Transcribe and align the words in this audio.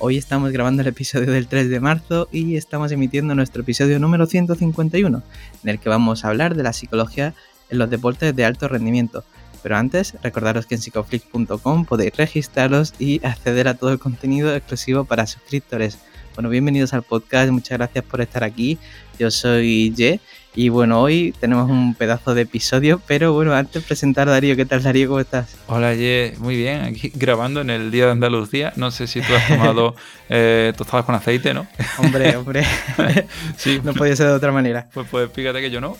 Hoy 0.00 0.18
estamos 0.18 0.50
grabando 0.50 0.82
el 0.82 0.88
episodio 0.88 1.30
del 1.30 1.46
3 1.46 1.70
de 1.70 1.78
marzo 1.78 2.28
y 2.32 2.56
estamos 2.56 2.90
emitiendo 2.90 3.34
nuestro 3.34 3.62
episodio 3.62 4.00
número 4.00 4.26
151, 4.26 5.22
en 5.62 5.68
el 5.68 5.78
que 5.78 5.88
vamos 5.88 6.24
a 6.24 6.28
hablar 6.28 6.56
de 6.56 6.64
la 6.64 6.72
psicología 6.72 7.32
en 7.70 7.78
los 7.78 7.88
deportes 7.88 8.34
de 8.34 8.44
alto 8.44 8.66
rendimiento. 8.66 9.24
Pero 9.62 9.76
antes, 9.76 10.14
recordaros 10.20 10.66
que 10.66 10.74
en 10.74 10.80
psicoflix.com 10.80 11.84
podéis 11.84 12.16
registraros 12.16 12.92
y 12.98 13.24
acceder 13.24 13.68
a 13.68 13.74
todo 13.74 13.92
el 13.92 14.00
contenido 14.00 14.54
exclusivo 14.54 15.04
para 15.04 15.26
suscriptores. 15.26 15.98
Bueno, 16.34 16.50
bienvenidos 16.50 16.92
al 16.92 17.04
podcast, 17.04 17.50
muchas 17.52 17.78
gracias 17.78 18.04
por 18.04 18.20
estar 18.20 18.42
aquí. 18.42 18.78
Yo 19.18 19.30
soy 19.30 19.94
Ye 19.94 20.20
y 20.56 20.68
bueno, 20.68 21.00
hoy 21.00 21.34
tenemos 21.40 21.68
un 21.68 21.94
pedazo 21.94 22.32
de 22.34 22.42
episodio, 22.42 23.00
pero 23.08 23.32
bueno, 23.32 23.54
antes 23.54 23.82
de 23.82 23.86
presentar 23.86 24.28
a 24.28 24.32
Darío, 24.32 24.54
¿qué 24.54 24.64
tal 24.64 24.84
Darío? 24.84 25.08
¿Cómo 25.08 25.18
estás? 25.18 25.56
Hola 25.66 25.94
Ye, 25.94 26.34
muy 26.38 26.56
bien, 26.56 26.82
aquí 26.82 27.10
grabando 27.14 27.60
en 27.60 27.70
el 27.70 27.90
Día 27.90 28.06
de 28.06 28.12
Andalucía. 28.12 28.72
No 28.76 28.92
sé 28.92 29.08
si 29.08 29.20
tú 29.20 29.34
has 29.34 29.48
tomado 29.48 29.96
eh, 30.28 30.72
tostadas 30.76 31.04
con 31.04 31.16
aceite, 31.16 31.54
¿no? 31.54 31.66
Hombre, 31.98 32.36
hombre, 32.36 32.64
sí. 33.56 33.80
no 33.82 33.94
podía 33.94 34.14
ser 34.14 34.28
de 34.28 34.34
otra 34.34 34.52
manera. 34.52 34.88
Pues, 34.94 35.08
pues 35.10 35.28
fíjate 35.32 35.60
que 35.60 35.70
yo 35.70 35.80
no, 35.80 35.96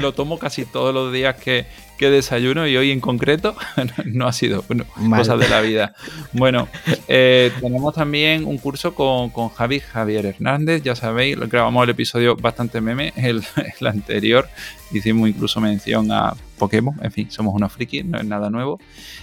lo 0.00 0.12
tomo 0.12 0.38
casi 0.38 0.64
todos 0.64 0.94
los 0.94 1.12
días 1.12 1.34
que, 1.34 1.66
que 1.98 2.10
desayuno 2.10 2.66
y 2.66 2.76
hoy 2.76 2.92
en 2.92 3.00
concreto 3.00 3.56
no 4.04 4.28
ha 4.28 4.32
sido 4.32 4.64
bueno, 4.68 4.86
cosas 5.10 5.40
de 5.40 5.48
la 5.48 5.60
vida. 5.60 5.94
Bueno, 6.32 6.68
eh, 7.08 7.50
tenemos 7.60 7.94
también 7.94 8.46
un 8.46 8.58
curso 8.58 8.94
con, 8.94 9.30
con 9.30 9.48
Javi 9.48 9.80
Javier 9.80 10.26
Hernández, 10.26 10.82
ya 10.82 10.94
sabéis, 10.94 11.36
grabamos 11.36 11.82
el 11.82 11.90
episodio 11.90 12.36
bastante 12.36 12.80
meme, 12.80 13.12
el, 13.16 13.42
el 13.80 13.86
anterior, 13.86 14.48
hicimos 14.92 15.28
incluso 15.28 15.60
mención 15.60 16.10
a 16.10 16.34
Pokémon, 16.58 16.94
en 17.02 17.12
fin, 17.12 17.30
somos 17.30 17.54
unos 17.54 17.72
frikis, 17.72 18.04
no 18.04 18.18
es 18.18 18.24
nada 18.24 18.50
nuevo. 18.50 18.78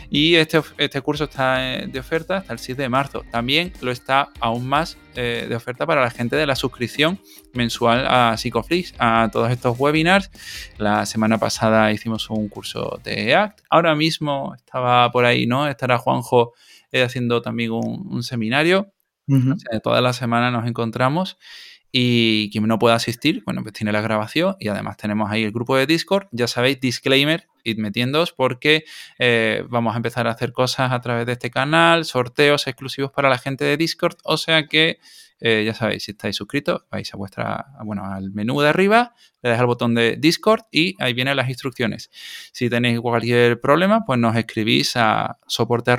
Y 0.09 0.35
este, 0.35 0.61
este 0.77 1.01
curso 1.01 1.25
está 1.25 1.75
eh, 1.75 1.87
de 1.87 1.99
oferta 1.99 2.37
hasta 2.37 2.53
el 2.53 2.59
7 2.59 2.81
de 2.81 2.89
marzo. 2.89 3.23
También 3.31 3.73
lo 3.81 3.91
está 3.91 4.29
aún 4.39 4.67
más 4.67 4.97
eh, 5.15 5.45
de 5.47 5.55
oferta 5.55 5.85
para 5.85 6.01
la 6.01 6.09
gente 6.09 6.35
de 6.35 6.45
la 6.45 6.55
suscripción 6.55 7.19
mensual 7.53 8.05
a 8.07 8.37
Psicoflix, 8.37 8.93
a 8.97 9.29
todos 9.31 9.51
estos 9.51 9.77
webinars. 9.79 10.31
La 10.77 11.05
semana 11.05 11.37
pasada 11.37 11.91
hicimos 11.91 12.29
un 12.29 12.47
curso 12.47 12.99
de 13.03 13.35
ACT. 13.35 13.61
Ahora 13.69 13.95
mismo 13.95 14.53
estaba 14.55 15.11
por 15.11 15.25
ahí, 15.25 15.45
¿no? 15.45 15.67
Estará 15.67 15.97
Juanjo 15.97 16.53
eh, 16.91 17.03
haciendo 17.03 17.41
también 17.41 17.71
un, 17.71 18.23
seminario. 18.23 18.93
toda 19.83 20.01
la 20.01 20.13
semana 20.13 20.51
nos 20.51 20.67
encontramos. 20.67 21.37
Y 21.97 22.49
quien 22.49 22.67
no 22.67 22.77
pueda 22.77 22.95
asistir, 22.95 23.41
bueno, 23.45 23.63
pues 23.63 23.71
tiene 23.71 23.93
la 23.93 24.01
grabación 24.01 24.57
y 24.59 24.67
además 24.67 24.97
tenemos 24.97 25.31
ahí 25.31 25.45
el 25.45 25.53
grupo 25.53 25.77
de 25.77 25.85
Discord. 25.85 26.27
Ya 26.31 26.45
sabéis, 26.45 26.81
disclaimer, 26.81 27.47
id 27.63 27.77
metiéndoos 27.77 28.33
porque 28.33 28.83
eh, 29.17 29.63
vamos 29.69 29.93
a 29.93 29.95
empezar 29.95 30.27
a 30.27 30.31
hacer 30.31 30.51
cosas 30.51 30.91
a 30.91 30.99
través 30.99 31.25
de 31.25 31.31
este 31.31 31.49
canal, 31.49 32.03
sorteos 32.03 32.67
exclusivos 32.67 33.13
para 33.13 33.29
la 33.29 33.37
gente 33.37 33.63
de 33.63 33.77
Discord. 33.77 34.17
O 34.25 34.35
sea 34.35 34.67
que 34.67 34.99
eh, 35.39 35.63
ya 35.65 35.73
sabéis, 35.73 36.03
si 36.03 36.11
estáis 36.11 36.35
suscritos, 36.35 36.83
vais 36.91 37.13
a 37.13 37.15
vuestra, 37.15 37.67
bueno, 37.85 38.03
al 38.03 38.29
menú 38.31 38.59
de 38.59 38.67
arriba, 38.67 39.13
le 39.41 39.51
dais 39.51 39.61
al 39.61 39.67
botón 39.67 39.95
de 39.95 40.17
Discord 40.17 40.63
y 40.73 41.01
ahí 41.01 41.13
vienen 41.13 41.37
las 41.37 41.47
instrucciones. 41.47 42.11
Si 42.51 42.69
tenéis 42.69 42.99
cualquier 42.99 43.61
problema, 43.61 44.03
pues 44.03 44.19
nos 44.19 44.35
escribís 44.35 44.97
a 44.97 45.39
soporte 45.47 45.95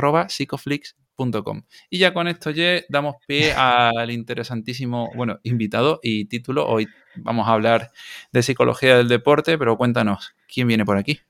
y 1.91 1.99
ya 1.99 2.13
con 2.13 2.29
esto 2.29 2.51
ya 2.51 2.81
damos 2.89 3.17
pie 3.27 3.53
al 3.57 4.11
interesantísimo, 4.11 5.11
bueno, 5.17 5.39
invitado 5.43 6.01
y 6.03 6.27
título. 6.27 6.67
Hoy 6.67 6.87
vamos 7.17 7.49
a 7.49 7.53
hablar 7.53 7.91
de 8.33 8.43
psicología 8.43 8.97
del 8.97 9.09
deporte, 9.09 9.59
pero 9.59 9.77
cuéntanos, 9.77 10.35
¿quién 10.53 10.69
viene 10.69 10.85
por 10.85 10.99
aquí? 10.99 11.21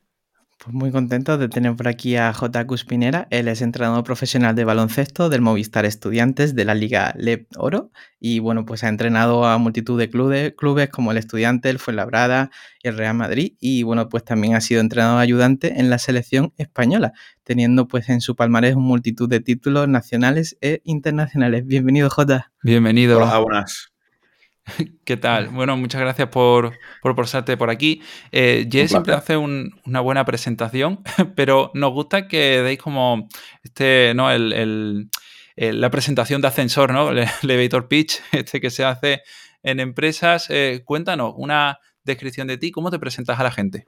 Pues 0.59 0.75
muy 0.75 0.91
contento 0.91 1.37
de 1.37 1.49
tener 1.49 1.77
por 1.77 1.87
aquí 1.87 2.17
a 2.17 2.33
J. 2.33 2.67
Cuspinera. 2.67 3.29
Él 3.31 3.47
es 3.47 3.61
entrenador 3.61 4.05
profesional 4.05 4.55
de 4.55 4.65
baloncesto 4.65 5.29
del 5.29 5.43
Movistar 5.43 5.85
Estudiantes 5.85 6.55
de 6.55 6.65
la 6.65 6.75
Liga 6.75 7.15
LEP 7.17 7.47
Oro. 7.59 7.91
Y 8.19 8.39
bueno, 8.39 8.65
pues 8.65 8.83
ha 8.83 8.89
entrenado 8.89 9.45
a 9.45 9.59
multitud 9.59 9.99
de 9.99 10.09
clubes, 10.09 10.55
clubes 10.57 10.89
como 10.89 11.13
el 11.13 11.19
Estudiante, 11.19 11.69
el 11.69 11.79
Fuenlabrada 11.79 12.51
y 12.83 12.89
el 12.89 12.97
Real 12.97 13.15
Madrid. 13.15 13.53
Y 13.61 13.83
bueno, 13.83 14.09
pues 14.09 14.25
también 14.25 14.55
ha 14.55 14.63
sido 14.63 14.81
entrenador 14.81 15.21
ayudante 15.21 15.79
en 15.79 15.91
la 15.91 15.99
selección 15.99 16.55
española, 16.57 17.13
teniendo 17.45 17.87
pues 17.87 18.09
en 18.09 18.23
su 18.23 18.35
palmarés 18.35 18.77
multitud 18.77 19.29
de 19.29 19.41
títulos 19.41 19.89
nacionales 19.89 20.57
e 20.63 20.81
internacionales. 20.85 21.67
Bienvenido, 21.67 22.09
J. 22.09 22.51
Bienvenido. 22.63 23.19
Hola, 23.19 23.39
buenas. 23.39 23.96
¿Qué 25.05 25.17
tal? 25.17 25.49
Bueno, 25.49 25.77
muchas 25.77 26.01
gracias 26.01 26.29
por, 26.29 26.79
por 27.03 27.15
pasarte 27.15 27.57
por 27.57 27.71
aquí. 27.71 28.03
Eh, 28.33 28.69
Jess 28.71 28.91
siempre 28.91 29.15
hace 29.15 29.37
una 29.37 30.01
buena 30.01 30.25
presentación, 30.25 31.03
pero 31.37 31.71
nos 31.75 31.93
gusta 31.93 32.29
que 32.29 32.63
deis 32.63 32.79
como 32.79 33.29
este, 33.63 34.13
¿no? 34.15 34.31
El, 34.31 35.09
la 35.57 35.91
presentación 35.91 36.43
de 36.43 36.49
ascensor, 36.49 36.93
¿no? 36.93 37.11
El 37.13 37.29
elevator 37.43 37.89
pitch, 37.89 38.21
este 38.33 38.61
que 38.61 38.71
se 38.71 38.85
hace 38.85 39.23
en 39.63 39.81
empresas. 39.81 40.47
Eh, 40.51 40.83
cuéntanos 40.85 41.35
una 41.37 41.79
descripción 42.05 42.47
de 42.47 42.59
ti, 42.59 42.71
¿cómo 42.71 42.91
te 42.91 42.99
presentas 42.99 43.39
a 43.41 43.43
la 43.43 43.51
gente? 43.51 43.87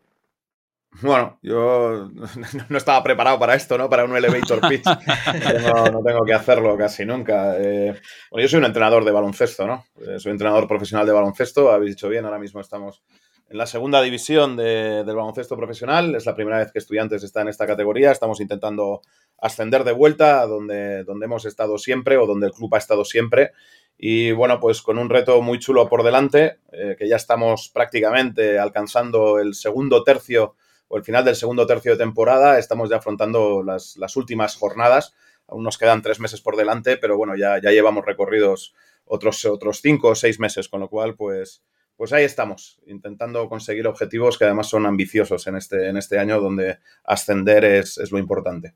Bueno, 1.01 1.39
yo 1.43 2.11
no 2.69 2.77
estaba 2.77 3.03
preparado 3.03 3.39
para 3.39 3.55
esto, 3.55 3.79
¿no? 3.79 3.89
Para 3.89 4.05
un 4.05 4.17
elevator 4.17 4.61
pitch. 4.69 4.85
no, 5.93 6.03
tengo 6.03 6.25
que 6.25 6.35
hacerlo 6.35 6.77
casi 6.77 7.05
nunca. 7.05 7.57
Eh, 7.59 7.95
bueno, 8.31 8.43
yo 8.43 8.49
soy 8.49 8.59
un 8.59 8.65
entrenador 8.65 9.05
de 9.05 9.13
baloncesto, 9.13 9.67
¿no? 9.67 9.85
Eh, 10.01 10.19
soy 10.19 10.33
entrenador 10.33 10.67
profesional 10.67 11.07
de 11.07 11.13
baloncesto. 11.13 11.71
Habéis 11.71 11.93
dicho 11.93 12.09
bien, 12.09 12.25
ahora 12.25 12.39
mismo 12.39 12.61
estamos 12.61 13.03
en 13.49 13.57
la 13.57 13.67
segunda 13.67 14.03
división 14.03 14.57
del 14.57 15.05
baloncesto 15.07 15.57
profesional. 15.57 16.15
Es 16.15 16.27
la 16.27 16.35
primera 16.35 16.59
vez 16.59 16.73
que 16.73 16.79
estudiantes 16.81 17.23
están 17.23 17.43
en 17.43 17.49
esta 17.49 17.67
categoría. 17.67 18.11
Estamos 18.11 18.41
intentando 18.41 19.03
ascender 19.39 19.85
de 19.85 19.93
vuelta 19.93 20.41
a 20.41 20.47
donde, 20.47 21.05
donde 21.05 21.27
hemos 21.27 21.45
estado 21.45 21.79
siempre 21.79 22.17
o 22.17 22.27
donde 22.27 22.49
el 22.49 22.53
club 22.53 22.75
ha 22.75 22.79
estado 22.79 23.05
siempre. 23.05 23.53
Y 23.97 24.33
bueno, 24.33 24.61
pues 24.61 24.83
con 24.83 24.99
un 24.99 25.11
reto 25.11 25.41
muy 25.43 25.59
chulo 25.59 25.89
por 25.89 26.03
delante, 26.03 26.59
eh, 26.73 26.97
que 26.99 27.09
ya 27.09 27.17
estamos 27.17 27.71
prácticamente 27.73 28.59
alcanzando 28.59 29.39
el 29.39 29.55
segundo 29.55 30.05
tercio 30.05 30.57
o 30.89 30.97
el 30.97 31.05
final 31.05 31.25
del 31.25 31.37
segundo 31.37 31.67
tercio 31.67 31.93
de 31.93 31.99
temporada. 31.99 32.59
Estamos 32.59 32.91
ya 32.91 32.97
afrontando 32.97 33.63
las, 33.63 34.17
últimas 34.17 34.57
jornadas. 34.57 35.15
Aún 35.47 35.63
nos 35.63 35.79
quedan 35.79 36.03
tres 36.03 36.21
meses 36.21 36.41
por 36.41 36.57
delante, 36.57 36.97
pero 36.97 37.17
bueno, 37.17 37.37
ya, 37.37 37.61
ya 37.61 37.71
llevamos 37.71 38.05
recorridos 38.05 38.75
otros, 39.05 39.45
otros 39.45 39.81
cinco 39.81 40.09
o 40.09 40.15
seis 40.15 40.41
meses, 40.41 40.69
con 40.69 40.81
lo 40.81 40.89
cual, 40.89 41.15
pues, 41.15 41.63
pues 41.97 42.13
ahí 42.13 42.25
estamos, 42.25 42.81
intentando 42.87 43.49
conseguir 43.49 43.87
objetivos 43.87 44.39
que 44.39 44.45
además 44.45 44.69
son 44.69 44.87
ambiciosos 44.87 45.47
en 45.47 45.57
este, 45.57 45.89
en 45.89 45.97
este 45.97 46.19
año, 46.19 46.41
donde 46.41 46.79
ascender 47.05 47.65
es, 47.65 47.99
es 47.99 48.13
lo 48.13 48.19
importante. 48.19 48.75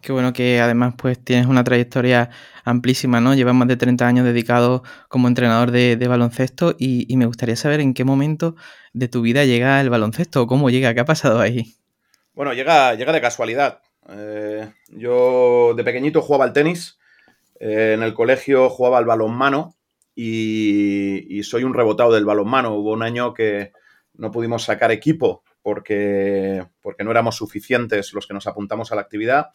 Qué 0.00 0.12
bueno 0.12 0.32
que 0.32 0.60
además 0.60 0.94
pues 0.96 1.22
tienes 1.22 1.46
una 1.46 1.64
trayectoria 1.64 2.30
amplísima, 2.64 3.20
¿no? 3.20 3.34
Llevas 3.34 3.54
más 3.54 3.68
de 3.68 3.76
30 3.76 4.06
años 4.06 4.24
dedicado 4.24 4.82
como 5.08 5.28
entrenador 5.28 5.70
de, 5.70 5.96
baloncesto 6.08 6.74
y, 6.78 7.14
me 7.16 7.26
gustaría 7.26 7.56
saber 7.56 7.80
en 7.80 7.94
qué 7.94 8.04
momento 8.04 8.56
de 8.92 9.08
tu 9.08 9.22
vida 9.22 9.44
llega 9.44 9.80
el 9.80 9.90
baloncesto, 9.90 10.46
cómo 10.46 10.70
llega, 10.70 10.94
qué 10.94 11.00
ha 11.00 11.04
pasado 11.04 11.40
ahí. 11.40 11.74
Bueno, 12.34 12.52
llega, 12.52 12.94
llega 12.94 13.12
de 13.12 13.20
casualidad. 13.20 13.80
Eh, 14.08 14.72
yo 14.88 15.74
de 15.76 15.84
pequeñito 15.84 16.22
jugaba 16.22 16.44
al 16.44 16.52
tenis, 16.52 16.98
eh, 17.58 17.92
en 17.94 18.02
el 18.02 18.14
colegio 18.14 18.70
jugaba 18.70 18.98
al 18.98 19.04
balonmano 19.04 19.76
y, 20.14 21.38
y 21.38 21.42
soy 21.42 21.64
un 21.64 21.74
rebotado 21.74 22.12
del 22.12 22.24
balonmano. 22.24 22.74
Hubo 22.74 22.92
un 22.92 23.02
año 23.02 23.34
que 23.34 23.72
no 24.14 24.30
pudimos 24.30 24.64
sacar 24.64 24.90
equipo 24.90 25.44
porque, 25.62 26.66
porque 26.80 27.04
no 27.04 27.10
éramos 27.10 27.36
suficientes 27.36 28.12
los 28.12 28.26
que 28.26 28.34
nos 28.34 28.46
apuntamos 28.46 28.92
a 28.92 28.94
la 28.94 29.02
actividad. 29.02 29.48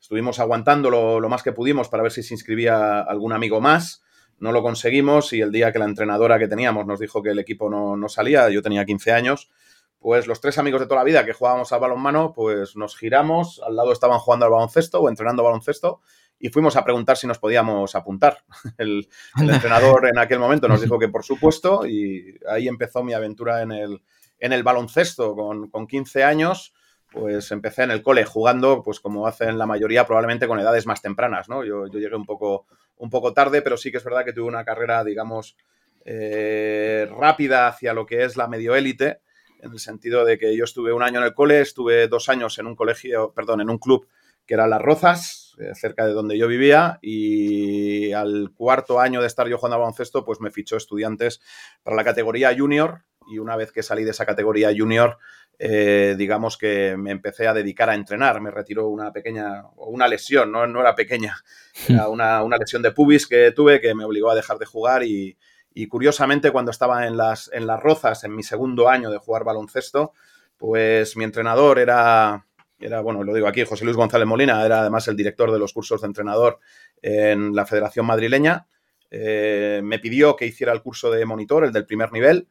Estuvimos 0.00 0.38
aguantando 0.38 0.90
lo, 0.90 1.28
más 1.28 1.42
que 1.42 1.52
pudimos 1.52 1.88
para 1.88 2.02
ver 2.02 2.12
si 2.12 2.22
se 2.22 2.34
inscribía 2.34 3.00
algún 3.00 3.32
amigo 3.32 3.60
más. 3.60 4.02
No 4.38 4.52
lo 4.52 4.62
conseguimos 4.62 5.32
y 5.32 5.40
el 5.40 5.50
día 5.50 5.72
que 5.72 5.78
la 5.78 5.86
entrenadora 5.86 6.38
que 6.38 6.48
teníamos 6.48 6.86
nos 6.86 7.00
dijo 7.00 7.22
que 7.22 7.30
el 7.30 7.38
equipo 7.38 7.70
no, 7.70 8.08
salía, 8.08 8.50
yo 8.50 8.62
tenía 8.62 8.84
15 8.84 9.12
años, 9.12 9.50
pues 9.98 10.26
los 10.26 10.40
tres 10.40 10.58
amigos 10.58 10.80
de 10.80 10.86
toda 10.86 11.00
la 11.00 11.04
vida 11.04 11.24
que 11.24 11.32
jugábamos 11.32 11.72
al 11.72 11.80
balonmano, 11.80 12.34
pues 12.34 12.76
nos 12.76 12.96
giramos, 12.96 13.62
al 13.66 13.74
lado 13.74 13.92
estaban 13.92 14.18
jugando 14.18 14.44
al 14.44 14.52
baloncesto 14.52 15.00
o 15.00 15.08
entrenando 15.08 15.42
baloncesto 15.42 16.00
y 16.38 16.50
fuimos 16.50 16.76
a 16.76 16.84
preguntar 16.84 17.16
si 17.16 17.26
nos 17.26 17.38
podíamos 17.38 17.94
apuntar. 17.94 18.44
El, 18.78 19.08
el, 19.40 19.50
entrenador 19.50 20.06
en 20.06 20.18
aquel 20.18 20.38
momento 20.38 20.68
nos 20.68 20.80
dijo 20.82 20.98
que 20.98 21.08
por 21.08 21.24
supuesto 21.24 21.86
y 21.86 22.38
ahí 22.48 22.68
empezó 22.68 23.02
mi 23.02 23.14
aventura 23.14 23.62
en 23.62 23.72
el, 23.72 24.02
en 24.38 24.52
el 24.52 24.62
baloncesto 24.62 25.34
con, 25.34 25.70
con 25.70 25.86
15 25.86 26.24
años 26.24 26.74
pues 27.16 27.50
empecé 27.50 27.82
en 27.84 27.90
el 27.90 28.02
cole 28.02 28.26
jugando, 28.26 28.82
pues 28.82 29.00
como 29.00 29.26
hacen 29.26 29.56
la 29.56 29.64
mayoría, 29.64 30.06
probablemente 30.06 30.46
con 30.46 30.60
edades 30.60 30.86
más 30.86 31.00
tempranas, 31.00 31.48
¿no? 31.48 31.64
Yo, 31.64 31.86
llegué 31.86 32.14
un 32.14 32.26
poco, 32.26 32.66
un 32.98 33.08
poco 33.08 33.32
tarde, 33.32 33.62
pero 33.62 33.78
sí 33.78 33.90
que 33.90 33.96
es 33.96 34.04
verdad 34.04 34.24
que 34.24 34.34
tuve 34.34 34.48
una 34.48 34.66
carrera, 34.66 35.02
digamos, 35.02 35.56
eh, 36.04 37.08
rápida 37.18 37.68
hacia 37.68 37.94
lo 37.94 38.04
que 38.04 38.24
es 38.24 38.36
la 38.36 38.48
medio 38.48 38.74
élite, 38.74 39.20
en 39.60 39.72
el 39.72 39.78
sentido 39.78 40.26
de 40.26 40.36
que 40.36 40.54
yo 40.54 40.64
estuve 40.64 40.92
un 40.92 41.02
año 41.02 41.20
en 41.20 41.24
el 41.24 41.32
cole, 41.32 41.62
estuve 41.62 42.06
dos 42.06 42.28
años 42.28 42.58
en 42.58 42.66
un 42.66 42.76
colegio, 42.76 43.32
perdón, 43.32 43.62
en 43.62 43.70
un 43.70 43.78
club 43.78 44.06
que 44.46 44.54
era 44.54 44.66
Las 44.66 44.82
Rozas, 44.82 45.56
eh, 45.58 45.74
cerca 45.74 46.06
de 46.06 46.12
donde 46.12 46.36
yo 46.36 46.46
vivía, 46.46 46.98
y 47.00 48.12
al 48.12 48.52
cuarto 48.54 49.00
año 49.00 49.22
de 49.22 49.26
estar 49.26 49.48
yo 49.48 49.56
jugando 49.56 49.76
a 49.76 49.78
baloncesto, 49.78 50.22
pues 50.22 50.40
me 50.40 50.50
fichó 50.50 50.76
estudiantes 50.76 51.40
para 51.82 51.96
la 51.96 52.04
categoría 52.04 52.54
junior, 52.56 53.02
y 53.26 53.38
una 53.38 53.56
vez 53.56 53.72
que 53.72 53.82
salí 53.82 54.04
de 54.04 54.10
esa 54.10 54.26
categoría 54.26 54.70
junior, 54.76 55.18
eh, 55.58 56.14
digamos 56.18 56.58
que 56.58 56.96
me 56.96 57.10
empecé 57.10 57.46
a 57.46 57.54
dedicar 57.54 57.88
a 57.88 57.94
entrenar. 57.94 58.40
Me 58.40 58.50
retiró 58.50 58.88
una 58.88 59.12
pequeña, 59.12 59.64
una 59.76 60.08
lesión, 60.08 60.52
no, 60.52 60.66
no 60.66 60.80
era 60.80 60.94
pequeña, 60.94 61.36
era 61.88 62.08
una, 62.08 62.42
una, 62.42 62.58
lesión 62.58 62.82
de 62.82 62.92
pubis 62.92 63.26
que 63.26 63.52
tuve 63.52 63.80
que 63.80 63.94
me 63.94 64.04
obligó 64.04 64.30
a 64.30 64.34
dejar 64.34 64.58
de 64.58 64.66
jugar 64.66 65.02
y, 65.02 65.36
y, 65.72 65.86
curiosamente 65.88 66.50
cuando 66.50 66.70
estaba 66.70 67.06
en 67.06 67.16
las, 67.16 67.50
en 67.52 67.66
las 67.66 67.80
rozas, 67.80 68.24
en 68.24 68.34
mi 68.34 68.42
segundo 68.42 68.88
año 68.88 69.10
de 69.10 69.18
jugar 69.18 69.44
baloncesto, 69.44 70.12
pues 70.56 71.16
mi 71.16 71.24
entrenador 71.24 71.78
era, 71.78 72.46
era, 72.78 73.00
bueno, 73.00 73.22
lo 73.22 73.34
digo 73.34 73.46
aquí, 73.46 73.64
José 73.64 73.84
Luis 73.84 73.96
González 73.96 74.26
Molina, 74.26 74.64
era 74.64 74.80
además 74.80 75.08
el 75.08 75.16
director 75.16 75.50
de 75.52 75.58
los 75.58 75.72
cursos 75.72 76.00
de 76.00 76.06
entrenador 76.06 76.58
en 77.00 77.54
la 77.54 77.66
Federación 77.66 78.06
Madrileña. 78.06 78.66
Eh, 79.10 79.80
me 79.84 79.98
pidió 79.98 80.36
que 80.36 80.46
hiciera 80.46 80.72
el 80.72 80.82
curso 80.82 81.10
de 81.10 81.24
monitor, 81.24 81.64
el 81.64 81.72
del 81.72 81.86
primer 81.86 82.12
nivel, 82.12 82.48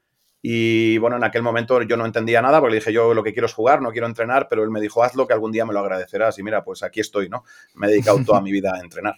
y 0.48 1.00
bueno, 1.00 1.18
en 1.18 1.24
aquel 1.24 1.42
momento 1.42 1.82
yo 1.82 1.98
no 1.98 2.06
entendía 2.06 2.40
nada 2.40 2.60
porque 2.60 2.74
le 2.74 2.80
dije, 2.80 2.94
yo 2.94 3.16
lo 3.16 3.24
que 3.24 3.34
quiero 3.34 3.48
es 3.48 3.54
jugar, 3.54 3.82
no 3.82 3.92
quiero 3.92 4.06
entrenar, 4.06 4.46
pero 4.48 4.64
él 4.64 4.70
me 4.70 4.80
dijo, 4.80 5.02
hazlo 5.04 5.26
que 5.26 5.34
algún 5.34 5.52
día 5.52 5.66
me 5.66 5.74
lo 5.74 5.80
agradecerás. 5.80 6.38
Y 6.38 6.44
mira, 6.44 6.64
pues 6.64 6.84
aquí 6.84 7.00
estoy, 7.00 7.30
¿no? 7.30 7.44
Me 7.74 7.88
he 7.88 7.90
dedicado 7.90 8.24
toda 8.24 8.42
mi 8.42 8.52
vida 8.52 8.72
a 8.76 8.80
entrenar. 8.80 9.16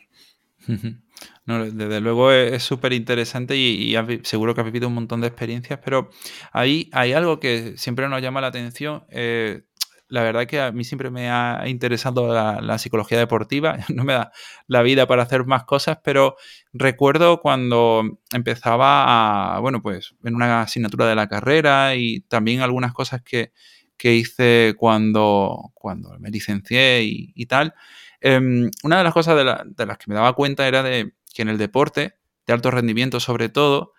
Desde 1.45 1.99
luego 1.99 2.31
es 2.31 2.63
súper 2.63 2.93
interesante 2.93 3.57
y, 3.57 3.93
seguro 4.23 4.55
que 4.55 4.61
has 4.61 4.65
vivido 4.67 4.87
un 4.87 4.93
montón 4.93 5.19
de 5.19 5.27
experiencias, 5.27 5.81
pero 5.83 6.11
ahí 6.53 6.89
hay 6.93 7.11
algo 7.11 7.41
que 7.41 7.73
siempre 7.75 8.07
nos 8.07 8.21
llama 8.21 8.39
la 8.39 8.47
atención. 8.47 9.03
Eh, 9.09 9.63
la 10.09 10.23
verdad 10.23 10.47
que 10.47 10.59
a 10.59 10.71
mí 10.71 10.83
siempre 10.83 11.09
me 11.09 11.29
ha 11.29 11.63
interesado 11.67 12.33
la, 12.33 12.77
psicología 12.77 13.17
deportiva, 13.17 13.77
no 13.93 14.03
me 14.03 14.13
da 14.13 14.31
la 14.67 14.81
vida 14.81 15.07
para 15.07 15.23
hacer 15.23 15.45
más 15.45 15.63
cosas, 15.65 15.99
pero 16.03 16.35
recuerdo 16.73 17.41
cuando 17.41 18.19
empezaba 18.31 19.55
a, 19.55 19.59
bueno, 19.59 19.81
pues 19.81 20.15
en 20.23 20.35
una 20.35 20.61
asignatura 20.61 21.07
de 21.07 21.15
la 21.15 21.27
carrera 21.27 21.95
y 21.95 22.21
también 22.21 22.61
algunas 22.61 22.93
cosas 22.93 23.21
que, 23.21 23.51
hice 23.99 24.75
cuando, 24.77 25.71
cuando 25.73 26.17
me 26.19 26.29
licencié 26.29 27.01
y, 27.03 27.45
tal. 27.47 27.73
Em, 28.21 28.69
una 28.83 28.99
de 28.99 29.03
las 29.03 29.13
cosas 29.13 29.35
de, 29.35 29.43
de, 29.75 29.85
las 29.85 29.97
que 29.97 30.05
me 30.07 30.15
daba 30.15 30.33
cuenta 30.33 30.67
era 30.67 30.81
de 30.83 31.13
que 31.33 31.41
en 31.41 31.49
el 31.49 31.57
deporte, 31.57 32.15
de 32.45 32.53
alto 32.53 32.71
rendimiento 32.71 33.19
sobre 33.19 33.49
todo, 33.49 33.93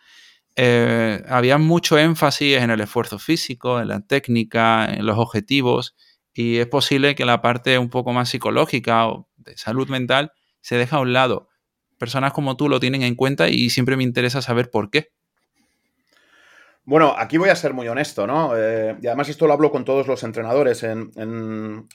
eh, 0.60 1.22
había 1.28 1.56
mucho 1.56 1.98
énfasis 1.98 2.56
en 2.58 2.70
el 2.70 2.80
esfuerzo 2.80 3.20
físico, 3.20 3.80
en 3.80 3.88
la 3.88 4.00
técnica, 4.00 4.86
en 4.92 5.06
los 5.06 5.16
objetivos, 5.16 5.94
y 6.34 6.56
es 6.56 6.66
posible 6.66 7.14
que 7.14 7.24
la 7.24 7.40
parte 7.40 7.78
un 7.78 7.90
poco 7.90 8.12
más 8.12 8.28
psicológica 8.28 9.06
o 9.06 9.28
de 9.36 9.56
salud 9.56 9.88
mental 9.88 10.32
se 10.60 10.76
deja 10.76 10.96
a 10.96 11.00
un 11.00 11.12
lado. 11.12 11.48
Personas 11.96 12.32
como 12.32 12.56
tú 12.56 12.68
lo 12.68 12.80
tienen 12.80 13.02
en 13.02 13.14
cuenta 13.14 13.48
y 13.48 13.70
siempre 13.70 13.96
me 13.96 14.02
interesa 14.02 14.42
saber 14.42 14.68
por 14.70 14.90
qué. 14.90 15.12
Bueno, 16.88 17.14
aquí 17.18 17.36
voy 17.36 17.50
a 17.50 17.54
ser 17.54 17.74
muy 17.74 17.86
honesto, 17.86 18.26
¿no? 18.26 18.56
Eh, 18.56 18.96
y 19.02 19.06
además 19.08 19.28
esto 19.28 19.46
lo 19.46 19.52
hablo 19.52 19.70
con 19.70 19.84
todos 19.84 20.06
los 20.06 20.22
entrenadores. 20.22 20.86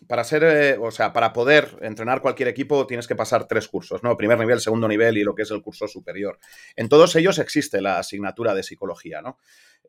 para 0.07 0.23
ser, 0.23 0.43
eh, 0.43 0.77
o 0.79 0.91
sea, 0.91 1.11
para 1.11 1.33
poder 1.33 1.79
entrenar 1.81 2.21
cualquier 2.21 2.49
equipo 2.49 2.85
tienes 2.85 3.07
que 3.07 3.15
pasar 3.15 3.47
tres 3.47 3.67
cursos, 3.67 4.03
¿no? 4.03 4.15
Primer 4.15 4.37
nivel, 4.37 4.59
segundo 4.59 4.87
nivel 4.87 5.17
y 5.17 5.23
lo 5.23 5.33
que 5.33 5.41
es 5.41 5.49
el 5.49 5.63
curso 5.63 5.87
superior. 5.87 6.37
En 6.75 6.89
todos 6.89 7.15
ellos 7.15 7.39
existe 7.39 7.81
la 7.81 7.97
asignatura 7.97 8.53
de 8.53 8.61
psicología, 8.61 9.23
¿no? 9.23 9.39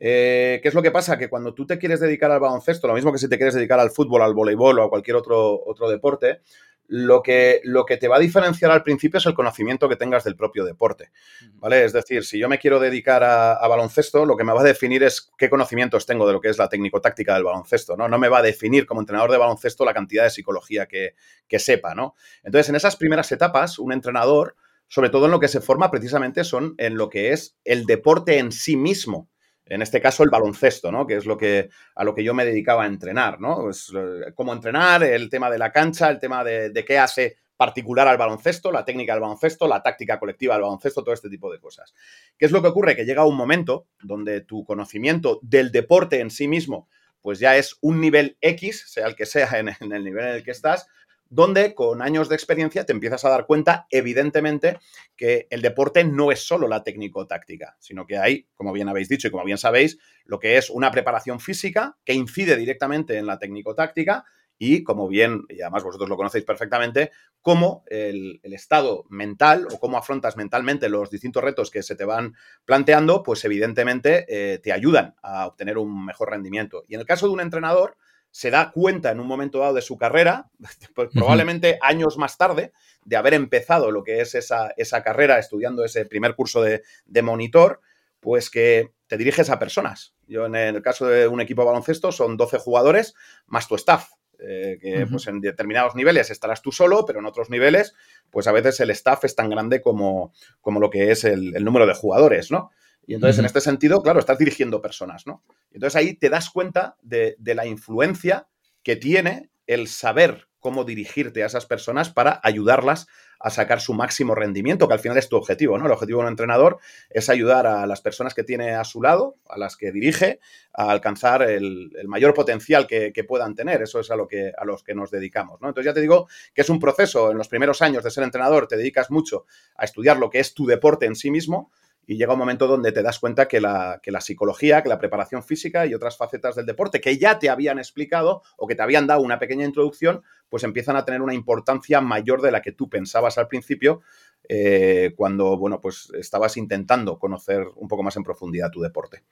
Eh, 0.00 0.60
¿Qué 0.62 0.68
es 0.68 0.74
lo 0.74 0.80
que 0.80 0.90
pasa? 0.90 1.18
Que 1.18 1.28
cuando 1.28 1.52
tú 1.52 1.66
te 1.66 1.76
quieres 1.76 2.00
dedicar 2.00 2.30
al 2.30 2.40
baloncesto, 2.40 2.88
lo 2.88 2.94
mismo 2.94 3.12
que 3.12 3.18
si 3.18 3.28
te 3.28 3.36
quieres 3.36 3.52
dedicar 3.52 3.80
al 3.80 3.90
fútbol, 3.90 4.22
al 4.22 4.32
voleibol 4.32 4.78
o 4.78 4.84
a 4.84 4.88
cualquier 4.88 5.16
otro, 5.18 5.60
otro 5.66 5.90
deporte, 5.90 6.40
lo 6.86 7.22
que, 7.22 7.60
lo 7.64 7.86
que 7.86 7.96
te 7.96 8.08
va 8.08 8.16
a 8.16 8.20
diferenciar 8.20 8.70
al 8.70 8.82
principio 8.82 9.18
es 9.18 9.26
el 9.26 9.34
conocimiento 9.34 9.88
que 9.88 9.96
tengas 9.96 10.24
del 10.24 10.36
propio 10.36 10.64
deporte, 10.64 11.10
¿vale? 11.54 11.84
Es 11.84 11.92
decir, 11.92 12.24
si 12.24 12.38
yo 12.38 12.48
me 12.48 12.58
quiero 12.58 12.78
dedicar 12.78 13.24
a, 13.24 13.66
baloncesto, 13.66 14.26
lo 14.26 14.36
que 14.36 14.44
me 14.44 14.52
va 14.52 14.60
a 14.60 14.64
definir 14.64 15.02
es 15.02 15.32
qué 15.38 15.48
conocimientos 15.48 16.06
tengo 16.06 16.26
de 16.26 16.34
lo 16.34 16.40
que 16.40 16.48
es 16.48 16.58
la 16.58 16.68
técnico-táctica 16.68 17.34
del 17.34 17.44
baloncesto, 17.44 17.96
¿no? 17.96 18.08
No 18.08 18.18
me 18.18 18.28
va 18.28 18.38
a 18.38 18.42
definir 18.42 18.86
como 18.86 19.00
entrenador 19.00 19.30
de 19.30 19.38
baloncesto 19.38 19.84
la 19.84 19.94
cantidad 19.94 20.24
de 20.24 20.30
psicología 20.30 20.86
que, 20.86 21.14
que 21.48 21.58
sepa, 21.58 21.94
¿no? 21.94 22.14
Entonces, 22.42 22.68
en 22.68 22.76
esas 22.76 22.96
primeras 22.96 23.32
etapas, 23.32 23.78
un 23.78 23.92
entrenador, 23.92 24.56
sobre 24.88 25.10
todo 25.10 25.24
en 25.24 25.32
lo 25.32 25.40
que 25.40 25.48
se 25.48 25.60
forma 25.60 25.90
precisamente 25.90 26.44
son 26.44 26.74
en 26.78 26.96
lo 26.96 27.08
que 27.08 27.32
es 27.32 27.56
el 27.64 27.86
deporte 27.86 28.38
en 28.38 28.52
sí 28.52 28.76
mismo, 28.76 29.28
en 29.66 29.82
este 29.82 30.00
caso 30.00 30.22
el 30.22 30.30
baloncesto, 30.30 30.92
¿no? 30.92 31.06
Que 31.06 31.16
es 31.16 31.26
lo 31.26 31.36
que, 31.36 31.70
a 31.94 32.04
lo 32.04 32.14
que 32.14 32.24
yo 32.24 32.34
me 32.34 32.44
dedicaba 32.44 32.84
a 32.84 32.86
entrenar, 32.86 33.40
¿no? 33.40 33.62
Pues, 33.62 33.92
cómo 34.34 34.52
entrenar, 34.52 35.02
el 35.02 35.30
tema 35.30 35.50
de 35.50 35.58
la 35.58 35.72
cancha, 35.72 36.10
el 36.10 36.18
tema 36.18 36.44
de, 36.44 36.84
qué 36.86 36.98
hace 36.98 37.36
particular 37.56 38.08
al 38.08 38.18
baloncesto, 38.18 38.72
la 38.72 38.84
técnica 38.84 39.12
del 39.12 39.22
baloncesto, 39.22 39.68
la 39.68 39.82
táctica 39.82 40.18
colectiva 40.18 40.54
del 40.54 40.64
baloncesto, 40.64 41.02
todo 41.02 41.14
este 41.14 41.30
tipo 41.30 41.50
de 41.52 41.60
cosas. 41.60 41.94
¿Qué 42.36 42.46
es 42.46 42.52
lo 42.52 42.60
que 42.60 42.68
ocurre? 42.68 42.96
Que 42.96 43.04
llega 43.04 43.24
un 43.24 43.36
momento 43.36 43.86
donde 44.02 44.40
tu 44.40 44.64
conocimiento 44.64 45.38
del 45.42 45.70
deporte 45.70 46.20
en 46.20 46.30
sí 46.30 46.48
mismo, 46.48 46.88
pues 47.22 47.38
ya 47.38 47.56
es 47.56 47.78
un 47.80 48.00
nivel 48.00 48.36
X, 48.40 48.84
sea 48.88 49.06
el 49.06 49.14
que 49.14 49.24
sea 49.24 49.48
en, 49.58 49.68
en 49.80 49.92
el 49.92 50.04
nivel 50.04 50.26
en 50.26 50.34
el 50.34 50.42
que 50.42 50.50
estás, 50.50 50.88
donde 51.34 51.74
con 51.74 52.00
años 52.00 52.28
de 52.28 52.36
experiencia 52.36 52.86
te 52.86 52.92
empiezas 52.92 53.24
a 53.24 53.28
dar 53.28 53.46
cuenta, 53.46 53.88
evidentemente, 53.90 54.78
que 55.16 55.48
el 55.50 55.62
deporte 55.62 56.04
no 56.04 56.30
es 56.30 56.46
solo 56.46 56.68
la 56.68 56.84
técnico-táctica, 56.84 57.76
sino 57.80 58.06
que 58.06 58.18
hay, 58.18 58.46
como 58.54 58.72
bien 58.72 58.88
habéis 58.88 59.08
dicho 59.08 59.26
y 59.26 59.30
como 59.32 59.44
bien 59.44 59.58
sabéis, 59.58 59.98
lo 60.24 60.38
que 60.38 60.58
es 60.58 60.70
una 60.70 60.92
preparación 60.92 61.40
física 61.40 61.96
que 62.04 62.14
incide 62.14 62.56
directamente 62.56 63.18
en 63.18 63.26
la 63.26 63.40
técnico-táctica 63.40 64.24
y, 64.56 64.84
como 64.84 65.08
bien, 65.08 65.42
y 65.48 65.60
además 65.60 65.82
vosotros 65.82 66.08
lo 66.08 66.16
conocéis 66.16 66.44
perfectamente, 66.44 67.10
cómo 67.42 67.82
el, 67.88 68.38
estado 68.44 69.04
mental 69.08 69.66
o 69.72 69.80
cómo 69.80 69.98
afrontas 69.98 70.36
mentalmente 70.36 70.88
los 70.88 71.10
distintos 71.10 71.42
retos 71.42 71.72
que 71.72 71.82
se 71.82 71.96
te 71.96 72.04
van 72.04 72.34
planteando, 72.64 73.24
pues 73.24 73.44
evidentemente 73.44 74.24
eh, 74.28 74.58
te 74.58 74.72
ayudan 74.72 75.16
a 75.20 75.48
obtener 75.48 75.78
un 75.78 76.04
mejor 76.04 76.30
rendimiento. 76.30 76.84
Y 76.86 76.94
en 76.94 77.00
el 77.00 77.06
caso 77.06 77.26
de 77.26 77.32
un 77.32 77.40
entrenador, 77.40 77.96
se 78.34 78.50
da 78.50 78.72
cuenta 78.72 79.12
en 79.12 79.20
un 79.20 79.28
momento 79.28 79.60
dado 79.60 79.74
de 79.74 79.80
su 79.80 79.96
carrera, 79.96 80.50
pues 80.96 81.10
probablemente 81.14 81.78
años 81.80 82.18
más 82.18 82.36
tarde, 82.36 82.72
de 83.04 83.14
haber 83.14 83.32
empezado 83.32 83.92
lo 83.92 84.02
que 84.02 84.20
es 84.20 84.34
esa, 84.34 84.74
esa 84.76 85.04
carrera 85.04 85.38
estudiando 85.38 85.84
ese 85.84 86.04
primer 86.04 86.34
curso 86.34 86.60
de, 86.60 86.82
monitor, 87.22 87.80
pues 88.18 88.50
que 88.50 88.90
te 89.06 89.16
diriges 89.16 89.50
a 89.50 89.60
personas. 89.60 90.16
Yo 90.26 90.46
en 90.46 90.56
el 90.56 90.82
caso 90.82 91.06
de 91.06 91.28
un 91.28 91.40
equipo 91.40 91.62
de 91.62 91.66
baloncesto 91.66 92.10
son 92.10 92.36
12 92.36 92.58
jugadores 92.58 93.14
más 93.46 93.68
tu 93.68 93.76
staff. 93.76 94.10
Eh, 94.40 94.78
que 94.82 95.06
pues 95.06 95.28
en 95.28 95.40
determinados 95.40 95.94
niveles 95.94 96.28
estarás 96.28 96.60
tú 96.60 96.72
solo, 96.72 97.06
pero 97.06 97.20
en 97.20 97.26
otros 97.26 97.50
niveles, 97.50 97.94
pues 98.30 98.48
a 98.48 98.52
veces 98.52 98.80
el 98.80 98.90
staff 98.90 99.24
es 99.24 99.36
tan 99.36 99.48
grande 99.48 99.80
como, 99.80 100.32
como 100.60 100.80
lo 100.80 100.90
que 100.90 101.12
es 101.12 101.22
el, 101.22 101.54
el 101.54 101.64
número 101.64 101.86
de 101.86 101.94
jugadores, 101.94 102.50
¿no? 102.50 102.72
Y 103.06 103.14
entonces, 103.14 103.38
en 103.38 103.44
este 103.44 103.60
sentido, 103.60 104.02
claro, 104.02 104.20
estás 104.20 104.38
dirigiendo 104.38 104.80
personas, 104.80 105.26
¿no? 105.26 105.42
entonces 105.72 105.96
ahí 105.96 106.14
te 106.14 106.30
das 106.30 106.50
cuenta 106.50 106.96
de, 107.02 107.36
la 107.42 107.66
influencia 107.66 108.46
que 108.82 108.96
tiene 108.96 109.50
el 109.66 109.88
saber 109.88 110.48
cómo 110.60 110.84
dirigirte 110.84 111.42
a 111.42 111.46
esas 111.46 111.66
personas 111.66 112.10
para 112.10 112.40
ayudarlas 112.42 113.06
a 113.38 113.50
sacar 113.50 113.82
su 113.82 113.92
máximo 113.92 114.34
rendimiento, 114.34 114.88
que 114.88 114.94
al 114.94 115.00
final 115.00 115.18
es 115.18 115.28
tu 115.28 115.36
objetivo, 115.36 115.76
¿no? 115.76 115.84
El 115.84 115.92
objetivo 115.92 116.20
de 116.20 116.24
un 116.24 116.30
entrenador 116.30 116.78
es 117.10 117.28
ayudar 117.28 117.66
a 117.66 117.86
las 117.86 118.00
personas 118.00 118.32
que 118.32 118.44
tiene 118.44 118.70
a 118.70 118.84
su 118.84 119.02
lado, 119.02 119.36
a 119.46 119.58
las 119.58 119.76
que 119.76 119.92
dirige, 119.92 120.40
a 120.72 120.90
alcanzar 120.90 121.42
el, 121.42 121.90
mayor 122.06 122.32
potencial 122.32 122.86
que, 122.86 123.12
puedan 123.28 123.54
tener. 123.54 123.82
Eso 123.82 124.00
es 124.00 124.10
a 124.10 124.16
lo 124.16 124.26
que 124.26 124.52
a 124.56 124.64
los 124.64 124.82
que 124.82 124.94
nos 124.94 125.10
dedicamos, 125.10 125.60
¿no? 125.60 125.68
Entonces 125.68 125.90
ya 125.90 125.94
te 125.94 126.00
digo 126.00 126.28
que 126.54 126.62
es 126.62 126.70
un 126.70 126.80
proceso. 126.80 127.30
En 127.30 127.36
los 127.36 127.48
primeros 127.48 127.82
años 127.82 128.02
de 128.02 128.10
ser 128.10 128.24
entrenador 128.24 128.66
te 128.66 128.78
dedicas 128.78 129.10
mucho 129.10 129.44
a 129.76 129.84
estudiar 129.84 130.16
lo 130.16 130.30
que 130.30 130.38
es 130.38 130.54
tu 130.54 130.64
deporte 130.64 131.04
en 131.04 131.16
sí 131.16 131.30
mismo, 131.30 131.70
y 132.06 132.16
llega 132.16 132.32
un 132.32 132.38
momento 132.38 132.66
donde 132.66 132.92
te 132.92 133.02
das 133.02 133.18
cuenta 133.18 133.46
que 133.46 133.60
la, 133.60 134.00
que 134.02 134.10
la, 134.10 134.20
psicología, 134.20 134.82
que 134.82 134.88
la 134.88 134.98
preparación 134.98 135.42
física 135.42 135.86
y 135.86 135.94
otras 135.94 136.16
facetas 136.16 136.56
del 136.56 136.66
deporte 136.66 137.00
que 137.00 137.18
ya 137.18 137.38
te 137.38 137.48
habían 137.48 137.78
explicado 137.78 138.42
o 138.56 138.66
que 138.66 138.74
te 138.74 138.82
habían 138.82 139.06
dado 139.06 139.20
una 139.22 139.38
pequeña 139.38 139.64
introducción, 139.64 140.22
pues 140.48 140.64
empiezan 140.64 140.96
a 140.96 141.04
tener 141.04 141.22
una 141.22 141.34
importancia 141.34 142.00
mayor 142.00 142.42
de 142.42 142.52
la 142.52 142.62
que 142.62 142.72
tú 142.72 142.88
pensabas 142.88 143.38
al 143.38 143.48
principio 143.48 144.02
eh, 144.48 145.12
cuando, 145.16 145.56
bueno, 145.56 145.80
pues 145.80 146.10
estabas 146.18 146.56
intentando 146.56 147.18
conocer 147.18 147.66
un 147.76 147.88
poco 147.88 148.02
más 148.02 148.16
en 148.16 148.24
profundidad 148.24 148.70
tu 148.70 148.80
deporte. 148.80 149.24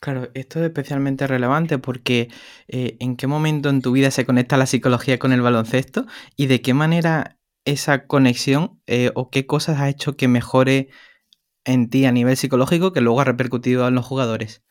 Claro, 0.00 0.28
esto 0.34 0.60
es 0.60 0.66
especialmente 0.66 1.26
relevante 1.26 1.78
porque 1.78 2.28
eh, 2.68 2.96
¿en 3.00 3.16
qué 3.16 3.26
momento 3.26 3.70
en 3.70 3.82
tu 3.82 3.92
vida 3.92 4.10
se 4.10 4.24
conecta 4.24 4.56
la 4.56 4.66
psicología 4.66 5.18
con 5.18 5.32
el 5.32 5.40
baloncesto 5.40 6.06
y 6.36 6.46
de 6.46 6.62
qué 6.62 6.74
manera 6.74 7.38
esa 7.64 8.06
conexión 8.06 8.80
eh, 8.86 9.10
o 9.14 9.30
qué 9.30 9.46
cosas 9.46 9.80
ha 9.80 9.88
hecho 9.88 10.16
que 10.16 10.28
mejore 10.28 10.88
en 11.66 11.90
ti 11.90 12.06
a 12.06 12.12
nivel 12.12 12.36
psicológico 12.36 12.92
que 12.92 13.00
luego 13.02 13.20
ha 13.20 13.24
repercutido 13.24 13.86
en 13.86 13.94
los 13.94 14.06
jugadores? 14.06 14.62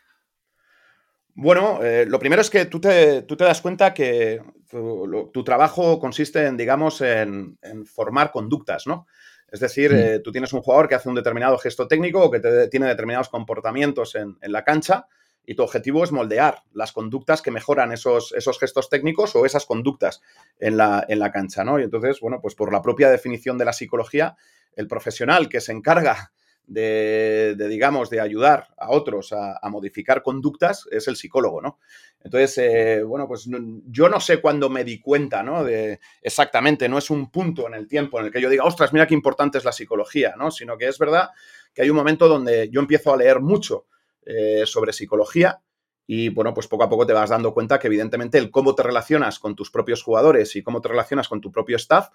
Bueno, 1.36 1.84
eh, 1.84 2.06
lo 2.08 2.18
primero 2.18 2.42
es 2.42 2.50
que 2.50 2.66
tú 2.66 2.80
te, 2.80 3.22
tú 3.24 3.36
te 3.36 3.44
das 3.44 3.62
cuenta 3.62 3.94
que 3.94 4.42
tu, 4.70 5.44
trabajo 5.44 6.00
consiste 6.00 6.46
en, 6.46 6.56
digamos, 6.56 7.02
en, 7.02 7.58
formar 7.86 8.32
conductas, 8.32 8.88
¿no? 8.88 9.06
Es 9.52 9.60
decir, 9.60 9.94
eh, 9.94 10.20
tú 10.20 10.32
tienes 10.32 10.54
un 10.54 10.62
jugador 10.62 10.88
que 10.88 10.96
hace 10.96 11.08
un 11.08 11.16
determinado 11.16 11.58
gesto 11.58 11.88
técnico 11.88 12.24
o 12.24 12.32
que 12.32 12.40
tiene 12.72 12.88
determinados 12.88 13.30
comportamientos 13.30 14.16
en, 14.16 14.38
la 14.42 14.64
cancha 14.64 15.08
y 15.46 15.56
tu 15.56 15.64
objetivo 15.64 16.04
es 16.04 16.12
moldear 16.12 16.64
las 16.74 16.92
conductas 16.92 17.42
que 17.42 17.52
mejoran 17.52 17.92
esos, 17.92 18.34
esos 18.34 18.58
gestos 18.58 18.90
técnicos 18.90 19.36
o 19.36 19.46
esas 19.46 19.66
conductas 19.66 20.22
en 20.58 20.78
la, 20.78 21.06
en 21.08 21.20
la 21.20 21.32
cancha, 21.32 21.64
¿no? 21.64 21.80
Y 21.80 21.84
entonces, 21.84 22.20
bueno, 22.22 22.40
pues 22.42 22.56
por 22.56 22.72
la 22.72 22.82
propia 22.82 23.10
definición 23.10 23.58
de 23.58 23.66
la 23.66 23.74
psicología, 23.74 24.36
el 24.76 24.88
profesional 24.88 25.48
que 25.48 25.62
se 25.62 25.74
encarga 25.74 26.32
de, 26.68 27.56
digamos, 27.70 28.10
de 28.10 28.20
ayudar 28.20 28.68
a 28.78 28.92
otros 28.92 29.34
a, 29.34 29.60
modificar 29.70 30.22
conductas 30.22 30.88
es 30.92 31.08
el 31.08 31.16
psicólogo, 31.16 31.62
¿no? 31.62 31.80
Entonces, 32.24 32.58
eh, 32.58 33.04
bueno, 33.04 33.28
pues 33.28 33.48
yo 33.88 34.10
no 34.10 34.20
sé 34.20 34.42
cuándo 34.42 34.70
me 34.70 34.84
di 34.84 35.00
cuenta, 35.00 35.44
¿no? 35.44 35.64
De 35.64 36.00
exactamente, 36.22 36.90
no 36.90 36.98
es 36.98 37.10
un 37.10 37.30
punto 37.30 37.68
en 37.68 37.76
el 37.76 37.88
tiempo 37.88 38.20
en 38.20 38.28
el 38.28 38.32
que 38.32 38.42
yo 38.42 38.50
diga, 38.50 38.64
ostras, 38.64 38.94
mira 38.94 39.06
qué 39.06 39.14
importante 39.14 39.58
es 39.58 39.66
la 39.66 39.72
psicología, 39.72 40.36
¿no? 40.38 40.50
Sino 40.50 40.78
que 40.78 40.88
es 40.88 40.98
verdad 40.98 41.30
que 41.74 41.84
hay 41.84 41.90
un 41.90 41.96
momento 41.98 42.28
donde 42.28 42.70
yo 42.72 42.80
empiezo 42.80 43.14
a 43.14 43.18
leer 43.18 43.42
mucho 43.42 43.86
eh, 44.26 44.64
sobre 44.66 44.94
psicología 44.94 45.62
y 46.08 46.30
bueno, 46.30 46.54
pues 46.54 46.68
poco 46.68 46.84
a 46.84 46.90
poco 46.90 47.06
te 47.06 47.14
vas 47.14 47.30
dando 47.30 47.54
cuenta 47.54 47.80
que 47.80 47.88
evidentemente 47.88 48.38
el 48.38 48.52
cómo 48.52 48.76
te 48.76 48.84
relacionas 48.84 49.40
con 49.40 49.56
tus 49.56 49.72
propios 49.72 50.04
jugadores 50.04 50.56
y 50.56 50.64
cómo 50.64 50.82
te 50.82 50.90
relacionas 50.90 51.28
con 51.28 51.42
tu 51.42 51.52
propio 51.52 51.78
staff, 51.78 52.10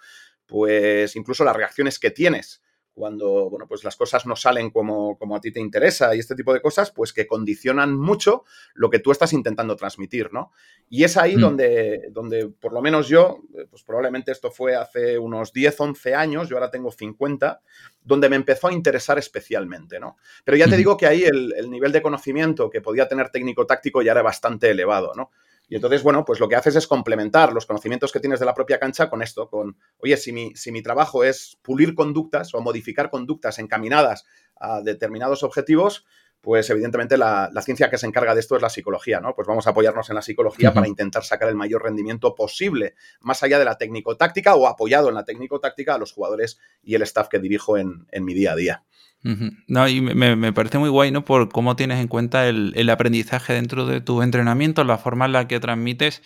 pues 0.47 1.17
incluso 1.17 1.45
las 1.45 1.57
reacciones 1.57 1.99
que 1.99 2.11
tienes 2.11 2.63
cuando, 2.95 3.49
bueno, 3.49 3.67
pues 3.67 3.85
las 3.85 3.97
cosas 3.97 4.27
no 4.27 4.37
salen 4.37 4.71
como, 4.71 5.19
como, 5.19 5.37
a 5.37 5.41
ti 5.41 5.53
te 5.53 5.61
interesa 5.61 6.15
y 6.15 6.19
este 6.19 6.35
tipo 6.35 6.53
de 6.53 6.61
cosas, 6.61 6.91
pues 6.91 7.13
que 7.13 7.27
condicionan 7.27 7.97
mucho 7.97 8.45
lo 8.75 8.91
que 8.91 8.99
tú 8.99 9.13
estás 9.13 9.33
intentando 9.33 9.77
transmitir, 9.77 10.33
¿no? 10.33 10.53
Y 10.89 11.05
es 11.05 11.17
ahí 11.17 11.37
mm. 11.37 11.41
donde, 11.41 12.09
donde, 12.11 12.49
por 12.49 12.73
lo 12.73 12.83
menos 12.83 13.09
yo, 13.09 13.41
eh, 13.57 13.67
pues 13.71 13.83
probablemente 13.83 14.33
esto 14.33 14.51
fue 14.51 14.75
hace 14.77 15.19
unos 15.19 15.53
10, 15.53 15.81
11 15.81 16.15
años, 16.15 16.49
yo 16.49 16.57
ahora 16.57 16.71
tengo 16.71 16.91
50, 16.91 17.63
donde 18.03 18.29
me 18.29 18.37
empezó 18.37 18.69
a 18.69 18.73
interesar 18.73 19.19
especialmente, 19.19 20.01
¿no? 20.01 20.17
Pero 20.45 20.57
ya 20.57 20.69
te 20.69 20.77
digo 20.77 20.97
que 20.97 21.07
ahí 21.07 21.25
el, 21.25 21.55
el 21.57 21.71
nivel 21.71 21.93
de 21.93 22.03
conocimiento 22.03 22.71
que 22.71 22.81
podía 22.81 23.09
tener 23.09 23.31
técnico-táctico 23.31 24.03
ya 24.03 24.13
era 24.13 24.23
bastante 24.23 24.71
elevado, 24.71 25.13
¿no? 25.15 25.31
Y 25.71 25.77
entonces, 25.77 26.03
bueno, 26.03 26.25
pues 26.25 26.41
lo 26.41 26.49
que 26.49 26.57
haces 26.57 26.75
es 26.75 26.89
complementar 26.89 27.53
los 27.53 27.65
conocimientos 27.65 28.11
que 28.11 28.19
tienes 28.19 28.41
de 28.41 28.45
la 28.45 28.55
propia 28.55 28.81
cancha 28.81 29.09
con 29.09 29.23
esto, 29.23 29.49
con, 29.49 29.79
oye, 29.99 30.17
si 30.17 30.33
mi, 30.33 30.53
si 30.57 30.73
mi 30.73 30.83
trabajo 30.83 31.23
es 31.23 31.59
pulir 31.63 31.95
conductas 31.95 32.53
o 32.55 32.61
modificar 32.61 33.09
conductas 33.09 33.61
encaminadas 33.61 34.27
a 34.57 34.81
determinados 34.83 35.45
objetivos, 35.45 36.05
pues 36.41 36.69
evidentemente 36.71 37.17
la, 37.17 37.53
ciencia 37.63 37.89
que 37.89 37.99
se 37.99 38.07
encarga 38.07 38.35
de 38.35 38.41
esto 38.41 38.57
es 38.57 38.63
la 38.63 38.69
psicología, 38.69 39.21
¿no? 39.21 39.33
Pues 39.33 39.47
vamos 39.47 39.69
a 39.69 39.71
apoyarnos 39.71 40.09
en 40.09 40.17
la 40.17 40.23
psicología 40.23 40.75
para 40.75 40.89
intentar 40.89 41.23
sacar 41.23 41.49
el 41.49 41.55
mayor 41.55 41.85
rendimiento 41.85 42.35
posible, 42.35 42.95
más 43.21 43.45
allá 43.45 43.61
de 43.61 43.65
la 43.65 43.79
técnico-táctica 43.79 44.57
o 44.57 44.67
apoyado 44.67 45.09
en 45.09 45.15
la 45.15 45.25
técnico-táctica 45.25 45.95
a 45.95 45.99
los 45.99 46.13
jugadores 46.13 46.59
y 46.83 46.97
el 46.97 47.03
staff 47.03 47.29
que 47.29 47.39
dirijo 47.39 47.79
en 47.79 48.07
mi 48.25 48.35
día 48.35 48.53
a 48.53 48.57
día. 48.57 48.85
No, 49.23 49.87
y 49.87 50.01
me, 50.01 50.53
parece 50.53 50.79
muy 50.79 50.89
guay, 50.89 51.11
¿no? 51.11 51.25
Por 51.25 51.51
cómo 51.51 51.77
tienes 51.77 52.01
en 52.01 52.09
cuenta 52.09 52.49
el, 52.49 52.91
aprendizaje 52.91 53.53
dentro 53.53 53.87
de 53.87 54.01
tu 54.01 54.23
entrenamiento, 54.23 54.83
la 54.85 54.99
forma 54.99 55.27
en 55.27 55.33
la 55.33 55.47
que 55.47 55.61
transmites, 55.61 56.23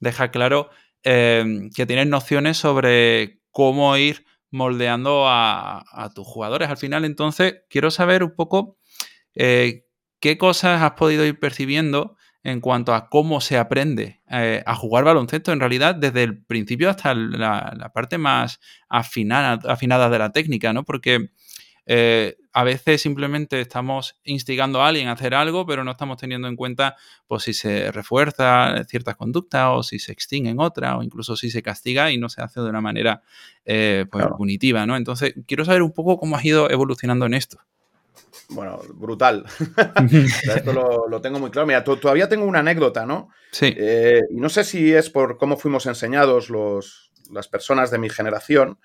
deja 0.00 0.30
claro 0.30 0.70
eh, 1.04 1.68
que 1.74 1.84
tienes 1.84 2.06
nociones 2.06 2.56
sobre 2.56 3.40
cómo 3.50 3.96
ir 3.96 4.24
moldeando 4.50 5.24
a, 5.26 6.10
tus 6.14 6.26
jugadores. 6.26 6.70
Al 6.70 6.78
final, 6.78 7.04
entonces, 7.04 7.62
quiero 7.68 7.90
saber 7.90 8.22
un 8.22 8.34
poco 8.34 8.78
eh, 9.34 9.84
qué 10.20 10.38
cosas 10.38 10.82
has 10.82 10.92
podido 10.92 11.26
ir 11.26 11.38
percibiendo 11.38 12.16
en 12.42 12.60
cuanto 12.60 12.94
a 12.94 13.08
cómo 13.08 13.40
se 13.40 13.58
aprende 13.58 14.22
eh, 14.30 14.62
a 14.64 14.74
jugar 14.74 15.04
baloncesto, 15.04 15.52
en 15.52 15.60
realidad, 15.60 15.94
desde 15.94 16.22
el 16.22 16.42
principio 16.44 16.88
hasta 16.88 17.14
la, 17.14 17.90
parte 17.92 18.16
más 18.16 18.60
afinada, 18.88 19.58
afinada 19.70 20.08
de 20.08 20.18
la 20.18 20.32
técnica, 20.32 20.72
¿no? 20.72 20.84
Porque 20.84 21.30
eh, 21.90 22.36
a 22.52 22.64
veces 22.64 23.00
simplemente 23.00 23.62
estamos 23.62 24.20
instigando 24.22 24.82
a 24.82 24.88
alguien 24.88 25.08
a 25.08 25.12
hacer 25.12 25.34
algo, 25.34 25.64
pero 25.64 25.84
no 25.84 25.92
estamos 25.92 26.18
teniendo 26.18 26.46
en 26.46 26.54
cuenta 26.54 26.96
pues, 27.26 27.44
si 27.44 27.54
se 27.54 27.90
refuerza 27.90 28.84
ciertas 28.84 29.16
conductas 29.16 29.70
o 29.72 29.82
si 29.82 29.98
se 29.98 30.12
extinguen 30.12 30.60
otras 30.60 30.96
o 30.96 31.02
incluso 31.02 31.34
si 31.34 31.50
se 31.50 31.62
castiga 31.62 32.12
y 32.12 32.18
no 32.18 32.28
se 32.28 32.42
hace 32.42 32.60
de 32.60 32.68
una 32.68 32.82
manera 32.82 33.22
eh, 33.64 34.04
pues, 34.10 34.26
punitiva. 34.36 34.84
¿no? 34.84 34.98
Entonces, 34.98 35.32
quiero 35.46 35.64
saber 35.64 35.80
un 35.80 35.92
poco 35.92 36.18
cómo 36.18 36.36
has 36.36 36.44
ido 36.44 36.70
evolucionando 36.70 37.24
en 37.24 37.32
esto. 37.32 37.58
Bueno, 38.50 38.82
brutal. 38.92 39.46
esto 40.54 41.06
lo, 41.08 41.20
tengo 41.22 41.38
muy 41.38 41.50
claro. 41.50 41.66
Mira, 41.66 41.82
todavía 41.84 42.28
tengo 42.28 42.44
una 42.44 42.58
anécdota, 42.58 43.06
¿no? 43.06 43.30
Sí. 43.50 43.74
Eh, 43.74 44.20
y 44.30 44.40
no 44.40 44.50
sé 44.50 44.64
si 44.64 44.92
es 44.92 45.08
por 45.08 45.38
cómo 45.38 45.56
fuimos 45.56 45.86
enseñados 45.86 46.50
los, 46.50 47.12
las 47.30 47.48
personas 47.48 47.90
de 47.90 47.98
mi 47.98 48.10
generación, 48.10 48.78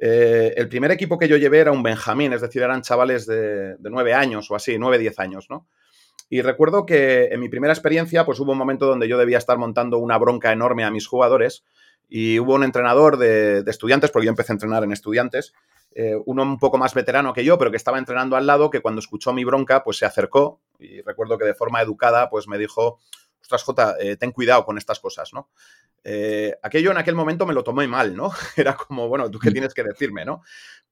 eh, 0.00 0.54
el 0.56 0.68
primer 0.68 0.92
equipo 0.92 1.18
que 1.18 1.28
yo 1.28 1.36
llevé 1.36 1.58
era 1.58 1.72
un 1.72 1.82
Benjamín, 1.82 2.32
es 2.32 2.40
decir, 2.40 2.62
eran 2.62 2.82
chavales 2.82 3.26
de, 3.26 3.76
nueve 3.80 4.14
años 4.14 4.50
o 4.50 4.54
así, 4.54 4.78
nueve, 4.78 4.98
diez 4.98 5.18
años, 5.18 5.46
¿no? 5.50 5.66
Y 6.30 6.42
recuerdo 6.42 6.84
que 6.84 7.28
en 7.32 7.40
mi 7.40 7.48
primera 7.48 7.72
experiencia, 7.72 8.24
pues 8.24 8.38
hubo 8.38 8.52
un 8.52 8.58
momento 8.58 8.86
donde 8.86 9.08
yo 9.08 9.18
debía 9.18 9.38
estar 9.38 9.56
montando 9.58 9.98
una 9.98 10.18
bronca 10.18 10.52
enorme 10.52 10.84
a 10.84 10.90
mis 10.90 11.06
jugadores 11.06 11.64
y 12.08 12.38
hubo 12.38 12.54
un 12.54 12.64
entrenador 12.64 13.16
de, 13.16 13.64
estudiantes, 13.66 14.10
porque 14.10 14.26
yo 14.26 14.30
empecé 14.30 14.52
a 14.52 14.54
entrenar 14.54 14.84
en 14.84 14.92
estudiantes, 14.92 15.54
eh, 15.94 16.16
uno 16.26 16.42
un 16.42 16.58
poco 16.58 16.76
más 16.78 16.94
veterano 16.94 17.32
que 17.32 17.44
yo, 17.44 17.58
pero 17.58 17.70
que 17.70 17.78
estaba 17.78 17.98
entrenando 17.98 18.36
al 18.36 18.46
lado, 18.46 18.70
que 18.70 18.80
cuando 18.80 19.00
escuchó 19.00 19.32
mi 19.32 19.44
bronca, 19.44 19.82
pues 19.82 19.96
se 19.96 20.04
acercó 20.04 20.60
y 20.78 21.00
recuerdo 21.00 21.38
que 21.38 21.46
de 21.46 21.54
forma 21.54 21.80
educada, 21.80 22.28
pues 22.28 22.46
me 22.46 22.58
dijo, 22.58 23.00
ostras, 23.48 23.62
Jota, 23.62 23.96
eh, 23.98 24.16
ten 24.16 24.30
cuidado 24.30 24.66
con 24.66 24.76
estas 24.76 25.00
cosas, 25.00 25.32
¿no? 25.32 25.48
Eh, 26.04 26.54
aquello 26.62 26.90
en 26.90 26.98
aquel 26.98 27.14
momento 27.14 27.46
me 27.46 27.54
lo 27.54 27.64
tomé 27.64 27.88
mal, 27.88 28.14
¿no? 28.14 28.30
Era 28.56 28.76
como, 28.76 29.08
bueno, 29.08 29.30
¿tú 29.30 29.38
qué 29.38 29.48
mm. 29.48 29.52
tienes 29.52 29.74
que 29.74 29.82
decirme, 29.82 30.26
no? 30.26 30.42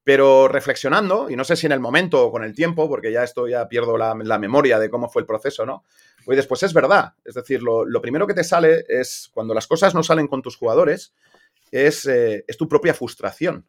Pero 0.03 0.49
reflexionando, 0.49 1.29
y 1.29 1.37
no 1.37 1.45
sé 1.45 1.55
si 1.55 1.67
en 1.67 1.73
el 1.73 1.81
momento 1.81 2.25
o 2.25 2.33
con 2.33 2.45
el 2.45 2.55
tiempo, 2.55 2.89
porque 2.89 3.13
ya 3.13 3.25
esto 3.25 3.47
ya 3.47 3.69
pierdo 3.69 3.99
la, 3.99 4.15
memoria 4.39 4.79
de 4.79 4.89
cómo 4.89 5.11
fue 5.11 5.21
el 5.21 5.27
proceso, 5.27 5.67
¿no? 5.67 5.85
Pues 6.25 6.37
después 6.37 6.63
es 6.63 6.73
verdad. 6.73 7.13
Es 7.25 7.35
decir, 7.35 7.63
lo, 7.63 8.01
primero 8.01 8.27
que 8.27 8.35
te 8.35 8.45
sale 8.45 8.87
es, 8.89 9.29
cuando 9.35 9.53
las 9.53 9.67
cosas 9.67 9.95
no 9.95 10.03
salen 10.03 10.29
con 10.29 10.41
tus 10.41 10.57
jugadores, 10.57 11.13
es, 11.71 12.07
eh, 12.07 12.45
es 12.49 12.57
tu 12.57 12.69
propia 12.69 12.95
frustración. 12.95 13.67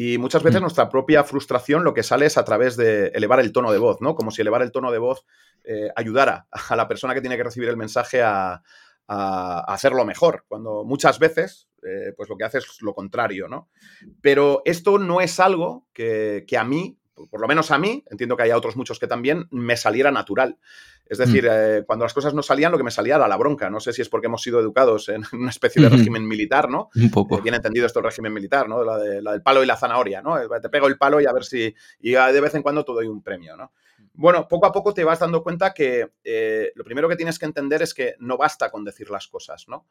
Y 0.00 0.16
muchas 0.16 0.44
veces 0.44 0.60
mm. 0.60 0.62
nuestra 0.62 0.88
propia 0.88 1.24
frustración 1.24 1.82
lo 1.82 1.92
que 1.92 2.04
sale 2.04 2.26
es 2.26 2.38
a 2.38 2.44
través 2.44 2.76
de 2.76 3.08
elevar 3.08 3.40
el 3.40 3.50
tono 3.50 3.72
de 3.72 3.78
voz, 3.78 4.00
¿no? 4.00 4.14
Como 4.14 4.30
si 4.30 4.42
elevar 4.42 4.62
el 4.62 4.70
tono 4.70 4.92
de 4.92 4.98
voz 4.98 5.26
eh, 5.64 5.88
ayudara 5.96 6.46
a 6.52 6.76
la 6.76 6.86
persona 6.86 7.14
que 7.14 7.20
tiene 7.20 7.36
que 7.36 7.42
recibir 7.42 7.68
el 7.68 7.76
mensaje 7.76 8.22
a, 8.22 8.62
hacerlo 9.08 10.04
mejor, 10.04 10.44
cuando 10.46 10.84
muchas 10.84 11.18
veces 11.18 11.68
eh, 11.82 12.12
pues 12.14 12.28
lo 12.28 12.36
que 12.36 12.44
hace 12.44 12.58
es 12.58 12.82
lo 12.82 12.94
contrario, 12.94 13.48
¿no? 13.48 13.70
Pero 14.20 14.60
esto 14.66 14.98
no 14.98 15.22
es 15.22 15.40
algo 15.40 15.88
que, 15.94 16.44
a 16.56 16.62
mí, 16.62 16.98
por 17.30 17.40
lo 17.40 17.48
menos 17.48 17.70
a 17.70 17.78
mí, 17.78 18.04
entiendo 18.10 18.36
que 18.36 18.42
hay 18.44 18.50
otros 18.50 18.76
muchos 18.76 19.00
que 19.00 19.06
también, 19.08 19.48
me 19.50 19.78
saliera 19.78 20.12
natural. 20.12 20.58
Es 21.08 21.18
decir, 21.18 21.44
mm. 21.44 21.50
eh, 21.50 21.82
cuando 21.86 22.04
las 22.04 22.14
cosas 22.14 22.34
no 22.34 22.42
salían, 22.42 22.72
lo 22.72 22.78
que 22.78 22.84
me 22.84 22.90
salía 22.90 23.16
era 23.16 23.28
la 23.28 23.36
bronca. 23.36 23.70
No 23.70 23.80
sé 23.80 23.92
si 23.92 24.02
es 24.02 24.08
porque 24.08 24.26
hemos 24.26 24.42
sido 24.42 24.60
educados 24.60 25.08
en 25.08 25.22
una 25.32 25.50
especie 25.50 25.82
de 25.82 25.88
régimen 25.88 26.26
militar, 26.26 26.68
¿no? 26.68 26.90
Un 26.94 27.10
poco. 27.10 27.40
bien 27.40 27.54
entendido 27.54 27.86
esto 27.86 28.00
el 28.00 28.04
régimen 28.06 28.32
militar, 28.32 28.68
¿no? 28.68 28.84
La, 28.84 28.98
la, 29.20 29.32
del 29.32 29.42
palo 29.42 29.62
y 29.62 29.66
la 29.66 29.76
zanahoria, 29.76 30.22
¿no? 30.22 30.36
Te 30.60 30.68
pego 30.68 30.86
el 30.86 30.98
palo 30.98 31.20
y 31.20 31.26
a 31.26 31.32
ver 31.32 31.44
si... 31.44 31.74
Y 32.00 32.12
de 32.12 32.40
vez 32.40 32.54
en 32.54 32.62
cuando 32.62 32.84
te 32.84 32.92
doy 32.92 33.06
un 33.06 33.22
premio, 33.22 33.56
¿no? 33.56 33.72
Bueno, 34.18 34.48
poco 34.48 34.66
a 34.66 34.72
poco 34.72 34.92
te 34.92 35.04
vas 35.04 35.20
dando 35.20 35.44
cuenta 35.44 35.72
que 35.72 36.10
eh, 36.24 36.72
lo 36.74 36.82
primero 36.82 37.08
que 37.08 37.14
tienes 37.14 37.38
que 37.38 37.46
entender 37.46 37.82
es 37.82 37.94
que 37.94 38.16
no 38.18 38.36
basta 38.36 38.68
con 38.68 38.82
decir 38.82 39.10
las 39.10 39.28
cosas, 39.28 39.66
¿no? 39.68 39.86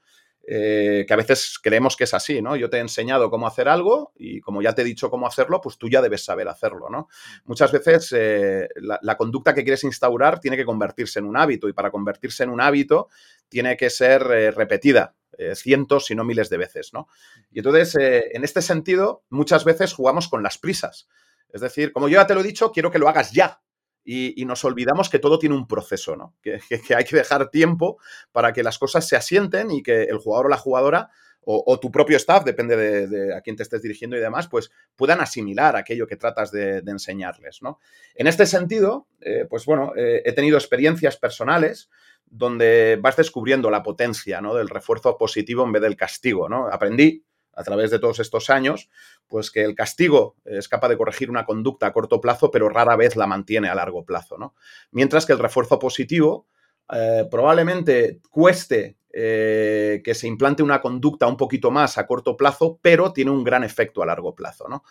Eh, 0.45 1.05
que 1.07 1.13
a 1.13 1.15
veces 1.15 1.57
creemos 1.63 1.95
que 1.95 2.03
es 2.03 2.13
así, 2.13 2.41
¿no? 2.41 2.57
Yo 2.57 2.69
te 2.69 2.75
he 2.75 2.81
enseñado 2.81 3.29
cómo 3.29 3.47
hacer 3.47 3.69
algo 3.69 4.11
y 4.17 4.41
como 4.41 4.61
ya 4.61 4.75
te 4.75 4.81
he 4.81 4.85
dicho 4.85 5.09
cómo 5.09 5.27
hacerlo, 5.27 5.61
pues 5.61 5.77
tú 5.77 5.87
ya 5.87 6.01
debes 6.01 6.25
saber 6.25 6.49
hacerlo, 6.49 6.89
¿no? 6.89 7.07
Muchas 7.45 7.71
veces 7.71 8.13
eh, 8.17 8.67
la, 8.75 9.15
conducta 9.15 9.53
que 9.53 9.63
quieres 9.63 9.85
instaurar 9.85 10.41
tiene 10.41 10.57
que 10.57 10.65
convertirse 10.65 11.19
en 11.19 11.25
un 11.25 11.37
hábito 11.37 11.69
y 11.69 11.73
para 11.73 11.89
convertirse 11.89 12.43
en 12.43 12.49
un 12.49 12.59
hábito 12.59 13.07
tiene 13.47 13.77
que 13.77 13.89
ser 13.89 14.23
repetida 14.23 15.15
cientos, 15.53 16.07
si 16.07 16.15
no 16.15 16.25
miles 16.25 16.49
de 16.49 16.57
veces, 16.57 16.91
¿no? 16.91 17.07
Y 17.49 17.59
entonces, 17.59 17.95
en 17.95 18.43
este 18.43 18.61
sentido, 18.61 19.23
muchas 19.29 19.63
veces 19.63 19.93
jugamos 19.93 20.27
con 20.27 20.43
las 20.43 20.57
prisas. 20.57 21.07
Es 21.47 21.61
decir, 21.61 21.93
como 21.93 22.09
yo 22.09 22.19
ya 22.19 22.27
te 22.27 22.33
lo 22.33 22.41
he 22.41 22.43
dicho, 22.43 22.73
quiero 22.73 22.91
que 22.91 22.99
lo 22.99 23.07
hagas 23.07 23.31
ya 23.31 23.61
y, 24.09 24.45
nos 24.45 24.63
olvidamos 24.63 25.09
que 25.09 25.19
todo 25.19 25.37
tiene 25.37 25.55
un 25.55 25.67
proceso, 25.67 26.15
¿no? 26.15 26.33
Que, 26.41 26.59
hay 26.95 27.03
que 27.03 27.15
dejar 27.15 27.49
tiempo 27.49 27.97
para 28.31 28.53
que 28.53 28.63
las 28.63 28.79
cosas 28.79 29.05
se 29.05 29.17
asienten 29.17 29.69
y 29.69 29.83
que 29.83 30.03
el 30.03 30.17
jugador 30.17 30.45
o 30.45 30.49
la 30.49 30.57
jugadora 30.57 31.09
o, 31.49 31.79
tu 31.79 31.89
propio 31.91 32.17
staff, 32.17 32.43
depende 32.43 32.75
de, 33.07 33.33
a 33.33 33.39
quién 33.39 33.55
te 33.55 33.63
estés 33.63 33.81
dirigiendo 33.81 34.17
y 34.17 34.19
demás, 34.19 34.49
pues 34.49 34.69
puedan 34.97 35.21
asimilar 35.21 35.77
aquello 35.77 36.05
que 36.05 36.17
tratas 36.17 36.51
de, 36.51 36.79
enseñarles, 36.85 37.61
¿no? 37.61 37.79
En 38.15 38.27
este 38.27 38.45
sentido, 38.45 39.07
eh, 39.21 39.45
pues 39.49 39.65
bueno, 39.65 39.93
eh, 39.95 40.23
he 40.25 40.33
tenido 40.33 40.57
experiencias 40.57 41.15
personales 41.15 41.89
donde 42.25 42.97
vas 43.01 43.15
descubriendo 43.15 43.69
la 43.69 43.81
potencia 43.81 44.41
¿no? 44.41 44.53
del 44.55 44.67
refuerzo 44.67 45.17
positivo 45.17 45.63
en 45.63 45.71
vez 45.71 45.81
del 45.81 45.95
castigo, 45.95 46.49
¿no? 46.49 46.67
Aprendí 46.67 47.23
a 47.57 47.63
través 47.63 47.89
de 47.89 47.97
todos 47.97 48.19
estos 48.19 48.51
años, 48.51 48.87
pues 49.27 49.49
que 49.49 49.63
el 49.63 49.73
castigo 49.73 50.35
es 50.45 50.69
capaz 50.69 50.89
de 50.89 50.97
corregir 50.97 51.31
una 51.31 51.43
conducta 51.43 51.87
a 51.87 51.91
corto 51.91 52.21
plazo, 52.21 52.51
pero 52.51 52.69
rara 52.69 52.95
vez 52.95 53.15
la 53.15 53.25
mantiene 53.25 53.67
a 53.67 53.73
largo 53.73 54.05
plazo, 54.05 54.37
¿no? 54.37 54.53
Mientras 54.91 55.25
que 55.25 55.33
el 55.33 55.39
refuerzo 55.39 55.79
positivo 55.79 56.45
eh, 56.93 57.25
probablemente 57.29 58.21
cueste 58.29 58.97
eh, 59.11 60.01
que 60.03 60.13
se 60.13 60.27
implante 60.27 60.61
una 60.61 60.79
conducta 60.79 61.25
un 61.25 61.35
poquito 61.35 61.71
más 61.71 61.97
a 61.97 62.05
corto 62.05 62.37
plazo, 62.37 62.77
pero 62.79 63.11
tiene 63.11 63.31
un 63.31 63.43
gran 63.43 63.63
efecto 63.63 64.03
a 64.03 64.05
largo 64.05 64.35
plazo, 64.35 64.67
¿no? 64.69 64.83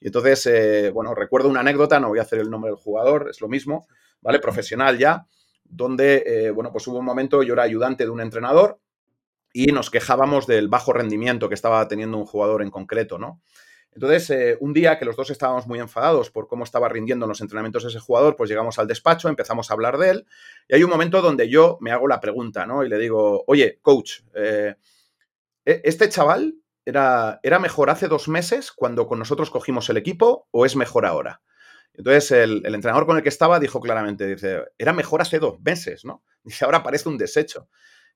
Y 0.00 0.06
entonces, 0.06 0.46
eh, 0.46 0.90
bueno, 0.90 1.16
recuerdo 1.16 1.48
una 1.48 1.60
anécdota, 1.60 1.98
no 1.98 2.08
voy 2.08 2.20
a 2.20 2.22
hacer 2.22 2.38
el 2.38 2.50
nombre 2.50 2.70
del 2.70 2.78
jugador, 2.78 3.30
es 3.30 3.40
lo 3.40 3.48
mismo, 3.48 3.88
¿vale? 4.20 4.38
Profesional 4.38 4.96
ya, 4.96 5.26
donde, 5.64 6.52
bueno, 6.54 6.70
pues 6.70 6.86
hubo 6.86 6.98
un 6.98 7.04
momento, 7.04 7.42
yo 7.42 7.54
era 7.54 7.64
ayudante 7.64 8.04
de 8.04 8.10
un 8.10 8.20
entrenador 8.20 8.78
y 9.52 9.66
nos 9.66 9.90
quejábamos 9.90 10.46
del 10.46 10.68
bajo 10.68 10.92
rendimiento 10.92 11.48
que 11.48 11.54
estaba 11.54 11.86
teniendo 11.88 12.18
un 12.18 12.26
jugador 12.26 12.62
en 12.62 12.70
concreto, 12.70 13.18
¿no? 13.18 13.40
Entonces, 13.94 14.30
eh, 14.30 14.56
un 14.60 14.72
día 14.72 14.98
que 14.98 15.04
los 15.04 15.16
dos 15.16 15.28
estábamos 15.30 15.66
muy 15.66 15.78
enfadados 15.78 16.30
por 16.30 16.48
cómo 16.48 16.64
estaba 16.64 16.88
rindiendo 16.88 17.26
en 17.26 17.28
los 17.28 17.42
entrenamientos 17.42 17.84
ese 17.84 17.98
jugador, 17.98 18.36
pues 18.36 18.48
llegamos 18.48 18.78
al 18.78 18.86
despacho, 18.86 19.28
empezamos 19.28 19.70
a 19.70 19.74
hablar 19.74 19.98
de 19.98 20.10
él, 20.10 20.26
y 20.68 20.74
hay 20.74 20.82
un 20.82 20.90
momento 20.90 21.20
donde 21.20 21.48
yo 21.48 21.76
me 21.80 21.90
hago 21.90 22.08
la 22.08 22.20
pregunta, 22.20 22.64
¿no? 22.66 22.84
Y 22.84 22.88
le 22.88 22.98
digo, 22.98 23.44
oye, 23.46 23.80
coach, 23.82 24.20
eh, 24.34 24.76
¿e-, 25.66 25.82
¿este 25.84 26.08
chaval 26.08 26.54
era, 26.86 27.38
era 27.42 27.58
mejor 27.58 27.90
hace 27.90 28.08
dos 28.08 28.28
meses 28.28 28.72
cuando 28.72 29.06
con 29.06 29.18
nosotros 29.18 29.50
cogimos 29.50 29.90
el 29.90 29.98
equipo 29.98 30.48
o 30.50 30.64
es 30.64 30.74
mejor 30.74 31.04
ahora? 31.04 31.42
Entonces, 31.92 32.30
el, 32.30 32.62
el, 32.64 32.74
entrenador 32.74 33.04
con 33.04 33.18
el 33.18 33.22
que 33.22 33.28
estaba 33.28 33.60
dijo 33.60 33.78
claramente, 33.80 34.26
dice, 34.26 34.62
era 34.78 34.94
mejor 34.94 35.20
hace 35.20 35.38
dos 35.38 35.60
meses, 35.60 36.06
¿no? 36.06 36.24
Dice, 36.44 36.64
ahora 36.64 36.82
parece 36.82 37.10
un 37.10 37.18
desecho. 37.18 37.68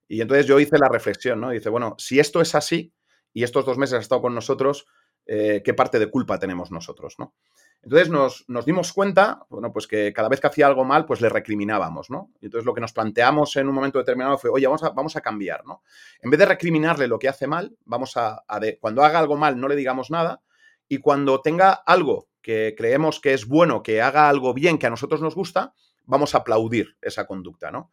Y 0.07 0.21
entonces 0.21 0.45
yo 0.45 0.59
hice 0.59 0.77
la 0.77 0.89
reflexión, 0.89 1.41
¿no? 1.41 1.49
Dice, 1.49 1.69
bueno, 1.69 1.95
si 1.97 2.19
esto 2.19 2.41
es 2.41 2.55
así 2.55 2.93
y 3.33 3.43
estos 3.43 3.65
dos 3.65 3.77
meses 3.77 3.95
ha 3.95 4.01
estado 4.01 4.21
con 4.21 4.33
nosotros, 4.33 4.87
eh, 5.25 5.61
qué 5.63 5.73
parte 5.73 5.99
de 5.99 6.09
culpa 6.09 6.39
tenemos 6.39 6.71
nosotros, 6.71 7.15
¿no? 7.19 7.35
Entonces 7.81 8.09
nos, 8.09 8.65
dimos 8.65 8.91
cuenta, 8.91 9.45
bueno, 9.49 9.71
pues 9.71 9.87
que 9.87 10.11
cada 10.11 10.29
vez 10.29 10.41
que 10.41 10.47
hacía 10.47 10.67
algo 10.67 10.83
mal, 10.83 11.05
pues 11.05 11.21
le 11.21 11.29
recriminábamos, 11.29 12.09
¿no? 12.09 12.31
Y 12.41 12.45
entonces 12.45 12.65
lo 12.65 12.73
que 12.73 12.81
nos 12.81 12.91
planteamos 12.93 13.55
en 13.55 13.67
un 13.67 13.75
momento 13.75 13.99
determinado 13.99 14.37
fue, 14.37 14.49
oye, 14.49 14.65
vamos 14.67 14.83
a, 14.83 14.89
vamos 14.89 15.15
a 15.15 15.21
cambiar, 15.21 15.65
¿no? 15.65 15.83
En 16.21 16.29
vez 16.29 16.39
de 16.39 16.45
recriminarle 16.45 17.07
lo 17.07 17.19
que 17.19 17.29
hace 17.29 17.45
mal, 17.45 17.77
vamos 17.85 18.17
a, 18.17 18.43
cuando 18.79 19.03
haga 19.03 19.19
algo 19.19 19.37
mal 19.37 19.59
no 19.59 19.67
le 19.67 19.75
digamos 19.75 20.09
nada 20.09 20.41
y 20.87 20.97
cuando 20.97 21.41
tenga 21.41 21.71
algo 21.71 22.29
que 22.41 22.73
creemos 22.77 23.19
que 23.19 23.33
es 23.33 23.45
bueno, 23.45 23.83
que 23.83 24.01
haga 24.01 24.27
algo 24.29 24.53
bien, 24.53 24.77
que 24.79 24.87
a 24.87 24.89
nosotros 24.89 25.21
nos 25.21 25.35
gusta, 25.35 25.73
vamos 26.05 26.33
a 26.33 26.39
aplaudir 26.39 26.97
esa 27.01 27.27
conducta, 27.27 27.71
¿no? 27.71 27.91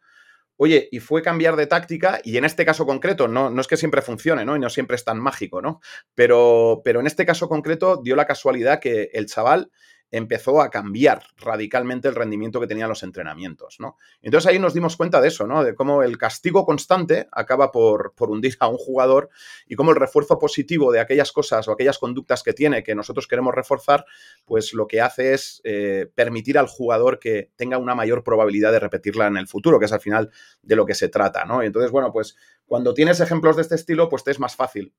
Oye, 0.57 0.87
y 0.91 0.99
fue 0.99 1.21
cambiar 1.21 1.55
de 1.55 1.67
táctica, 1.67 2.19
y 2.23 2.37
en 2.37 2.45
este 2.45 2.65
caso 2.65 2.85
concreto, 2.85 3.27
no, 3.27 3.49
no 3.49 3.61
es 3.61 3.67
que 3.67 3.77
siempre 3.77 4.01
funcione, 4.01 4.45
¿no? 4.45 4.55
Y 4.55 4.59
no 4.59 4.69
siempre 4.69 4.95
es 4.95 5.03
tan 5.03 5.19
mágico, 5.19 5.61
¿no? 5.61 5.81
Pero, 6.13 6.81
pero 6.83 6.99
en 7.01 7.07
este 7.07 7.25
caso 7.25 7.49
concreto 7.49 8.01
dio 8.03 8.15
la 8.15 8.25
casualidad 8.25 8.79
que 8.79 9.09
el 9.13 9.25
chaval 9.25 9.71
empezó 10.11 10.61
a 10.61 10.69
cambiar 10.69 11.23
radicalmente 11.37 12.07
el 12.07 12.15
rendimiento 12.15 12.59
que 12.59 12.67
tenían 12.67 12.89
los 12.89 13.03
entrenamientos, 13.03 13.77
¿no? 13.79 13.97
Entonces 14.21 14.49
ahí 14.49 14.59
nos 14.59 14.73
dimos 14.73 14.95
cuenta 14.95 15.21
de 15.21 15.27
eso, 15.27 15.47
¿no? 15.47 15.63
De 15.63 15.75
cómo 15.75 16.03
el 16.03 16.17
castigo 16.17 16.65
constante 16.65 17.27
acaba 17.31 17.71
por, 17.71 18.13
por, 18.15 18.29
hundir 18.29 18.55
a 18.59 18.67
un 18.67 18.77
jugador 18.77 19.29
y 19.67 19.75
cómo 19.75 19.91
el 19.91 19.97
refuerzo 19.97 20.37
positivo 20.39 20.91
de 20.91 20.99
aquellas 20.99 21.31
cosas 21.31 21.67
o 21.67 21.71
aquellas 21.71 21.97
conductas 21.97 22.43
que 22.43 22.53
tiene 22.53 22.83
que 22.83 22.95
nosotros 22.95 23.27
queremos 23.27 23.53
reforzar, 23.53 24.05
pues 24.45 24.73
lo 24.73 24.87
que 24.87 25.01
hace 25.01 25.33
es 25.33 25.61
eh, 25.63 26.07
permitir 26.13 26.57
al 26.57 26.67
jugador 26.67 27.19
que 27.19 27.51
tenga 27.55 27.77
una 27.77 27.95
mayor 27.95 28.23
probabilidad 28.23 28.71
de 28.71 28.79
repetirla 28.79 29.27
en 29.27 29.37
el 29.37 29.47
futuro, 29.47 29.79
que 29.79 29.85
es 29.85 29.93
al 29.93 30.01
final 30.01 30.31
de 30.61 30.75
lo 30.75 30.85
que 30.85 30.95
se 30.95 31.09
trata, 31.09 31.45
¿no? 31.45 31.63
Y 31.63 31.67
entonces, 31.67 31.91
bueno, 31.91 32.11
pues 32.11 32.35
cuando 32.65 32.93
tienes 32.93 33.19
ejemplos 33.19 33.55
de 33.55 33.61
este 33.61 33.75
estilo, 33.75 34.09
pues 34.09 34.23
te 34.23 34.31
es 34.31 34.39
más 34.39 34.55
fácil. 34.55 34.93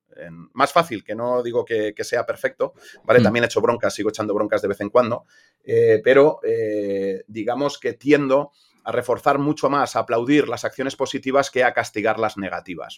más 0.53 0.73
fácil, 0.73 1.05
que 1.05 1.15
no 1.15 1.43
digo 1.43 1.65
que, 1.65 1.95
sea 2.01 2.25
perfecto, 2.25 2.75
¿vale? 3.05 3.21
Mm. 3.21 3.23
También 3.23 3.45
he 3.45 3.47
hecho 3.47 3.61
broncas, 3.61 3.95
sigo 3.95 4.11
echando 4.11 4.35
broncas 4.35 4.63
de 4.63 4.69
vez 4.69 4.81
en 4.81 4.91
cuando, 4.91 5.25
eh, 5.65 6.01
pero 6.03 6.41
eh, 6.45 7.25
digamos 7.27 7.79
que 7.79 7.95
tiendo 7.95 8.53
a 8.85 8.93
reforzar 8.93 9.41
mucho 9.41 9.69
más, 9.69 9.97
a 9.97 10.01
aplaudir 10.01 10.47
las 10.47 10.65
acciones 10.65 10.95
positivas 10.95 11.51
que 11.51 11.65
a 11.65 11.75
castigar 11.75 12.21
las 12.21 12.37
negativas. 12.37 12.97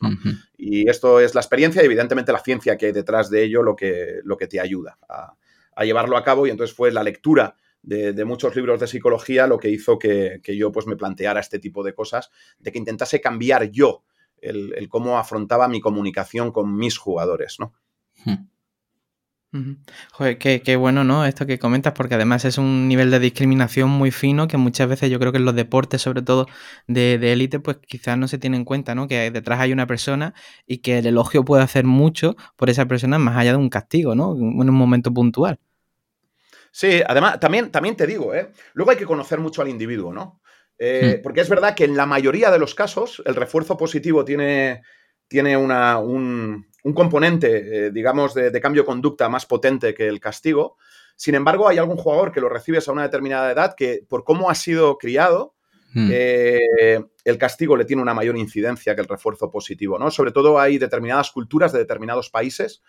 Y 0.59 0.87
esto 0.87 1.19
es 1.19 1.35
la 1.35 1.41
experiencia 1.41 1.81
y 1.81 1.87
evidentemente 1.87 2.31
la 2.31 2.41
ciencia 2.41 2.77
que 2.77 2.87
hay 2.87 2.93
detrás 2.93 3.31
de 3.31 3.43
ello 3.43 3.63
lo 3.63 3.75
que, 3.75 4.21
lo 4.23 4.37
que 4.37 4.49
te 4.49 4.61
ayuda 4.61 4.99
a, 5.09 5.35
llevarlo 5.83 6.19
a 6.19 6.25
cabo. 6.25 6.47
Y 6.47 6.51
entonces 6.51 6.77
fue 6.77 6.91
la 6.93 7.03
lectura 7.03 7.57
de, 7.81 8.13
muchos 8.27 8.55
libros 8.55 8.81
de 8.81 8.87
psicología 8.87 9.47
lo 9.47 9.59
que 9.59 9.71
hizo 9.71 9.99
que, 9.99 10.41
que, 10.43 10.55
yo 10.59 10.71
pues 10.71 10.87
me 10.87 10.97
planteara 10.97 11.41
este 11.41 11.59
tipo 11.59 11.83
de 11.83 11.95
cosas, 11.95 12.31
de 12.59 12.71
que 12.71 12.79
intentase 12.79 13.23
cambiar 13.23 13.71
yo 13.71 14.05
el, 14.43 14.89
cómo 14.89 15.19
afrontaba 15.19 15.69
mi 15.69 15.81
comunicación 15.81 16.53
con 16.53 16.77
mis 16.77 16.99
jugadores, 16.99 17.57
¿no? 17.59 17.73
Hmm. 18.25 18.49
Joder, 20.13 20.37
qué, 20.39 20.77
bueno, 20.77 21.05
¿no? 21.05 21.25
Esto 21.25 21.47
que 21.47 21.59
comentas, 21.59 21.95
porque 21.95 22.17
además 22.17 22.45
es 22.45 22.59
un 22.59 22.87
nivel 22.87 23.11
de 23.11 23.19
discriminación 23.19 23.89
muy 23.89 24.11
fino 24.11 24.47
que 24.47 24.59
muchas 24.59 24.89
veces 24.89 25.11
yo 25.11 25.19
creo 25.19 25.33
que 25.33 25.39
en 25.39 25.47
los 25.47 25.55
deportes, 25.55 26.03
sobre 26.03 26.21
todo 26.21 26.47
de 26.87 27.15
élite, 27.33 27.59
pues 27.59 27.79
quizás 27.79 28.19
no 28.19 28.29
se 28.29 28.37
tiene 28.37 28.59
en 28.59 28.67
cuenta, 28.67 28.95
¿no? 28.95 29.09
Que 29.09 29.31
detrás 29.31 29.61
hay 29.61 29.73
una 29.73 29.87
persona 29.87 30.35
y 30.67 30.79
que 30.79 30.99
el 30.99 31.07
elogio 31.07 31.47
puede 31.47 31.63
hacer 31.63 31.85
mucho 31.85 32.37
por 32.57 32.69
esa 32.69 32.87
persona 32.87 33.19
más 33.19 33.37
allá 33.39 33.53
de 33.53 33.57
un 33.57 33.71
castigo, 33.71 34.15
¿no? 34.15 34.35
En 34.37 34.69
un 34.69 34.75
momento 34.75 35.15
puntual. 35.15 35.59
Sí, 36.71 37.01
además, 37.07 37.41
también, 37.41 37.71
también 37.71 37.97
te 37.97 38.07
digo, 38.07 38.35
¿eh? 38.35 38.53
Luego 38.75 38.91
hay 38.91 38.99
que 38.99 39.07
conocer 39.07 39.41
mucho 39.41 39.63
al 39.63 39.69
individuo, 39.69 40.13
¿no? 40.13 40.41
Eh, 40.79 41.17
hmm. 41.19 41.23
Porque 41.23 41.41
es 41.41 41.49
verdad 41.49 41.75
que 41.75 41.85
en 41.85 41.97
la 41.97 42.07
mayoría 42.07 42.51
de 42.51 42.59
los 42.59 42.75
casos 42.75 43.23
el 43.27 43.35
refuerzo 43.35 43.77
positivo 43.77 44.25
tiene, 44.25 44.83
tiene 45.27 45.57
un, 45.57 46.67
componente, 46.95 47.87
eh, 47.87 47.91
digamos, 47.91 48.35
de, 48.35 48.61
cambio 48.61 48.83
de 48.83 48.87
conducta 48.87 49.29
más 49.29 49.45
potente 49.45 49.95
que 49.95 50.07
el 50.07 50.21
castigo. 50.21 50.77
Sin 51.17 51.35
embargo, 51.35 51.69
hay 51.69 51.79
algún 51.79 51.97
jugador 51.97 52.33
que 52.33 52.41
lo 52.41 52.49
recibes 52.49 52.89
a 52.89 52.93
una 52.93 53.03
determinada 53.03 53.51
edad 53.51 53.75
que, 53.77 54.05
por 54.09 54.25
cómo 54.25 54.51
ha 54.51 54.55
sido 54.55 54.97
criado, 54.99 55.57
hmm. 55.95 56.11
eh, 56.13 57.01
el 57.25 57.39
castigo 57.39 57.77
le 57.77 57.85
tiene 57.85 58.03
una 58.03 58.15
mayor 58.15 58.37
incidencia 58.37 58.95
que 58.95 59.01
el 59.01 59.09
refuerzo 59.09 59.51
positivo, 59.51 59.99
¿no? 59.99 60.11
Sobre 60.11 60.31
todo 60.31 60.61
hay 60.61 60.79
determinadas 60.79 61.31
culturas 61.33 61.73
de 61.73 61.81
determinados 61.81 62.31
países 62.31 62.83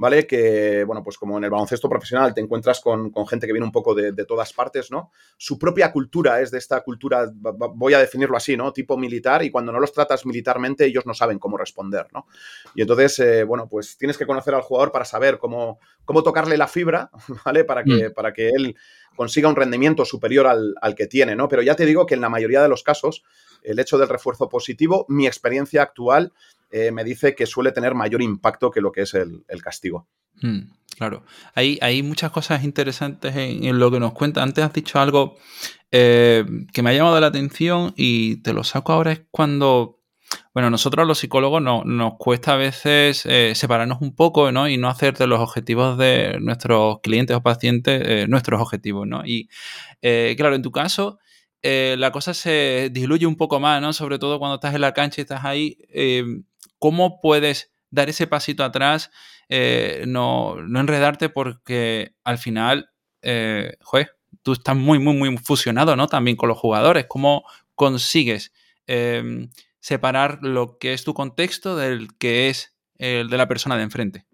¿vale? 0.00 0.26
Que, 0.26 0.82
bueno, 0.84 1.02
pues 1.02 1.18
como 1.18 1.36
en 1.36 1.44
el 1.44 1.50
baloncesto 1.50 1.86
profesional 1.86 2.32
te 2.32 2.40
encuentras 2.40 2.80
con, 2.80 3.12
gente 3.28 3.46
que 3.46 3.52
viene 3.52 3.66
un 3.66 3.70
poco 3.70 3.94
de, 3.94 4.12
todas 4.24 4.50
partes, 4.54 4.90
¿no? 4.90 5.10
Su 5.36 5.58
propia 5.58 5.92
cultura 5.92 6.40
es 6.40 6.50
de 6.50 6.56
esta 6.56 6.80
cultura, 6.80 7.30
voy 7.34 7.92
a 7.92 7.98
definirlo 7.98 8.34
así, 8.34 8.56
¿no? 8.56 8.72
Tipo 8.72 8.96
militar, 8.96 9.44
y 9.44 9.50
cuando 9.50 9.72
no 9.72 9.78
los 9.78 9.92
tratas 9.92 10.24
militarmente, 10.24 10.86
ellos 10.86 11.04
no 11.04 11.12
saben 11.12 11.38
cómo 11.38 11.58
responder, 11.58 12.06
¿no? 12.14 12.26
Y 12.74 12.80
entonces, 12.80 13.18
eh, 13.18 13.44
bueno, 13.44 13.68
pues 13.68 13.98
tienes 13.98 14.16
que 14.16 14.24
conocer 14.24 14.54
al 14.54 14.62
jugador 14.62 14.90
para 14.90 15.04
saber 15.04 15.36
cómo, 15.36 15.78
cómo 16.06 16.22
tocarle 16.22 16.56
la 16.56 16.66
fibra, 16.66 17.10
¿vale? 17.44 17.64
Para 17.64 17.84
que, 17.84 18.08
mm. 18.08 18.14
para 18.14 18.32
que 18.32 18.48
él 18.48 18.74
consiga 19.14 19.50
un 19.50 19.56
rendimiento 19.56 20.06
superior 20.06 20.46
al, 20.46 20.76
al 20.80 20.94
que 20.94 21.08
tiene, 21.08 21.36
¿no? 21.36 21.46
Pero 21.46 21.60
ya 21.60 21.76
te 21.76 21.84
digo 21.84 22.06
que 22.06 22.14
en 22.14 22.22
la 22.22 22.30
mayoría 22.30 22.62
de 22.62 22.68
los 22.68 22.82
casos, 22.82 23.22
el 23.62 23.78
hecho 23.78 23.98
del 23.98 24.08
refuerzo 24.08 24.48
positivo, 24.48 25.06
mi 25.08 25.26
experiencia 25.26 25.82
actual 25.82 26.32
eh, 26.70 26.92
me 26.92 27.02
dice 27.02 27.34
que 27.34 27.46
suele 27.46 27.72
tener 27.72 27.94
mayor 27.94 28.22
impacto 28.22 28.70
que 28.70 28.80
lo 28.80 28.92
que 28.92 29.02
es 29.02 29.14
el, 29.14 29.44
castigo. 29.62 30.06
Hmm, 30.40 30.70
claro, 30.96 31.24
hay, 31.54 32.02
muchas 32.02 32.30
cosas 32.30 32.62
interesantes 32.62 33.34
en, 33.36 33.78
lo 33.78 33.90
que 33.90 33.98
nos 33.98 34.12
cuenta. 34.12 34.42
Antes 34.42 34.64
has 34.64 34.72
dicho 34.72 35.00
algo 35.00 35.36
eh, 35.90 36.44
que 36.72 36.82
me 36.82 36.90
ha 36.90 36.94
llamado 36.94 37.20
la 37.20 37.26
atención 37.26 37.92
y 37.96 38.36
te 38.42 38.52
lo 38.52 38.62
saco 38.62 38.92
ahora, 38.92 39.12
es 39.12 39.22
cuando 39.30 39.96
bueno, 40.54 40.70
nosotros 40.70 41.08
los 41.08 41.18
psicólogos 41.18 41.60
nos 41.60 42.14
cuesta 42.16 42.52
a 42.52 42.56
veces 42.56 43.26
eh, 43.26 43.52
separarnos 43.56 44.00
un 44.00 44.14
poco 44.14 44.52
¿no? 44.52 44.68
y 44.68 44.76
no 44.76 44.88
hacer 44.88 45.16
de 45.16 45.26
los 45.26 45.40
objetivos 45.40 45.98
de 45.98 46.38
nuestros 46.40 47.00
clientes 47.02 47.36
o 47.36 47.42
pacientes 47.42 48.28
nuestros 48.28 48.60
objetivos. 48.60 49.08
¿no? 49.08 49.26
Y 49.26 49.48
claro, 50.00 50.54
en 50.54 50.62
tu 50.62 50.70
caso, 50.70 51.18
la 51.62 52.10
cosa 52.12 52.34
se 52.34 52.90
diluye 52.92 53.26
un 53.26 53.36
poco 53.36 53.60
más, 53.60 53.80
¿no? 53.82 53.92
sobre 53.92 54.18
todo 54.18 54.38
cuando 54.38 54.56
estás 54.56 54.74
en 54.74 54.80
la 54.80 54.94
cancha 54.94 55.20
y 55.20 55.22
estás 55.22 55.44
ahí. 55.44 55.78
¿Cómo 56.78 57.20
puedes 57.20 57.70
dar 57.90 58.08
ese 58.08 58.26
pasito 58.26 58.64
atrás, 58.64 59.10
eh, 59.48 60.04
no, 60.06 60.56
enredarte 60.58 61.28
porque 61.28 62.14
al 62.24 62.38
final, 62.38 62.90
eh, 63.22 63.76
tú 64.42 64.52
estás 64.52 64.76
muy, 64.76 64.98
muy, 64.98 65.14
muy 65.14 65.36
fusionado, 65.38 65.96
¿no? 65.96 66.06
También 66.06 66.36
con 66.36 66.48
los 66.48 66.58
jugadores. 66.58 67.06
¿Cómo 67.08 67.44
consigues 67.74 68.52
em, 68.86 69.50
separar 69.80 70.38
lo 70.42 70.78
que 70.78 70.92
es 70.92 71.04
tu 71.04 71.14
contexto 71.14 71.76
del 71.76 72.16
que 72.18 72.48
es 72.48 72.74
el 72.96 73.28
de 73.28 73.36
la 73.36 73.48
persona 73.48 73.76
de 73.76 73.82
enfrente? 73.82 74.26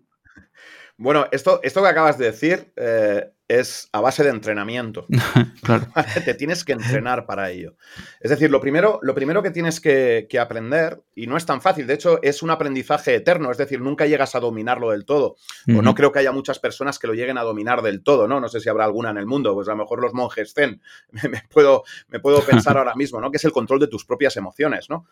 Bueno, 0.98 1.26
esto, 1.30 1.60
esto 1.62 1.82
que 1.82 1.88
acabas 1.88 2.18
de 2.18 2.26
decir 2.26 2.72
eh, 2.76 3.32
es 3.48 3.88
a 3.92 4.00
base 4.00 4.24
de 4.24 4.30
entrenamiento. 4.30 5.06
claro. 5.62 5.86
Te 6.24 6.34
tienes 6.34 6.64
que 6.64 6.72
entrenar 6.72 7.26
para 7.26 7.50
ello. 7.50 7.76
Es 8.20 8.30
decir, 8.30 8.50
lo 8.50 8.60
primero, 8.60 8.98
lo 9.02 9.14
primero 9.14 9.42
que 9.42 9.50
tienes 9.50 9.80
que, 9.80 10.28
aprender, 10.40 11.02
y 11.14 11.26
no 11.26 11.36
es 11.36 11.46
tan 11.46 11.60
fácil, 11.60 11.86
de 11.86 11.94
hecho 11.94 12.20
es 12.22 12.42
un 12.42 12.50
aprendizaje 12.50 13.14
eterno, 13.14 13.50
es 13.50 13.58
decir, 13.58 13.80
nunca 13.80 14.06
llegas 14.06 14.34
a 14.34 14.40
dominarlo 14.40 14.90
del 14.90 15.04
todo. 15.04 15.36
O 15.68 15.82
no 15.82 15.94
creo 15.94 16.12
que 16.12 16.18
haya 16.18 16.32
muchas 16.32 16.58
personas 16.58 16.98
que 16.98 17.06
lo 17.06 17.14
lleguen 17.14 17.38
a 17.38 17.42
dominar 17.42 17.82
del 17.82 18.02
todo, 18.02 18.28
¿no? 18.28 18.40
No 18.40 18.48
sé 18.48 18.60
si 18.60 18.68
habrá 18.68 18.84
alguna 18.84 19.10
en 19.10 19.18
el 19.18 19.26
mundo, 19.26 19.54
pues 19.54 19.68
a 19.68 19.72
lo 19.72 19.78
mejor 19.78 20.00
los 20.00 20.12
monjes 20.12 20.52
zen, 20.52 20.82
me, 21.30 21.42
puedo, 21.50 21.84
me 22.08 22.20
puedo 22.20 22.42
pensar 22.42 22.76
ahora 22.78 22.94
mismo, 22.94 23.20
¿no? 23.20 23.30
Que 23.30 23.36
es 23.36 23.44
el 23.44 23.52
control 23.52 23.80
de 23.80 23.88
tus 23.88 24.04
propias 24.04 24.36
emociones, 24.36 24.90
¿no? 24.90 25.06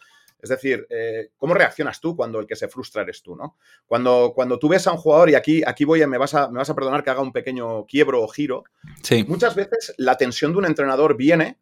Es 0.44 0.50
decir, 0.50 0.86
eh, 0.90 1.30
¿cómo 1.38 1.54
reaccionas 1.54 2.02
tú 2.02 2.14
cuando 2.14 2.38
el 2.38 2.46
que 2.46 2.54
se 2.54 2.68
frustra 2.68 3.00
eres 3.00 3.22
tú, 3.22 3.34
¿no? 3.34 3.56
Cuando, 3.86 4.32
cuando 4.34 4.58
tú 4.58 4.68
ves 4.68 4.86
a 4.86 4.92
un 4.92 4.98
jugador, 4.98 5.30
y 5.30 5.34
aquí, 5.34 5.62
aquí 5.66 5.86
voy 5.86 6.02
a, 6.02 6.06
me 6.06 6.18
vas 6.18 6.34
a, 6.34 6.50
me 6.50 6.58
vas 6.58 6.68
a 6.68 6.74
perdonar 6.74 7.02
que 7.02 7.08
haga 7.08 7.22
un 7.22 7.32
pequeño 7.32 7.86
quiebro 7.86 8.22
o 8.22 8.28
giro, 8.28 8.64
muchas 9.26 9.54
veces 9.54 9.94
la 9.96 10.18
tensión 10.18 10.52
de 10.52 10.58
un 10.58 10.66
entrenador 10.66 11.16
viene 11.16 11.60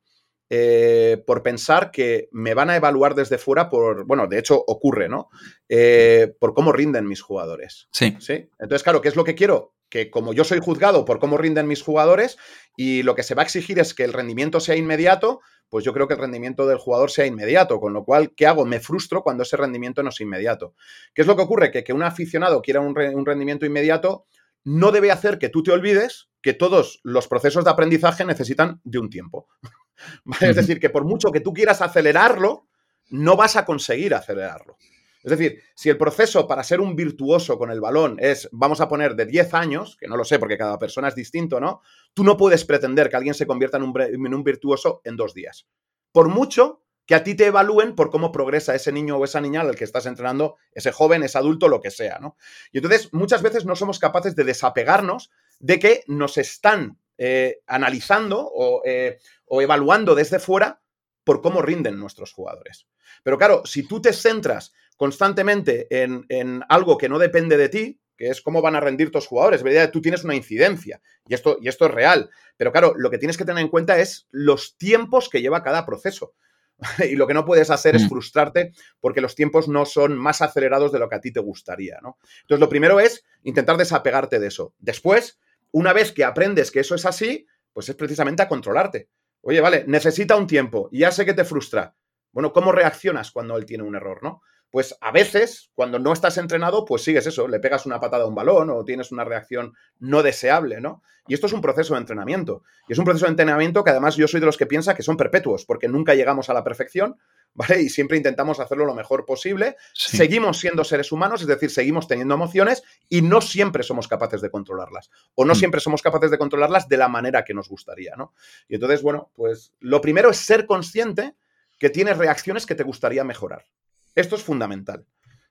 eh, 0.50 1.22
por 1.28 1.44
pensar 1.44 1.92
que 1.92 2.28
me 2.32 2.54
van 2.54 2.70
a 2.70 2.76
evaluar 2.76 3.14
desde 3.14 3.38
fuera 3.38 3.70
por, 3.70 4.04
bueno, 4.04 4.26
de 4.26 4.40
hecho 4.40 4.60
ocurre, 4.66 5.08
¿no? 5.08 5.30
Eh, 5.68 6.34
por 6.40 6.52
cómo 6.52 6.72
rinden 6.72 7.06
mis 7.06 7.22
jugadores. 7.22 7.86
Sí. 7.92 8.16
sí. 8.18 8.50
Entonces, 8.58 8.82
claro, 8.82 9.00
¿qué 9.00 9.10
es 9.10 9.16
lo 9.16 9.22
que 9.22 9.36
quiero? 9.36 9.76
Que 9.88 10.10
como 10.10 10.34
yo 10.34 10.42
soy 10.42 10.58
juzgado 10.58 11.04
por 11.04 11.20
cómo 11.20 11.38
rinden 11.38 11.68
mis 11.68 11.82
jugadores 11.82 12.36
y 12.76 13.04
lo 13.04 13.14
que 13.14 13.22
se 13.22 13.36
va 13.36 13.42
a 13.42 13.44
exigir 13.44 13.78
es 13.78 13.94
que 13.94 14.02
el 14.02 14.12
rendimiento 14.12 14.58
sea 14.58 14.74
inmediato, 14.74 15.40
pues 15.72 15.86
yo 15.86 15.94
creo 15.94 16.06
que 16.06 16.12
el 16.12 16.20
rendimiento 16.20 16.66
del 16.66 16.76
jugador 16.76 17.10
sea 17.10 17.24
inmediato, 17.24 17.80
con 17.80 17.94
lo 17.94 18.04
cual, 18.04 18.34
¿qué 18.36 18.46
hago? 18.46 18.66
Me 18.66 18.78
frustro 18.78 19.22
cuando 19.22 19.42
ese 19.42 19.56
rendimiento 19.56 20.02
no 20.02 20.10
es 20.10 20.20
inmediato. 20.20 20.74
¿Qué 21.14 21.22
es 21.22 21.26
lo 21.26 21.34
que 21.34 21.40
ocurre? 21.40 21.70
Que 21.70 21.82
que 21.82 21.94
un 21.94 22.02
aficionado 22.02 22.60
quiera 22.60 22.80
un, 22.80 22.88
un 22.88 23.24
rendimiento 23.24 23.64
inmediato 23.64 24.26
no 24.64 24.92
debe 24.92 25.10
hacer 25.10 25.38
que 25.38 25.48
tú 25.48 25.62
te 25.62 25.72
olvides 25.72 26.28
que 26.42 26.52
todos 26.52 27.00
los 27.04 27.26
procesos 27.26 27.64
de 27.64 27.70
aprendizaje 27.70 28.22
necesitan 28.26 28.82
de 28.84 28.98
un 28.98 29.08
tiempo. 29.08 29.48
Es 30.42 30.56
decir, 30.56 30.78
que 30.78 30.90
por 30.90 31.06
mucho 31.06 31.32
que 31.32 31.40
tú 31.40 31.54
quieras 31.54 31.80
acelerarlo, 31.80 32.68
no 33.08 33.36
vas 33.36 33.56
a 33.56 33.64
conseguir 33.64 34.12
acelerarlo. 34.12 34.76
Es 35.22 35.30
decir, 35.30 35.62
si 35.74 35.88
el 35.88 35.96
proceso 35.96 36.48
para 36.48 36.64
ser 36.64 36.80
un 36.80 36.96
virtuoso 36.96 37.56
con 37.56 37.70
el 37.70 37.80
balón 37.80 38.16
es, 38.18 38.48
vamos 38.52 38.80
a 38.80 38.88
poner, 38.88 39.14
de 39.14 39.26
10 39.26 39.54
años, 39.54 39.96
que 39.96 40.08
no 40.08 40.16
lo 40.16 40.24
sé 40.24 40.38
porque 40.38 40.58
cada 40.58 40.78
persona 40.78 41.08
es 41.08 41.14
distinto, 41.14 41.60
¿no? 41.60 41.82
Tú 42.12 42.24
no 42.24 42.36
puedes 42.36 42.64
pretender 42.64 43.08
que 43.08 43.16
alguien 43.16 43.34
se 43.34 43.46
convierta 43.46 43.76
en 43.76 43.84
un, 43.84 44.44
virtuoso 44.44 45.00
en 45.04 45.16
dos 45.16 45.32
días. 45.32 45.68
Por 46.10 46.28
mucho 46.28 46.82
que 47.06 47.14
a 47.14 47.22
ti 47.22 47.34
te 47.34 47.46
evalúen 47.46 47.94
por 47.94 48.10
cómo 48.10 48.32
progresa 48.32 48.74
ese 48.74 48.92
niño 48.92 49.16
o 49.16 49.24
esa 49.24 49.40
niña 49.40 49.60
al 49.60 49.76
que 49.76 49.84
estás 49.84 50.06
entrenando, 50.06 50.56
ese 50.72 50.92
joven, 50.92 51.22
ese 51.22 51.38
adulto, 51.38 51.68
lo 51.68 51.80
que 51.80 51.90
sea, 51.90 52.18
¿no? 52.20 52.36
Y 52.72 52.78
entonces 52.78 53.08
muchas 53.12 53.42
veces 53.42 53.64
no 53.64 53.76
somos 53.76 53.98
capaces 53.98 54.34
de 54.34 54.44
desapegarnos 54.44 55.30
de 55.60 55.78
que 55.78 56.04
nos 56.08 56.36
están 56.38 56.98
eh, 57.18 57.60
analizando 57.66 58.40
o, 58.40 58.82
eh, 58.84 59.18
o 59.46 59.62
evaluando 59.62 60.14
desde 60.14 60.40
fuera 60.40 60.80
por 61.24 61.40
cómo 61.40 61.62
rinden 61.62 61.98
nuestros 61.98 62.32
jugadores. 62.32 62.86
Pero 63.22 63.38
claro, 63.38 63.62
si 63.64 63.86
tú 63.86 64.00
te 64.00 64.12
centras 64.12 64.72
constantemente 65.02 65.88
en, 65.90 66.64
algo 66.68 66.96
que 66.96 67.08
no 67.08 67.18
depende 67.18 67.56
de 67.56 67.68
ti, 67.68 68.00
que 68.16 68.28
es 68.28 68.40
cómo 68.40 68.62
van 68.62 68.76
a 68.76 68.80
rendir 68.80 69.10
tus 69.10 69.26
jugadores, 69.26 69.64
¿verdad? 69.64 69.90
tú 69.90 70.00
tienes 70.00 70.22
una 70.22 70.36
incidencia 70.36 71.00
y 71.26 71.34
esto, 71.34 71.58
y 71.60 71.66
esto 71.66 71.86
es 71.86 71.90
real. 71.90 72.30
Pero 72.56 72.70
claro, 72.70 72.94
lo 72.96 73.10
que 73.10 73.18
tienes 73.18 73.36
que 73.36 73.44
tener 73.44 73.60
en 73.64 73.68
cuenta 73.68 73.98
es 73.98 74.28
los 74.30 74.76
tiempos 74.76 75.28
que 75.28 75.42
lleva 75.42 75.64
cada 75.64 75.84
proceso. 75.84 76.34
y 77.10 77.16
lo 77.16 77.26
que 77.26 77.34
no 77.34 77.44
puedes 77.44 77.68
hacer 77.70 77.96
es 77.96 78.04
mm. 78.04 78.10
frustrarte 78.10 78.72
porque 79.00 79.20
los 79.20 79.34
tiempos 79.34 79.66
no 79.66 79.86
son 79.86 80.16
más 80.16 80.40
acelerados 80.40 80.92
de 80.92 81.00
lo 81.00 81.08
que 81.08 81.16
a 81.16 81.20
ti 81.20 81.32
te 81.32 81.40
gustaría, 81.40 81.98
¿no? 82.00 82.18
Entonces, 82.42 82.60
lo 82.60 82.68
primero 82.68 83.00
es 83.00 83.24
intentar 83.42 83.78
desapegarte 83.78 84.38
de 84.38 84.46
eso. 84.46 84.72
Después, 84.78 85.40
una 85.72 85.92
vez 85.92 86.12
que 86.12 86.22
aprendes 86.22 86.70
que 86.70 86.78
eso 86.78 86.94
es 86.94 87.06
así, 87.06 87.48
pues 87.72 87.88
es 87.88 87.96
precisamente 87.96 88.42
a 88.42 88.48
controlarte. 88.48 89.08
Oye, 89.40 89.60
vale, 89.60 89.82
necesita 89.88 90.36
un 90.36 90.46
tiempo 90.46 90.88
y 90.92 91.00
ya 91.00 91.10
sé 91.10 91.24
que 91.24 91.34
te 91.34 91.44
frustra. 91.44 91.96
Bueno, 92.30 92.52
¿cómo 92.52 92.70
reaccionas 92.70 93.32
cuando 93.32 93.56
él 93.56 93.66
tiene 93.66 93.82
un 93.82 93.96
error, 93.96 94.22
no? 94.22 94.42
Pues 94.72 94.96
a 95.02 95.12
veces, 95.12 95.70
cuando 95.74 95.98
no 95.98 96.14
estás 96.14 96.38
entrenado, 96.38 96.86
pues 96.86 97.02
sigues 97.02 97.26
eso, 97.26 97.46
le 97.46 97.60
pegas 97.60 97.84
una 97.84 98.00
patada 98.00 98.24
a 98.24 98.26
un 98.26 98.34
balón 98.34 98.70
o 98.70 98.86
tienes 98.86 99.12
una 99.12 99.22
reacción 99.22 99.74
no 99.98 100.22
deseable, 100.22 100.80
¿no? 100.80 101.02
Y 101.28 101.34
esto 101.34 101.46
es 101.46 101.52
un 101.52 101.60
proceso 101.60 101.92
de 101.92 102.00
entrenamiento. 102.00 102.62
Y 102.88 102.94
es 102.94 102.98
un 102.98 103.04
proceso 103.04 103.26
de 103.26 103.32
entrenamiento 103.32 103.84
que 103.84 103.90
además 103.90 104.16
yo 104.16 104.26
soy 104.26 104.40
de 104.40 104.46
los 104.46 104.56
que 104.56 104.64
piensa 104.64 104.94
que 104.94 105.02
son 105.02 105.18
perpetuos, 105.18 105.66
porque 105.66 105.88
nunca 105.88 106.14
llegamos 106.14 106.48
a 106.48 106.54
la 106.54 106.64
perfección, 106.64 107.18
¿vale? 107.52 107.82
Y 107.82 107.90
siempre 107.90 108.16
intentamos 108.16 108.60
hacerlo 108.60 108.86
lo 108.86 108.94
mejor 108.94 109.26
posible. 109.26 109.76
Seguimos 109.92 110.58
siendo 110.58 110.84
seres 110.84 111.12
humanos, 111.12 111.42
es 111.42 111.48
decir, 111.48 111.70
seguimos 111.70 112.08
teniendo 112.08 112.34
emociones 112.34 112.82
y 113.10 113.20
no 113.20 113.42
siempre 113.42 113.82
somos 113.82 114.08
capaces 114.08 114.40
de 114.40 114.50
controlarlas. 114.50 115.10
O 115.34 115.44
no 115.44 115.52
mm. 115.52 115.56
siempre 115.56 115.80
somos 115.82 116.00
capaces 116.00 116.30
de 116.30 116.38
controlarlas 116.38 116.88
de 116.88 116.96
la 116.96 117.08
manera 117.08 117.44
que 117.44 117.52
nos 117.52 117.68
gustaría, 117.68 118.14
¿no? 118.16 118.32
Y 118.68 118.76
entonces, 118.76 119.02
bueno, 119.02 119.32
pues 119.34 119.74
lo 119.80 120.00
primero 120.00 120.30
es 120.30 120.38
ser 120.38 120.64
consciente 120.64 121.34
que 121.78 121.90
tienes 121.90 122.16
reacciones 122.16 122.64
que 122.64 122.74
te 122.74 122.84
gustaría 122.84 123.22
mejorar. 123.22 123.66
Esto 124.14 124.36
es 124.36 124.42
fundamental, 124.42 125.06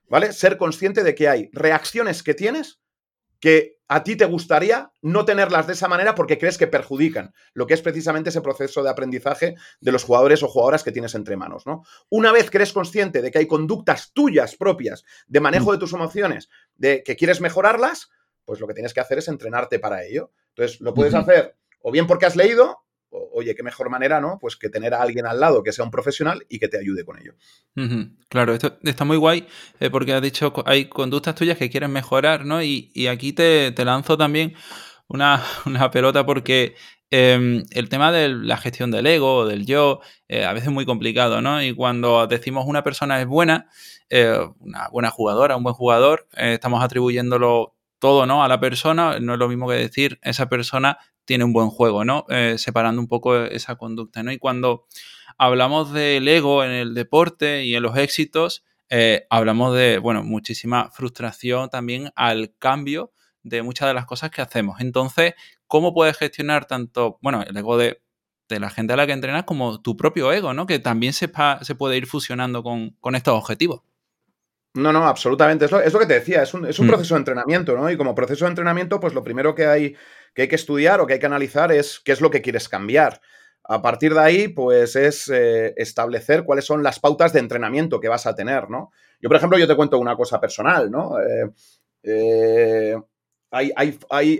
¿vale? 0.08 0.32
Ser 0.32 0.56
consciente 0.56 1.02
de 1.02 1.14
que 1.14 1.28
hay 1.28 1.50
reacciones 1.52 2.22
que 2.22 2.34
tienes 2.34 2.80
que 3.40 3.80
a 3.88 4.04
ti 4.04 4.14
te 4.16 4.24
gustaría 4.24 4.92
no 5.02 5.24
tenerlas 5.24 5.66
de 5.66 5.72
esa 5.72 5.88
manera 5.88 6.14
porque 6.14 6.38
crees 6.38 6.56
que 6.56 6.68
perjudican 6.68 7.34
lo 7.52 7.66
que 7.66 7.74
es 7.74 7.82
precisamente 7.82 8.30
ese 8.30 8.40
proceso 8.40 8.82
de 8.82 8.88
aprendizaje 8.88 9.56
de 9.80 9.92
los 9.92 10.04
jugadores 10.04 10.42
o 10.42 10.48
jugadoras 10.48 10.84
que 10.84 10.92
tienes 10.92 11.14
entre 11.14 11.36
manos, 11.36 11.66
¿no? 11.66 11.82
Una 12.08 12.30
vez 12.30 12.50
que 12.50 12.58
eres 12.58 12.72
consciente 12.72 13.20
de 13.20 13.30
que 13.30 13.38
hay 13.38 13.46
conductas 13.46 14.12
tuyas 14.14 14.54
propias 14.56 15.04
de 15.26 15.40
manejo 15.40 15.70
mm. 15.70 15.72
de 15.72 15.78
tus 15.78 15.92
emociones, 15.92 16.48
de 16.76 17.02
que 17.02 17.16
quieres 17.16 17.40
mejorarlas, 17.40 18.10
pues 18.44 18.60
lo 18.60 18.68
que 18.68 18.74
tienes 18.74 18.94
que 18.94 19.00
hacer 19.00 19.18
es 19.18 19.28
entrenarte 19.28 19.78
para 19.80 20.04
ello. 20.04 20.30
Entonces, 20.54 20.80
lo 20.80 20.94
puedes 20.94 21.14
hacer 21.14 21.56
o 21.82 21.90
bien 21.90 22.06
porque 22.06 22.26
has 22.26 22.36
leído 22.36 22.81
oye, 23.12 23.54
qué 23.54 23.62
mejor 23.62 23.90
manera, 23.90 24.20
¿no? 24.20 24.38
Pues 24.40 24.56
que 24.56 24.68
tener 24.68 24.94
a 24.94 25.02
alguien 25.02 25.26
al 25.26 25.40
lado 25.40 25.62
que 25.62 25.72
sea 25.72 25.84
un 25.84 25.90
profesional 25.90 26.44
y 26.48 26.58
que 26.58 26.68
te 26.68 26.78
ayude 26.78 27.04
con 27.04 27.18
ello. 27.18 27.34
Claro, 28.28 28.54
esto 28.54 28.78
está 28.82 29.04
muy 29.04 29.16
guay 29.16 29.46
eh, 29.80 29.90
porque 29.90 30.14
has 30.14 30.22
dicho, 30.22 30.52
hay 30.66 30.86
conductas 30.86 31.34
tuyas 31.34 31.58
que 31.58 31.70
quieren 31.70 31.92
mejorar, 31.92 32.44
¿no? 32.44 32.62
Y, 32.62 33.06
aquí 33.06 33.32
te, 33.32 33.72
lanzo 33.84 34.16
también 34.16 34.54
una, 35.08 35.42
pelota 35.92 36.24
porque 36.24 36.74
em, 37.10 37.64
el 37.70 37.88
tema 37.88 38.12
de 38.12 38.28
la 38.30 38.56
gestión 38.56 38.90
del 38.90 39.06
ego 39.06 39.36
o 39.38 39.46
del 39.46 39.66
yo 39.66 40.00
eh, 40.28 40.44
a 40.44 40.52
veces 40.52 40.68
es 40.68 40.74
muy 40.74 40.86
complicado, 40.86 41.42
¿no? 41.42 41.62
Y 41.62 41.74
cuando 41.74 42.26
decimos 42.26 42.64
una 42.66 42.82
persona 42.82 43.20
es 43.20 43.26
buena, 43.26 43.68
eh, 44.08 44.38
una 44.60 44.88
buena 44.88 45.10
jugadora, 45.10 45.56
un 45.56 45.62
buen 45.62 45.74
jugador, 45.74 46.28
estamos 46.32 46.82
atribuyéndolo 46.82 47.76
todo, 47.98 48.26
¿no? 48.26 48.42
A 48.42 48.48
la 48.48 48.58
persona, 48.58 49.20
no 49.20 49.34
es 49.34 49.38
lo 49.38 49.48
mismo 49.48 49.68
que 49.68 49.76
decir 49.76 50.18
esa 50.22 50.48
persona 50.48 50.98
tiene 51.24 51.44
un 51.44 51.52
buen 51.52 51.68
juego, 51.68 52.04
¿no? 52.04 52.24
Eh, 52.28 52.56
separando 52.58 53.00
un 53.00 53.08
poco 53.08 53.36
esa 53.36 53.76
conducta, 53.76 54.22
¿no? 54.22 54.32
Y 54.32 54.38
cuando 54.38 54.86
hablamos 55.38 55.92
del 55.92 56.26
ego 56.28 56.64
en 56.64 56.70
el 56.70 56.94
deporte 56.94 57.64
y 57.64 57.74
en 57.74 57.82
los 57.82 57.96
éxitos, 57.96 58.64
eh, 58.88 59.26
hablamos 59.30 59.74
de, 59.74 59.98
bueno, 59.98 60.22
muchísima 60.22 60.90
frustración 60.90 61.70
también 61.70 62.10
al 62.14 62.54
cambio 62.58 63.12
de 63.42 63.62
muchas 63.62 63.88
de 63.88 63.94
las 63.94 64.06
cosas 64.06 64.30
que 64.30 64.42
hacemos. 64.42 64.80
Entonces, 64.80 65.34
¿cómo 65.66 65.94
puedes 65.94 66.16
gestionar 66.16 66.66
tanto, 66.66 67.18
bueno, 67.22 67.42
el 67.42 67.56
ego 67.56 67.76
de, 67.76 68.02
la 68.48 68.68
gente 68.68 68.92
a 68.92 68.96
la 68.96 69.06
que 69.06 69.12
entrenas 69.12 69.44
como 69.44 69.80
tu 69.80 69.96
propio 69.96 70.30
ego, 70.30 70.52
¿no? 70.52 70.66
Que 70.66 70.78
también 70.78 71.14
se, 71.14 71.32
se 71.62 71.74
puede 71.74 71.96
ir 71.96 72.06
fusionando 72.06 72.62
con, 72.62 73.14
estos 73.14 73.32
objetivos. 73.32 73.80
No, 74.74 74.92
no, 74.92 75.06
absolutamente. 75.06 75.64
Es 75.64 75.72
lo, 75.72 75.80
es 75.80 75.90
lo 75.90 75.98
que 75.98 76.04
te 76.04 76.14
decía, 76.14 76.42
es 76.42 76.52
un, 76.52 76.66
es 76.66 76.78
un 76.78 76.84
mm. 76.84 76.90
proceso 76.90 77.14
de 77.14 77.20
entrenamiento, 77.20 77.74
¿no? 77.74 77.90
Y 77.90 77.96
como 77.96 78.14
proceso 78.14 78.44
de 78.44 78.50
entrenamiento, 78.50 79.00
pues 79.00 79.14
lo 79.14 79.24
primero 79.24 79.54
que 79.54 79.64
hay 79.64 79.96
que 80.34 80.42
hay 80.42 80.48
que 80.48 80.56
estudiar 80.56 81.00
o 81.00 81.06
que 81.06 81.14
hay 81.14 81.18
que 81.18 81.26
analizar 81.26 81.72
es 81.72 82.00
qué 82.04 82.12
es 82.12 82.20
lo 82.20 82.30
que 82.30 82.42
quieres 82.42 82.68
cambiar. 82.68 83.20
A 83.64 83.80
partir 83.80 84.14
de 84.14 84.20
ahí, 84.20 84.48
pues 84.48 84.96
es 84.96 85.28
eh, 85.28 85.72
establecer 85.76 86.44
cuáles 86.44 86.64
son 86.64 86.82
las 86.82 86.98
pautas 86.98 87.32
de 87.32 87.40
entrenamiento 87.40 88.00
que 88.00 88.08
vas 88.08 88.26
a 88.26 88.34
tener, 88.34 88.68
¿no? 88.68 88.90
Yo, 89.20 89.28
por 89.28 89.36
ejemplo, 89.36 89.58
yo 89.58 89.68
te 89.68 89.76
cuento 89.76 89.98
una 89.98 90.16
cosa 90.16 90.40
personal, 90.40 90.90
¿no? 90.90 91.20
Eh, 91.20 91.50
eh, 92.02 92.96
hay, 93.50 93.72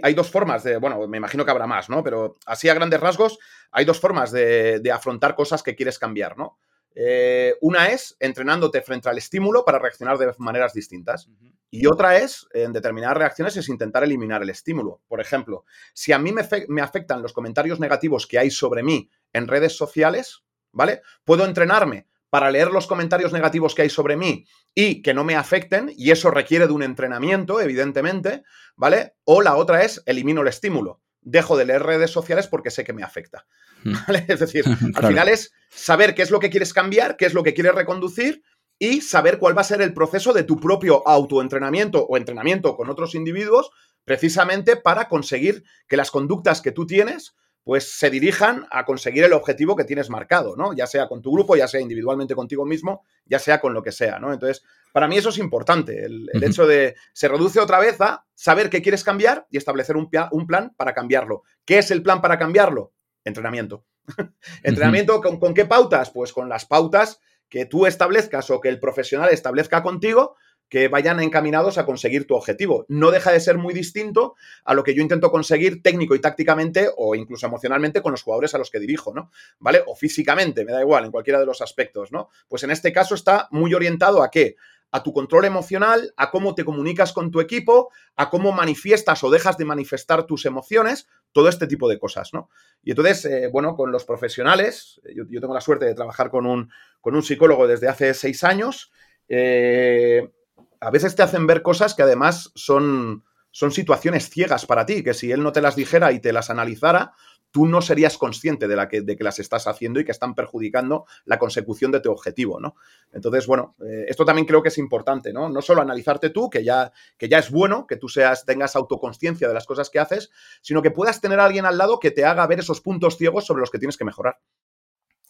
hay, 0.02 0.14
dos 0.14 0.30
formas 0.30 0.64
de, 0.64 0.78
bueno, 0.78 1.06
me 1.06 1.18
imagino 1.18 1.44
que 1.44 1.50
habrá 1.50 1.66
más, 1.66 1.90
¿no? 1.90 2.02
Pero 2.02 2.38
así 2.46 2.68
a 2.68 2.74
grandes 2.74 2.98
rasgos, 2.98 3.38
hay 3.70 3.84
dos 3.84 4.00
formas 4.00 4.32
de, 4.32 4.80
de 4.80 4.90
afrontar 4.90 5.36
cosas 5.36 5.62
que 5.62 5.76
quieres 5.76 5.98
cambiar, 5.98 6.36
¿no? 6.36 6.58
Eh, 6.94 7.54
una 7.60 7.88
es 7.88 8.16
entrenándote 8.20 8.82
frente 8.82 9.08
al 9.08 9.18
estímulo 9.18 9.64
para 9.64 9.78
reaccionar 9.78 10.18
de 10.18 10.32
maneras 10.38 10.72
distintas. 10.72 11.28
Y 11.70 11.86
otra 11.86 12.18
es, 12.18 12.46
en 12.52 12.72
determinadas 12.72 13.16
reacciones, 13.16 13.56
es 13.56 13.68
intentar 13.68 14.04
eliminar 14.04 14.42
el 14.42 14.50
estímulo. 14.50 15.00
Por 15.08 15.20
ejemplo, 15.20 15.64
si 15.94 16.12
a 16.12 16.18
mí 16.18 16.32
me, 16.32 16.42
me 16.68 16.82
afectan 16.82 17.22
los 17.22 17.32
comentarios 17.32 17.80
negativos 17.80 18.26
que 18.26 18.38
hay 18.38 18.50
sobre 18.50 18.82
mí 18.82 19.10
en 19.32 19.48
redes 19.48 19.76
sociales, 19.76 20.44
¿vale? 20.70 21.02
Puedo 21.24 21.44
entrenarme 21.44 22.06
para 22.30 22.50
leer 22.50 22.68
los 22.68 22.86
comentarios 22.86 23.32
negativos 23.32 23.74
que 23.74 23.82
hay 23.82 23.90
sobre 23.90 24.16
mí 24.16 24.46
y 24.74 25.02
que 25.02 25.12
no 25.12 25.22
me 25.22 25.36
afecten, 25.36 25.92
y 25.94 26.12
eso 26.12 26.30
requiere 26.30 26.66
de 26.66 26.72
un 26.72 26.82
entrenamiento, 26.82 27.60
evidentemente, 27.60 28.42
¿vale? 28.74 29.16
O 29.24 29.42
la 29.42 29.56
otra 29.56 29.82
es 29.82 30.02
elimino 30.06 30.40
el 30.40 30.48
estímulo 30.48 31.01
dejo 31.22 31.56
de 31.56 31.64
leer 31.64 31.82
redes 31.82 32.10
sociales 32.10 32.46
porque 32.46 32.70
sé 32.70 32.84
que 32.84 32.92
me 32.92 33.02
afecta. 33.02 33.46
Hmm. 33.84 33.94
Es 34.28 34.40
decir, 34.40 34.64
al 34.94 35.06
final 35.06 35.28
es 35.28 35.52
saber 35.70 36.14
qué 36.14 36.22
es 36.22 36.30
lo 36.30 36.40
que 36.40 36.50
quieres 36.50 36.72
cambiar, 36.72 37.16
qué 37.16 37.26
es 37.26 37.34
lo 37.34 37.42
que 37.42 37.54
quieres 37.54 37.74
reconducir 37.74 38.42
y 38.78 39.00
saber 39.00 39.38
cuál 39.38 39.56
va 39.56 39.60
a 39.60 39.64
ser 39.64 39.80
el 39.80 39.94
proceso 39.94 40.32
de 40.32 40.42
tu 40.42 40.58
propio 40.58 41.06
autoentrenamiento 41.06 42.04
o 42.04 42.16
entrenamiento 42.16 42.76
con 42.76 42.90
otros 42.90 43.14
individuos, 43.14 43.70
precisamente 44.04 44.76
para 44.76 45.08
conseguir 45.08 45.62
que 45.86 45.96
las 45.96 46.10
conductas 46.10 46.60
que 46.60 46.72
tú 46.72 46.86
tienes 46.86 47.36
pues 47.64 47.96
se 47.96 48.10
dirijan 48.10 48.66
a 48.70 48.84
conseguir 48.84 49.22
el 49.24 49.32
objetivo 49.32 49.76
que 49.76 49.84
tienes 49.84 50.10
marcado, 50.10 50.56
¿no? 50.56 50.72
Ya 50.72 50.86
sea 50.86 51.06
con 51.06 51.22
tu 51.22 51.32
grupo, 51.32 51.54
ya 51.54 51.68
sea 51.68 51.80
individualmente 51.80 52.34
contigo 52.34 52.64
mismo, 52.64 53.04
ya 53.24 53.38
sea 53.38 53.60
con 53.60 53.72
lo 53.72 53.82
que 53.82 53.92
sea, 53.92 54.18
¿no? 54.18 54.32
Entonces, 54.32 54.64
para 54.92 55.08
mí 55.08 55.16
eso 55.16 55.30
es 55.30 55.38
importante, 55.38 56.04
el, 56.04 56.28
hecho 56.42 56.66
de, 56.66 56.94
se 57.12 57.28
reduce 57.28 57.60
otra 57.60 57.80
vez 57.80 58.00
a 58.00 58.24
saber 58.34 58.70
qué 58.70 58.82
quieres 58.82 59.04
cambiar 59.04 59.46
y 59.50 59.56
establecer 59.56 59.96
un, 59.96 60.08
un 60.30 60.46
plan 60.46 60.74
para 60.76 60.94
cambiarlo. 60.94 61.42
¿Qué 61.64 61.78
es 61.78 61.90
el 61.90 62.02
plan 62.02 62.20
para 62.20 62.38
cambiarlo? 62.38 62.92
Entrenamiento. 63.24 63.84
Entrenamiento, 64.62 65.20
¿con, 65.20 65.38
¿con 65.38 65.54
qué 65.54 65.64
pautas? 65.64 66.10
Pues 66.10 66.32
con 66.32 66.48
las 66.48 66.66
pautas 66.66 67.20
que 67.48 67.66
tú 67.66 67.86
establezcas 67.86 68.50
o 68.50 68.60
que 68.60 68.68
el 68.68 68.80
profesional 68.80 69.30
establezca 69.30 69.82
contigo 69.82 70.36
que 70.72 70.88
vayan 70.88 71.20
encaminados 71.20 71.76
a 71.76 71.84
conseguir 71.84 72.26
tu 72.26 72.34
objetivo. 72.34 72.86
No 72.88 73.10
deja 73.10 73.30
de 73.30 73.40
ser 73.40 73.58
muy 73.58 73.74
distinto 73.74 74.36
a 74.64 74.72
lo 74.72 74.82
que 74.82 74.94
yo 74.94 75.02
intento 75.02 75.30
conseguir 75.30 75.82
técnico 75.82 76.14
y 76.14 76.18
tácticamente 76.18 76.88
o 76.96 77.14
incluso 77.14 77.46
emocionalmente 77.46 78.00
con 78.00 78.12
los 78.12 78.22
jugadores 78.22 78.54
a 78.54 78.58
los 78.58 78.70
que 78.70 78.80
dirijo, 78.80 79.12
¿no? 79.12 79.30
¿Vale? 79.58 79.82
O 79.86 79.94
físicamente, 79.94 80.64
me 80.64 80.72
da 80.72 80.80
igual, 80.80 81.04
en 81.04 81.10
cualquiera 81.10 81.38
de 81.38 81.44
los 81.44 81.60
aspectos, 81.60 82.10
¿no? 82.10 82.30
Pues 82.48 82.62
en 82.62 82.70
este 82.70 82.90
caso 82.90 83.14
está 83.14 83.48
muy 83.50 83.74
orientado 83.74 84.22
a 84.22 84.30
qué? 84.30 84.56
A 84.92 85.02
tu 85.02 85.12
control 85.12 85.46
emocional, 85.46 86.12
a 86.16 86.30
cómo 86.30 86.54
te 86.54 86.64
comunicas 86.64 87.12
con 87.12 87.30
tu 87.30 87.40
equipo, 87.40 87.90
a 88.14 88.28
cómo 88.28 88.52
manifiestas 88.52 89.24
o 89.24 89.30
dejas 89.30 89.56
de 89.56 89.64
manifestar 89.64 90.26
tus 90.26 90.44
emociones, 90.44 91.08
todo 91.32 91.48
este 91.48 91.66
tipo 91.66 91.88
de 91.88 91.98
cosas, 91.98 92.34
¿no? 92.34 92.50
Y 92.82 92.90
entonces, 92.90 93.24
eh, 93.24 93.48
bueno, 93.50 93.74
con 93.74 93.90
los 93.90 94.04
profesionales, 94.04 95.00
yo, 95.14 95.40
tengo 95.40 95.54
la 95.54 95.62
suerte 95.62 95.86
de 95.86 95.94
trabajar 95.94 96.30
con 96.30 96.46
un, 96.46 96.70
con 97.00 97.16
un 97.16 97.22
psicólogo 97.22 97.66
desde 97.66 97.88
hace 97.88 98.12
seis 98.12 98.44
años, 98.44 98.92
eh, 99.28 100.30
a 100.78 100.90
veces 100.90 101.16
te 101.16 101.22
hacen 101.22 101.46
ver 101.46 101.62
cosas 101.62 101.94
que 101.94 102.02
además 102.02 102.52
son, 102.54 103.24
son 103.50 103.72
situaciones 103.72 104.28
ciegas 104.28 104.66
para 104.66 104.84
ti, 104.84 105.02
que 105.02 105.14
si 105.14 105.32
él 105.32 105.42
no 105.42 105.52
te 105.52 105.62
las 105.62 105.74
dijera 105.74 106.12
y 106.12 106.20
te 106.20 106.34
las 106.34 106.50
analizara, 106.50 107.14
tú 107.52 107.66
no 107.66 107.80
serías 107.80 108.18
consciente 108.18 108.66
de, 108.66 108.74
la 108.74 108.88
que, 108.88 109.02
de 109.02 109.14
que 109.14 109.22
las 109.22 109.38
estás 109.38 109.66
haciendo 109.68 110.00
y 110.00 110.04
que 110.04 110.10
están 110.10 110.34
perjudicando 110.34 111.04
la 111.26 111.38
consecución 111.38 111.92
de 111.92 112.00
tu 112.00 112.10
objetivo, 112.10 112.58
¿no? 112.58 112.74
Entonces, 113.12 113.46
bueno, 113.46 113.76
eh, 113.84 114.06
esto 114.08 114.24
también 114.24 114.46
creo 114.46 114.62
que 114.62 114.70
es 114.70 114.78
importante, 114.78 115.32
¿no? 115.32 115.48
No 115.48 115.62
solo 115.62 115.82
analizarte 115.82 116.30
tú, 116.30 116.50
que 116.50 116.64
ya, 116.64 116.90
que 117.16 117.28
ya 117.28 117.38
es 117.38 117.50
bueno, 117.50 117.86
que 117.86 117.96
tú 117.96 118.08
seas, 118.08 118.44
tengas 118.44 118.74
autoconsciencia 118.74 119.46
de 119.46 119.54
las 119.54 119.66
cosas 119.66 119.90
que 119.90 120.00
haces, 120.00 120.30
sino 120.62 120.82
que 120.82 120.90
puedas 120.90 121.20
tener 121.20 121.38
a 121.38 121.44
alguien 121.44 121.66
al 121.66 121.78
lado 121.78 122.00
que 122.00 122.10
te 122.10 122.24
haga 122.24 122.46
ver 122.46 122.60
esos 122.60 122.80
puntos 122.80 123.18
ciegos 123.18 123.44
sobre 123.44 123.60
los 123.60 123.70
que 123.70 123.78
tienes 123.78 123.96
que 123.96 124.04
mejorar. 124.04 124.38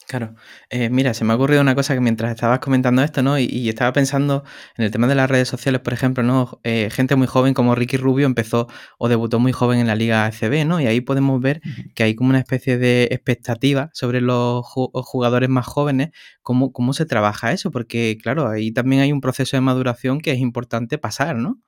Claro. 0.09 0.35
Eh, 0.69 0.91
mira, 0.91 1.15
se 1.15 1.25
me 1.25 1.33
ha 1.33 1.37
ocurrido 1.37 1.61
una 1.61 1.75
cosa 1.75 1.95
que 1.95 2.01
mientras 2.01 2.33
estabas 2.33 2.59
comentando 2.59 3.03
esto, 3.03 3.23
¿no? 3.23 3.39
Y, 3.39 3.69
estaba 3.69 3.93
pensando 3.93 4.45
en 4.77 4.85
el 4.85 4.91
tema 4.91 5.07
de 5.07 5.15
las 5.15 5.31
redes 5.31 5.49
sociales, 5.49 5.81
por 5.81 5.93
ejemplo, 5.93 6.23
¿no? 6.23 6.61
Eh, 6.65 6.91
gente 6.91 7.17
muy 7.17 7.27
joven 7.27 7.55
como 7.55 7.75
Ricky 7.75 7.97
Rubio 7.97 8.27
empezó 8.27 8.69
o 8.99 9.09
debutó 9.09 9.39
muy 9.39 9.53
joven 9.53 9.79
en 9.81 9.87
la 9.87 9.95
Liga 9.95 10.27
ACB, 10.27 10.67
¿no? 10.67 10.81
Y 10.81 10.87
ahí 10.87 11.01
podemos 11.01 11.41
ver 11.41 11.63
que 11.95 12.03
hay 12.03 12.15
como 12.15 12.31
una 12.31 12.39
especie 12.41 12.79
de 12.79 13.05
expectativa 13.11 13.91
sobre 13.95 14.21
los 14.21 14.65
jugadores 14.67 15.49
más 15.49 15.67
jóvenes, 15.67 16.11
cómo, 16.43 16.73
cómo 16.73 16.93
se 16.93 17.07
trabaja 17.07 17.53
eso, 17.53 17.71
porque 17.71 18.19
claro, 18.21 18.49
ahí 18.49 18.73
también 18.73 19.03
hay 19.03 19.13
un 19.13 19.21
proceso 19.21 19.57
de 19.57 19.61
maduración 19.61 20.21
que 20.21 20.33
es 20.33 20.39
importante 20.39 20.99
pasar, 20.99 21.37
¿no? 21.37 21.61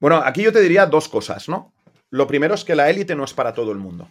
Bueno, 0.00 0.16
aquí 0.24 0.42
yo 0.42 0.52
te 0.52 0.60
diría 0.60 0.86
dos 0.86 1.08
cosas, 1.08 1.48
¿no? 1.48 1.72
Lo 2.10 2.26
primero 2.26 2.54
es 2.54 2.64
que 2.64 2.76
la 2.76 2.90
élite 2.90 3.16
no 3.16 3.24
es 3.24 3.32
para 3.32 3.54
todo 3.54 3.72
el 3.72 3.78
mundo. 3.78 4.10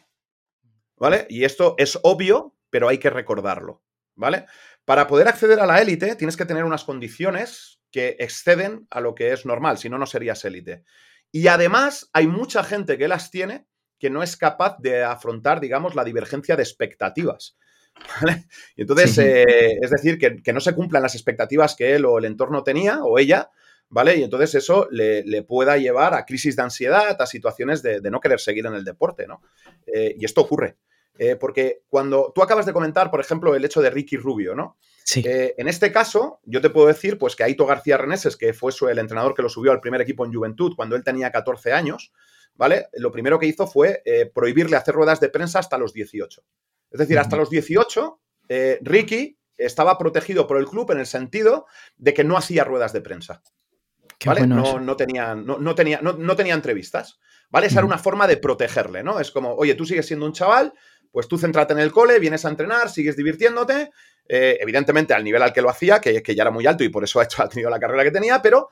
¿Vale? 0.98 1.28
Y 1.30 1.44
esto 1.44 1.76
es 1.78 2.00
obvio 2.04 2.54
pero 2.74 2.90
hay 2.90 2.98
que 2.98 3.12
recordarlo, 3.12 3.84
¿vale? 4.16 4.48
Para 4.84 5.06
poder 5.06 5.28
acceder 5.28 5.60
a 5.60 5.68
la 5.68 5.80
élite 5.80 6.16
tienes 6.16 6.36
que 6.36 6.46
tener 6.46 6.64
unas 6.64 6.84
condiciones 6.84 7.80
que 7.92 8.16
exceden 8.18 8.88
a 8.90 9.00
lo 9.00 9.14
que 9.14 9.32
es 9.32 9.46
normal, 9.46 9.78
si 9.78 9.90
no, 9.90 10.00
no 10.00 10.08
serías 10.08 10.44
élite. 10.44 10.84
Y 11.32 11.50
además 11.50 12.10
hay 12.14 12.26
mucha 12.26 12.64
gente 12.64 12.98
que 12.98 13.08
las 13.08 13.30
tiene 13.30 13.68
que 14.00 14.10
no 14.10 14.24
es 14.24 14.38
capaz 14.38 14.78
de 14.80 15.04
afrontar, 15.04 15.60
digamos, 15.60 15.94
la 15.94 16.04
divergencia 16.04 16.56
de 16.56 16.64
expectativas. 16.64 17.56
¿vale? 18.22 18.46
Y 18.76 18.82
entonces, 18.82 19.20
eh, 19.20 19.78
es 19.80 19.92
decir, 19.92 20.18
que, 20.18 20.52
no 20.52 20.60
se 20.60 20.74
cumplan 20.74 21.04
las 21.04 21.14
expectativas 21.14 21.76
que 21.76 21.94
él 21.94 22.06
o 22.06 22.18
el 22.18 22.26
entorno 22.26 22.64
tenía 22.64 23.04
o 23.04 23.20
ella, 23.20 23.52
¿vale? 23.88 24.16
Y 24.16 24.24
entonces 24.24 24.56
eso 24.56 24.88
le, 24.90 25.44
pueda 25.44 25.78
llevar 25.78 26.16
a 26.16 26.26
crisis 26.26 26.56
de 26.56 26.64
ansiedad, 26.64 27.22
a 27.22 27.28
situaciones 27.28 27.84
de, 27.84 28.02
no 28.10 28.20
querer 28.20 28.40
seguir 28.40 28.66
en 28.66 28.74
el 28.74 28.84
deporte, 28.84 29.28
¿no? 29.28 29.44
Eh, 29.86 30.16
y 30.18 30.26
esto 30.26 30.42
ocurre. 30.42 30.78
Eh, 31.20 31.36
porque 31.36 31.84
cuando 31.90 32.32
tú 32.34 32.42
acabas 32.42 32.66
de 32.66 32.74
comentar, 32.74 33.12
por 33.12 33.20
ejemplo, 33.20 33.54
el 33.56 33.64
hecho 33.64 33.82
de 33.82 33.90
Ricky 33.90 34.18
Rubio, 34.18 34.56
¿no? 34.56 34.78
Sí. 35.04 35.22
Eh, 35.26 35.54
en 35.58 35.68
este 35.68 35.92
caso, 35.92 36.40
yo 36.44 36.60
te 36.60 36.70
puedo 36.70 36.88
decir, 36.88 37.18
pues 37.18 37.36
que 37.36 37.44
Aito 37.44 37.66
García 37.66 37.98
Reneses, 37.98 38.36
que 38.36 38.54
fue 38.54 38.72
el 38.90 39.00
entrenador 39.00 39.36
que 39.36 39.42
lo 39.42 39.50
subió 39.50 39.72
al 39.72 39.82
primer 39.82 40.02
equipo 40.02 40.26
en 40.26 40.34
Juventud 40.34 40.74
cuando 40.76 40.96
él 40.96 41.04
tenía 41.04 41.32
14 41.32 41.72
años, 41.72 42.12
¿vale? 42.56 42.88
Lo 42.94 43.12
primero 43.12 43.38
que 43.38 43.46
hizo 43.46 43.68
fue 43.68 44.02
eh, 44.06 44.32
prohibirle 44.34 44.76
hacer 44.76 44.96
ruedas 44.96 45.20
de 45.20 45.30
prensa 45.30 45.60
hasta 45.60 45.78
los 45.78 45.94
18. 45.94 46.44
Es 46.92 47.00
decir, 47.00 47.20
hasta 47.20 47.36
los 47.36 47.50
18, 47.50 48.20
Ricky 48.82 49.38
estaba 49.58 49.98
protegido 49.98 50.46
por 50.48 50.58
el 50.58 50.66
club 50.66 50.92
en 50.92 51.00
el 51.00 51.08
sentido 51.08 51.66
de 51.98 52.14
que 52.14 52.24
no 52.24 52.38
hacía 52.38 52.64
ruedas 52.64 52.94
de 52.94 53.02
prensa. 53.02 53.42
¿Vale? 54.26 54.48
no, 54.48 54.96
tenía, 54.96 55.36
no, 55.36 55.76
tenía, 55.76 56.00
no, 56.02 56.36
tenía 56.36 56.54
entrevistas. 56.54 57.20
¿Vale? 57.50 57.68
Esa 57.68 57.80
era 57.80 57.86
una 57.86 57.98
forma 58.00 58.26
de 58.26 58.38
protegerle, 58.38 59.04
¿no? 59.04 59.20
Es 59.20 59.32
como, 59.32 59.54
oye, 59.54 59.76
tú 59.76 59.86
sigues 59.86 60.08
siendo 60.08 60.26
un 60.26 60.34
chaval, 60.34 60.74
pues 61.14 61.28
tú 61.28 61.38
céntrate 61.38 61.74
en 61.74 61.80
el 61.80 61.92
cole, 61.92 62.18
vienes 62.18 62.44
a 62.44 62.50
entrenar, 62.50 62.90
sigues 62.90 63.16
divirtiéndote, 63.16 63.92
eh, 64.28 64.58
evidentemente 64.60 65.14
al 65.14 65.24
nivel 65.24 65.44
al 65.44 65.54
que 65.54 65.62
lo 65.62 65.70
hacía, 65.70 66.02
que, 66.02 66.24
que, 66.24 66.36
ya 66.36 66.42
era 66.42 66.52
muy 66.52 66.66
alto 66.66 66.84
y 66.84 66.90
por 66.90 67.04
eso 67.04 67.20
ha, 67.20 67.24
hecho, 67.24 67.44
ha 67.44 67.48
tenido 67.48 67.70
la 67.70 67.80
carrera 67.80 68.04
que 68.04 68.12
tenía, 68.12 68.42
pero 68.42 68.70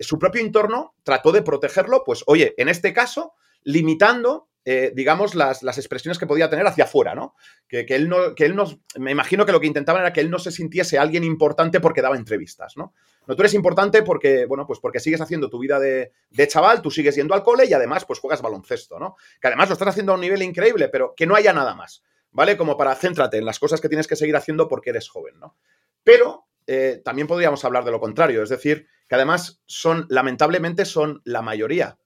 su 0.00 0.18
propio 0.18 0.42
entorno 0.42 0.94
trató 1.02 1.32
de 1.32 1.40
protegerlo, 1.40 2.04
pues 2.04 2.22
oye, 2.26 2.54
en 2.58 2.68
este 2.68 2.92
caso, 2.92 3.32
limitando 3.62 4.47
eh, 4.70 4.92
digamos, 4.94 5.34
las, 5.34 5.62
expresiones 5.62 6.18
que 6.18 6.26
podía 6.26 6.50
tener 6.50 6.66
hacia 6.66 6.84
afuera, 6.84 7.14
¿no? 7.14 7.34
Que, 7.66 7.86
él 7.88 8.06
no, 8.06 8.34
que 8.34 8.44
él 8.44 8.54
me 8.98 9.10
imagino 9.10 9.46
que 9.46 9.52
lo 9.52 9.60
que 9.60 9.66
intentaban 9.66 10.02
era 10.02 10.12
que 10.12 10.20
él 10.20 10.28
no 10.28 10.38
se 10.38 10.50
sintiese 10.50 10.98
alguien 10.98 11.24
importante 11.24 11.80
porque 11.80 12.02
daba 12.02 12.16
entrevistas, 12.16 12.76
¿no? 12.76 12.92
No, 13.26 13.34
tú 13.34 13.40
eres 13.40 13.54
importante 13.54 14.02
porque, 14.02 14.44
bueno, 14.44 14.66
pues 14.66 14.78
porque 14.78 15.00
sigues 15.00 15.22
haciendo 15.22 15.48
tu 15.48 15.58
vida 15.58 15.80
de, 15.80 16.12
chaval, 16.48 16.82
tú 16.82 16.90
sigues 16.90 17.16
yendo 17.16 17.32
al 17.32 17.42
cole 17.42 17.64
y 17.64 17.72
además, 17.72 18.04
pues 18.04 18.18
juegas 18.18 18.42
baloncesto, 18.42 18.98
¿no? 18.98 19.16
Que 19.40 19.46
además 19.46 19.70
lo 19.70 19.72
estás 19.72 19.88
haciendo 19.88 20.12
a 20.12 20.16
un 20.16 20.20
nivel 20.20 20.42
increíble, 20.42 20.90
pero 20.90 21.14
que 21.16 21.26
no 21.26 21.34
haya 21.34 21.54
nada 21.54 21.74
más, 21.74 22.04
¿vale? 22.30 22.58
Como 22.58 22.76
para 22.76 22.94
céntrate 22.94 23.38
en 23.38 23.46
las 23.46 23.58
cosas 23.58 23.80
que 23.80 23.88
tienes 23.88 24.06
que 24.06 24.16
seguir 24.16 24.36
haciendo 24.36 24.68
porque 24.68 24.90
eres 24.90 25.08
joven, 25.08 25.38
¿no? 25.38 25.56
Pero 26.04 26.44
eh, 26.66 27.00
también 27.02 27.26
podríamos 27.26 27.64
hablar 27.64 27.86
de 27.86 27.92
lo 27.92 28.00
contrario, 28.00 28.42
es 28.42 28.50
decir, 28.50 28.86
que 29.08 29.14
además 29.14 29.62
son, 29.64 30.04
lamentablemente, 30.10 30.84
son 30.84 31.22
la 31.24 31.40
mayoría 31.40 31.96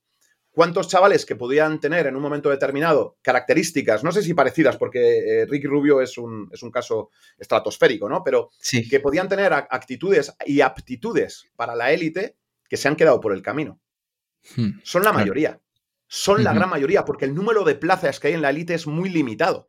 cuántos 0.53 0.87
chavales 0.87 1.25
que 1.25 1.35
podían 1.35 1.79
tener 1.79 2.07
en 2.07 2.15
un 2.15 2.21
momento 2.21 2.49
determinado 2.49 3.17
características, 3.21 4.03
no 4.03 4.11
sé 4.11 4.21
si 4.21 4.33
parecidas, 4.33 4.77
porque 4.77 5.17
eh, 5.17 5.45
Ricky 5.47 5.67
Rubio 5.67 5.99
es 5.99 6.17
un, 6.17 6.47
es 6.53 6.61
un, 6.61 6.71
caso 6.71 7.09
estratosférico, 7.37 8.07
¿no? 8.07 8.23
Pero 8.23 8.51
que 8.89 8.99
podían 8.99 9.27
tener 9.27 9.51
actitudes 9.51 10.33
y 10.45 10.61
aptitudes 10.61 11.49
para 11.55 11.75
la 11.75 11.91
élite 11.91 12.37
que 12.69 12.77
se 12.77 12.87
han 12.87 12.95
quedado 12.95 13.19
por 13.19 13.33
el 13.33 13.41
camino. 13.41 13.79
Hmm. 14.55 14.79
Son 14.83 15.03
la 15.03 15.11
mayoría. 15.11 15.59
Son 16.07 16.43
la 16.43 16.53
gran 16.53 16.69
mayoría, 16.69 17.03
porque 17.03 17.25
el 17.25 17.33
número 17.33 17.63
de 17.63 17.73
plazas 17.73 18.19
que 18.19 18.27
hay 18.27 18.33
en 18.35 18.43
la 18.43 18.51
élite 18.51 18.75
es 18.75 18.85
muy 18.85 19.09
limitado. 19.09 19.67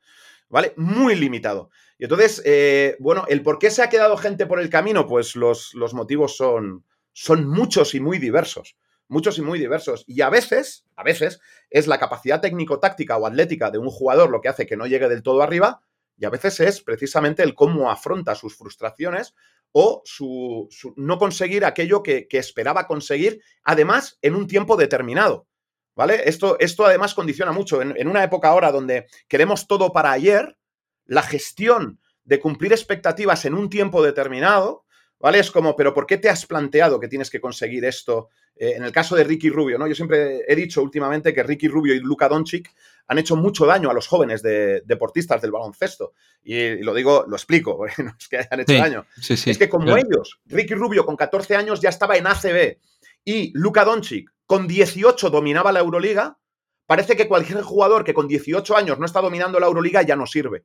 ¿Vale? 0.51 0.75
Muy 0.77 1.17
limitado. 1.17 1.71
Y 1.99 2.05
entonces, 2.05 2.43
eh, 2.45 2.97
bueno, 3.01 3.25
el 3.29 3.43
por 3.43 3.59
qué 3.59 3.71
se 3.71 3.83
ha 3.83 3.89
quedado 3.89 4.19
gente 4.19 4.45
por 4.45 4.61
el 4.61 4.69
camino, 4.69 5.07
pues 5.07 5.35
los, 5.37 5.73
los 5.73 5.95
motivos 5.95 6.37
son, 6.37 6.85
son 7.15 7.49
muchos 7.49 7.95
y 7.95 8.01
muy 8.01 8.19
diversos 8.19 8.77
muchos 9.09 9.39
y 9.39 9.43
muy 9.43 9.59
diversos. 9.59 10.05
Y 10.07 10.21
a 10.23 10.31
veces, 10.31 10.85
a 10.97 11.03
veces, 11.03 11.41
es 11.71 11.87
la 11.87 11.99
capacidad 11.99 12.41
técnico-táctica 12.41 13.17
o 13.17 13.27
atlética 13.27 13.71
de 13.71 13.79
un 13.79 13.91
jugador 13.91 14.31
lo 14.31 14.41
que 14.41 14.49
hace 14.49 14.67
que 14.67 14.77
no 14.77 14.87
llegue 14.87 15.09
del 15.09 15.23
todo 15.23 15.43
arriba, 15.43 15.83
y 16.17 16.25
a 16.25 16.31
veces 16.31 16.61
es 16.61 16.81
precisamente 16.81 17.43
el 17.43 17.55
cómo 17.55 17.91
afronta 17.91 18.35
sus 18.35 18.57
frustraciones 18.57 19.35
o 19.73 20.03
su, 20.05 20.69
no 20.97 21.19
conseguir 21.19 21.65
aquello 21.65 22.03
que, 22.03 22.29
esperaba 22.31 22.87
conseguir, 22.87 23.41
además, 23.65 24.19
en 24.23 24.37
un 24.37 24.47
tiempo 24.47 24.77
determinado. 24.77 25.49
¿Vale? 25.97 26.23
Esto, 26.29 26.57
esto 26.59 26.85
además 26.85 27.15
condiciona 27.15 27.53
mucho. 27.53 27.81
En 27.81 28.09
una 28.09 28.25
época 28.25 28.49
ahora 28.49 28.73
donde 28.73 29.07
queremos 29.29 29.69
todo 29.69 29.93
para 29.93 30.11
ayer, 30.11 30.57
la 31.05 31.23
gestión 31.23 32.01
de 32.25 32.41
cumplir 32.41 32.73
expectativas 32.73 33.45
en 33.45 33.55
un 33.55 33.71
tiempo 33.71 34.03
determinado 34.03 34.85
¿Vale? 35.19 35.39
Es 35.39 35.51
como, 35.51 35.75
pero 35.75 35.95
¿por 35.95 36.07
qué 36.07 36.19
te 36.19 36.29
has 36.29 36.45
planteado 36.45 37.01
que 37.01 37.09
tienes 37.09 37.31
que 37.31 37.41
conseguir 37.41 37.85
esto? 37.85 38.29
Eh, 38.57 38.75
en 38.77 38.85
el 38.85 38.93
caso 38.93 39.17
de 39.17 39.25
Ricky 39.25 39.49
Rubio, 39.49 39.79
¿no? 39.79 39.87
Yo 39.87 39.95
siempre 39.95 40.43
he 40.47 40.55
dicho 40.55 40.83
últimamente 40.83 41.33
que 41.33 41.43
Ricky 41.43 41.67
Rubio 41.67 41.95
y 41.95 42.01
Luka 42.01 42.29
Doncic 42.29 42.71
han 43.07 43.19
hecho 43.19 43.37
mucho 43.37 43.67
daño 43.67 43.91
a 43.91 43.95
los 43.95 44.07
jóvenes 44.07 44.43
deportistas 44.43 45.43
del 45.43 45.51
baloncesto. 45.51 46.13
Y, 46.43 46.79
lo 46.79 46.95
digo, 46.95 47.25
lo 47.27 47.37
explico, 47.37 47.77
porque 47.77 48.03
no 48.03 48.15
es 48.19 48.29
que 48.29 48.39
hayan 48.39 48.61
hecho 48.61 48.75
daño. 48.75 49.07
es 49.29 49.59
que 49.59 49.69
como 49.69 49.97
ellos, 49.97 50.41
Ricky 50.47 50.75
Rubio 50.75 51.05
con 51.05 51.17
14 51.17 51.57
años 51.57 51.81
ya 51.81 51.89
estaba 51.89 52.17
en 52.17 52.27
ACB 52.27 52.79
y 53.25 53.53
Luka 53.55 53.85
Doncic 53.85 54.31
con 54.47 54.67
18 54.67 55.31
dominaba 55.31 55.73
la 55.73 55.81
Euroliga, 55.81 56.39
parece 56.87 57.17
que 57.17 57.29
cualquier 57.29 57.63
jugador 57.63 58.05
que 58.05 58.15
con 58.15 58.29
18 58.29 58.77
años 58.77 58.99
no 58.99 59.07
está 59.07 59.21
dominando 59.21 59.59
la 59.59 59.67
Euroliga 59.67 60.03
ya 60.03 60.17
no 60.17 60.27
sirve. 60.27 60.65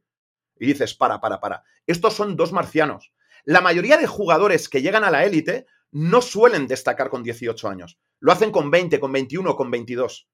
Y 0.59 0.67
dices, 0.67 0.93
para, 0.93 1.21
para, 1.21 1.39
para. 1.39 1.63
Estos 1.87 2.13
son 2.13 2.35
dos 2.35 2.51
marcianos. 2.51 3.13
La 3.45 3.61
mayoría 3.61 3.97
de 3.97 4.07
jugadores 4.07 4.69
que 4.69 4.81
llegan 4.81 5.03
a 5.03 5.11
la 5.11 5.25
élite 5.25 5.65
no 5.91 6.21
suelen 6.21 6.67
destacar 6.67 7.09
con 7.09 7.23
18 7.23 7.67
años. 7.67 7.99
Lo 8.19 8.31
hacen 8.31 8.51
con 8.51 8.69
20, 8.69 8.99
con 8.99 9.11
21, 9.11 9.55
con 9.55 9.71
22. 9.71 10.27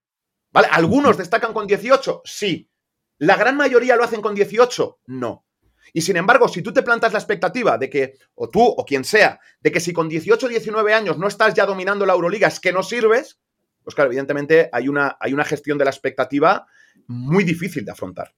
¿Vale? 0.52 0.68
¿Algunos 0.72 1.18
destacan 1.18 1.54
con 1.54 1.68
18? 1.68 2.22
Sí. 2.26 2.70
¿La 3.18 3.36
gran 3.36 3.56
mayoría 3.58 3.96
lo 3.96 4.04
hacen 4.04 4.22
con 4.22 4.36
18? 4.36 5.00
No. 5.08 5.46
Y 5.94 6.02
sin 6.02 6.18
embargo, 6.18 6.48
si 6.48 6.62
tú 6.62 6.74
te 6.74 6.84
plantas 6.84 7.13
la 7.13 7.20
expectativa 7.20 7.78
de 7.78 7.89
que, 7.89 8.18
o 8.34 8.50
tú 8.50 8.62
o 8.62 8.86
quien 8.86 9.06
sea, 9.06 9.39
de 9.62 9.72
que 9.72 9.80
si 9.80 9.94
con 9.94 10.10
18 10.10 10.46
o 10.46 10.50
19 10.50 10.94
años 10.94 11.18
no 11.18 11.28
estás 11.28 11.54
ya 11.54 11.65
dominando 11.65 12.06
la 12.06 12.13
Euroliga 12.13 12.48
es 12.48 12.60
que 12.60 12.74
no 12.74 12.84
sirves, 12.84 13.39
pues 13.84 13.96
claro, 13.96 14.10
evidentemente 14.10 14.70
hay 14.74 14.88
una, 14.88 15.15
hay 15.20 15.34
una 15.34 15.46
gestión 15.46 15.78
de 15.78 15.86
la 15.86 15.91
expectativa 15.91 16.65
muy 17.08 17.44
difícil 17.44 17.86
de 17.86 17.91
afrontar. 17.91 18.34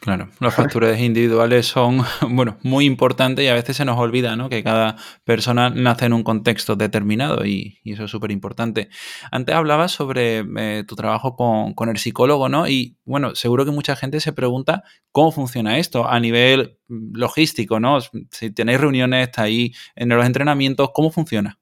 Claro, 0.00 0.28
los 0.40 0.54
factores 0.54 1.00
individuales 1.00 1.66
son, 1.66 2.02
bueno, 2.28 2.58
muy 2.62 2.84
importantes 2.84 3.44
y 3.44 3.48
a 3.48 3.54
veces 3.54 3.76
se 3.76 3.84
nos 3.84 3.98
olvida, 3.98 4.36
¿no? 4.36 4.48
Que 4.48 4.62
cada 4.62 4.96
persona 5.24 5.70
nace 5.70 6.06
en 6.06 6.12
un 6.12 6.22
contexto 6.22 6.76
determinado 6.76 7.44
y, 7.44 7.78
eso 7.84 8.04
es 8.04 8.10
súper 8.10 8.30
importante. 8.30 8.90
Antes 9.30 9.54
hablabas 9.54 9.92
sobre 9.92 10.44
eh, 10.58 10.84
tu 10.86 10.94
trabajo 10.94 11.36
con, 11.36 11.88
el 11.88 11.98
psicólogo, 11.98 12.48
¿no? 12.48 12.68
Y 12.68 12.96
bueno, 13.04 13.34
seguro 13.34 13.64
que 13.64 13.70
mucha 13.70 13.96
gente 13.96 14.20
se 14.20 14.32
pregunta 14.32 14.84
cómo 15.10 15.32
funciona 15.32 15.78
esto 15.78 16.06
a 16.06 16.20
nivel 16.20 16.78
logístico, 16.88 17.80
¿no? 17.80 17.98
Si 18.30 18.50
tenéis 18.50 18.80
reuniones, 18.80 19.28
está 19.28 19.42
ahí 19.42 19.72
en 19.96 20.10
los 20.10 20.24
entrenamientos, 20.24 20.90
¿cómo 20.92 21.10
funciona? 21.10 21.58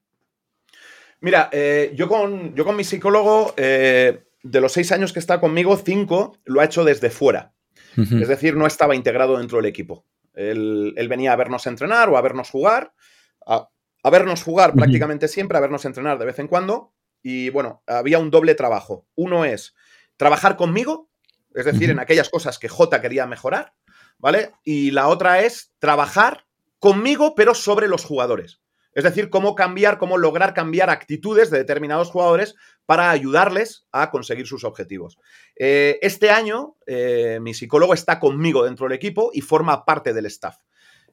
Mira, 1.20 1.48
eh, 1.52 1.92
yo, 1.94 2.08
con, 2.08 2.54
yo 2.54 2.64
con 2.64 2.76
mi 2.76 2.84
psicólogo, 2.84 3.54
eh, 3.56 4.25
de 4.50 4.60
los 4.60 4.72
seis 4.72 4.92
años 4.92 5.12
que 5.12 5.18
está 5.18 5.40
conmigo, 5.40 5.76
cinco 5.76 6.38
lo 6.44 6.60
ha 6.60 6.64
hecho 6.64 6.84
desde 6.84 7.10
fuera. 7.10 7.52
Es 7.96 8.28
decir, 8.28 8.56
no 8.56 8.66
estaba 8.66 8.94
integrado 8.94 9.38
dentro 9.38 9.56
del 9.56 9.66
equipo. 9.66 10.04
Él, 10.34 10.94
venía 11.08 11.32
a 11.32 11.36
vernos 11.36 11.66
entrenar 11.66 12.10
o 12.10 12.18
a 12.18 12.20
vernos 12.20 12.50
jugar, 12.50 12.92
a, 13.46 13.70
vernos 14.10 14.42
jugar 14.42 14.74
prácticamente 14.74 15.28
siempre, 15.28 15.56
a 15.56 15.62
vernos 15.62 15.86
entrenar 15.86 16.18
de 16.18 16.26
vez 16.26 16.38
en 16.38 16.46
cuando. 16.46 16.92
Y 17.22 17.48
bueno, 17.50 17.82
había 17.86 18.18
un 18.18 18.30
doble 18.30 18.54
trabajo. 18.54 19.06
Uno 19.14 19.46
es 19.46 19.74
trabajar 20.18 20.56
conmigo, 20.56 21.10
es 21.54 21.64
decir, 21.64 21.88
en 21.88 21.98
aquellas 21.98 22.28
cosas 22.28 22.58
que 22.58 22.68
J 22.68 23.00
quería 23.00 23.26
mejorar, 23.26 23.72
¿vale? 24.18 24.52
Y 24.62 24.90
la 24.90 25.08
otra 25.08 25.40
es 25.40 25.72
trabajar 25.78 26.46
conmigo, 26.78 27.34
pero 27.34 27.54
sobre 27.54 27.88
los 27.88 28.04
jugadores. 28.04 28.60
Es 28.96 29.04
decir, 29.04 29.28
cómo 29.28 29.54
cambiar, 29.54 29.98
cómo 29.98 30.16
lograr 30.16 30.54
cambiar 30.54 30.88
actitudes 30.88 31.50
de 31.50 31.58
determinados 31.58 32.10
jugadores 32.10 32.54
para 32.86 33.10
ayudarles 33.10 33.86
a 33.92 34.10
conseguir 34.10 34.46
sus 34.46 34.64
objetivos. 34.64 35.18
Eh, 35.54 35.98
este 36.00 36.30
año, 36.30 36.76
eh, 36.86 37.38
mi 37.42 37.52
psicólogo 37.52 37.92
está 37.92 38.18
conmigo 38.18 38.64
dentro 38.64 38.86
del 38.86 38.96
equipo 38.96 39.32
y 39.34 39.42
forma 39.42 39.84
parte 39.84 40.14
del 40.14 40.24
staff. 40.24 40.56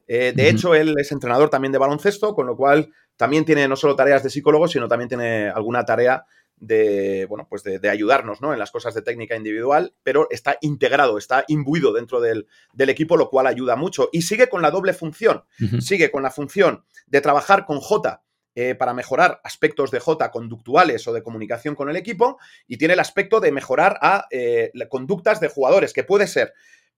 Eh, 0.06 0.32
de 0.34 0.48
hecho, 0.48 0.74
él 0.74 0.94
es 0.98 1.12
entrenador 1.12 1.50
también 1.50 1.72
de 1.72 1.78
baloncesto, 1.78 2.34
con 2.34 2.46
lo 2.46 2.56
cual 2.56 2.90
también 3.16 3.44
tiene 3.44 3.68
no 3.68 3.76
solo 3.76 3.94
tareas 3.94 4.22
de 4.22 4.30
psicólogo, 4.30 4.66
sino 4.66 4.88
también 4.88 5.08
tiene 5.10 5.50
alguna 5.50 5.84
tarea 5.84 6.24
de, 6.56 7.26
bueno, 7.28 7.46
pues 7.48 7.62
de, 7.62 7.88
ayudarnos 7.88 8.40
¿no? 8.40 8.52
en 8.52 8.58
las 8.58 8.70
cosas 8.70 8.94
de 8.94 9.02
técnica 9.02 9.36
individual, 9.36 9.94
pero 10.02 10.28
está 10.30 10.56
integrado, 10.60 11.18
está 11.18 11.44
imbuido 11.48 11.92
dentro 11.92 12.20
del, 12.20 12.46
equipo, 12.76 13.16
lo 13.16 13.28
cual 13.28 13.46
ayuda 13.46 13.76
mucho. 13.76 14.08
Y 14.12 14.22
sigue 14.22 14.48
con 14.48 14.62
la 14.62 14.70
doble 14.70 14.92
función, 14.92 15.44
sigue 15.80 16.10
con 16.10 16.22
la 16.22 16.30
función 16.30 16.84
de 17.06 17.20
trabajar 17.20 17.66
con 17.66 17.80
J 17.80 18.22
eh, 18.54 18.74
para 18.74 18.94
mejorar 18.94 19.40
aspectos 19.42 19.90
de 19.90 20.00
J 20.00 20.30
conductuales 20.30 21.06
o 21.08 21.12
de 21.12 21.22
comunicación 21.22 21.74
con 21.74 21.90
el 21.90 21.96
equipo, 21.96 22.38
y 22.66 22.76
tiene 22.76 22.94
el 22.94 23.00
aspecto 23.00 23.40
de 23.40 23.52
mejorar 23.52 23.98
a 24.00 24.26
eh, 24.30 24.70
conductas 24.88 25.40
de 25.40 25.48
jugadores, 25.48 25.92
que 25.92 26.04
puede 26.04 26.26
ser 26.26 26.54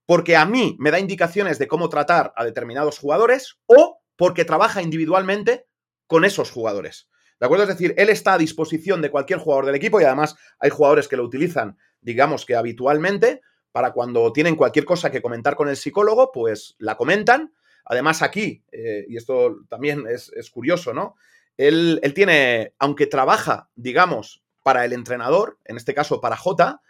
porque 0.07 0.37
a 0.37 0.45
mí 0.45 0.75
me 0.79 0.89
da 0.89 0.99
indicaciones 0.99 1.59
de 1.59 1.67
cómo 1.67 1.89
tratar 1.89 2.33
a 2.35 2.45
determinados 2.45 2.97
jugadores 2.97 3.59
o 3.67 4.01
porque 4.15 4.45
trabaja 4.45 4.81
individualmente 4.81 5.67
con 6.07 6.25
esos 6.25 6.49
jugadores. 6.49 7.09
¿De 7.39 7.45
acuerdo? 7.45 7.63
Es 7.63 7.69
decir, 7.69 7.93
él 7.97 8.09
está 8.09 8.33
a 8.33 8.37
disposición 8.37 9.01
de 9.01 9.11
cualquier 9.11 9.39
jugador 9.39 9.65
del 9.65 9.75
equipo 9.75 10.01
y 10.01 10.03
además 10.03 10.35
hay 10.59 10.69
jugadores 10.69 11.07
que 11.07 11.17
lo 11.17 11.23
utilizan, 11.23 11.77
digamos 12.01 12.45
que 12.45 12.55
habitualmente, 12.55 13.41
para 13.71 13.91
cuando 13.91 14.33
tienen 14.33 14.55
cualquier 14.55 14.85
cosa 14.85 15.11
que 15.11 15.21
comentar 15.21 15.55
con 15.55 15.69
el 15.69 15.77
psicólogo, 15.77 16.31
pues 16.31 16.75
la 16.79 16.95
comentan. 16.97 17.53
Además, 17.85 18.21
aquí, 18.21 18.63
eh, 18.71 19.05
y 19.07 19.17
esto 19.17 19.59
también 19.69 20.05
es, 20.07 20.31
curioso, 20.49 20.93
¿no? 20.93 21.15
Él, 21.57 21.99
él, 22.03 22.13
tiene, 22.13 22.73
aunque 22.79 23.07
trabaja, 23.07 23.69
digamos, 23.75 24.43
para 24.63 24.83
el 24.83 24.93
entrenador, 24.93 25.59
en 25.65 25.77
este 25.77 25.93
caso 25.93 26.19
para 26.19 26.37
J, 26.37 26.81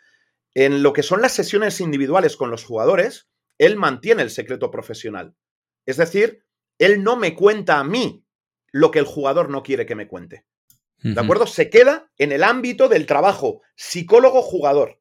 en 0.55 0.81
lo 0.81 0.93
que 0.93 1.03
son 1.03 1.21
las 1.21 1.33
sesiones 1.33 1.79
individuales 1.81 2.35
con 2.35 2.49
los 2.49 2.63
jugadores, 2.63 3.27
él 3.57 3.75
mantiene 3.75 4.23
el 4.23 4.29
secreto 4.29 4.71
profesional. 4.71 5.35
Es 5.85 5.97
decir, 5.97 6.43
él 6.79 7.03
no 7.03 7.15
me 7.15 7.35
cuenta 7.35 7.79
a 7.79 7.83
mí 7.83 8.25
lo 8.71 8.91
que 8.91 8.99
el 8.99 9.05
jugador 9.05 9.49
no 9.49 9.63
quiere 9.63 9.85
que 9.85 9.95
me 9.95 10.07
cuente. 10.07 10.45
¿De 10.99 11.19
acuerdo? 11.19 11.45
Se 11.45 11.69
queda 11.69 12.09
en 12.17 12.31
el 12.31 12.43
ámbito 12.43 12.89
del 12.89 13.05
trabajo 13.05 13.61
psicólogo-jugador. 13.75 14.99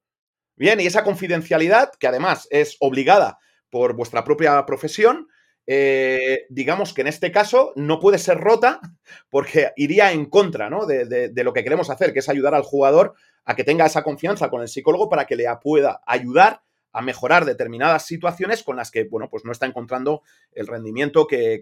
Bien, 0.54 0.78
y 0.78 0.86
esa 0.86 1.04
confidencialidad, 1.04 1.90
que 1.98 2.06
además 2.06 2.46
es 2.50 2.76
obligada 2.80 3.38
por 3.70 3.94
vuestra 3.94 4.22
propia 4.22 4.64
profesión, 4.66 5.28
eh, 5.66 6.46
digamos 6.48 6.94
que 6.94 7.00
en 7.00 7.08
este 7.08 7.32
caso 7.32 7.72
no 7.74 7.98
puede 7.98 8.18
ser 8.18 8.38
rota 8.38 8.80
porque 9.30 9.72
iría 9.76 10.12
en 10.12 10.26
contra 10.26 10.70
¿no? 10.70 10.86
de, 10.86 11.06
de, 11.06 11.44
lo 11.44 11.52
que 11.52 11.64
queremos 11.64 11.90
hacer, 11.90 12.12
que 12.12 12.20
es 12.20 12.28
ayudar 12.28 12.54
al 12.54 12.62
jugador 12.62 13.14
a 13.44 13.56
que 13.56 13.64
tenga 13.64 13.86
esa 13.86 14.02
confianza 14.02 14.48
con 14.48 14.62
el 14.62 14.68
psicólogo 14.68 15.08
para 15.08 15.26
que 15.26 15.36
le 15.36 15.46
pueda 15.62 16.00
ayudar 16.06 16.62
a 16.96 17.02
mejorar 17.02 17.44
determinadas 17.44 18.06
situaciones 18.06 18.62
con 18.62 18.76
las 18.76 18.90
que, 18.90 19.04
bueno, 19.04 19.28
pues 19.28 19.44
no 19.44 19.52
está 19.52 19.66
encontrando 19.66 20.22
el 20.52 20.66
rendimiento 20.66 21.26
que, 21.26 21.60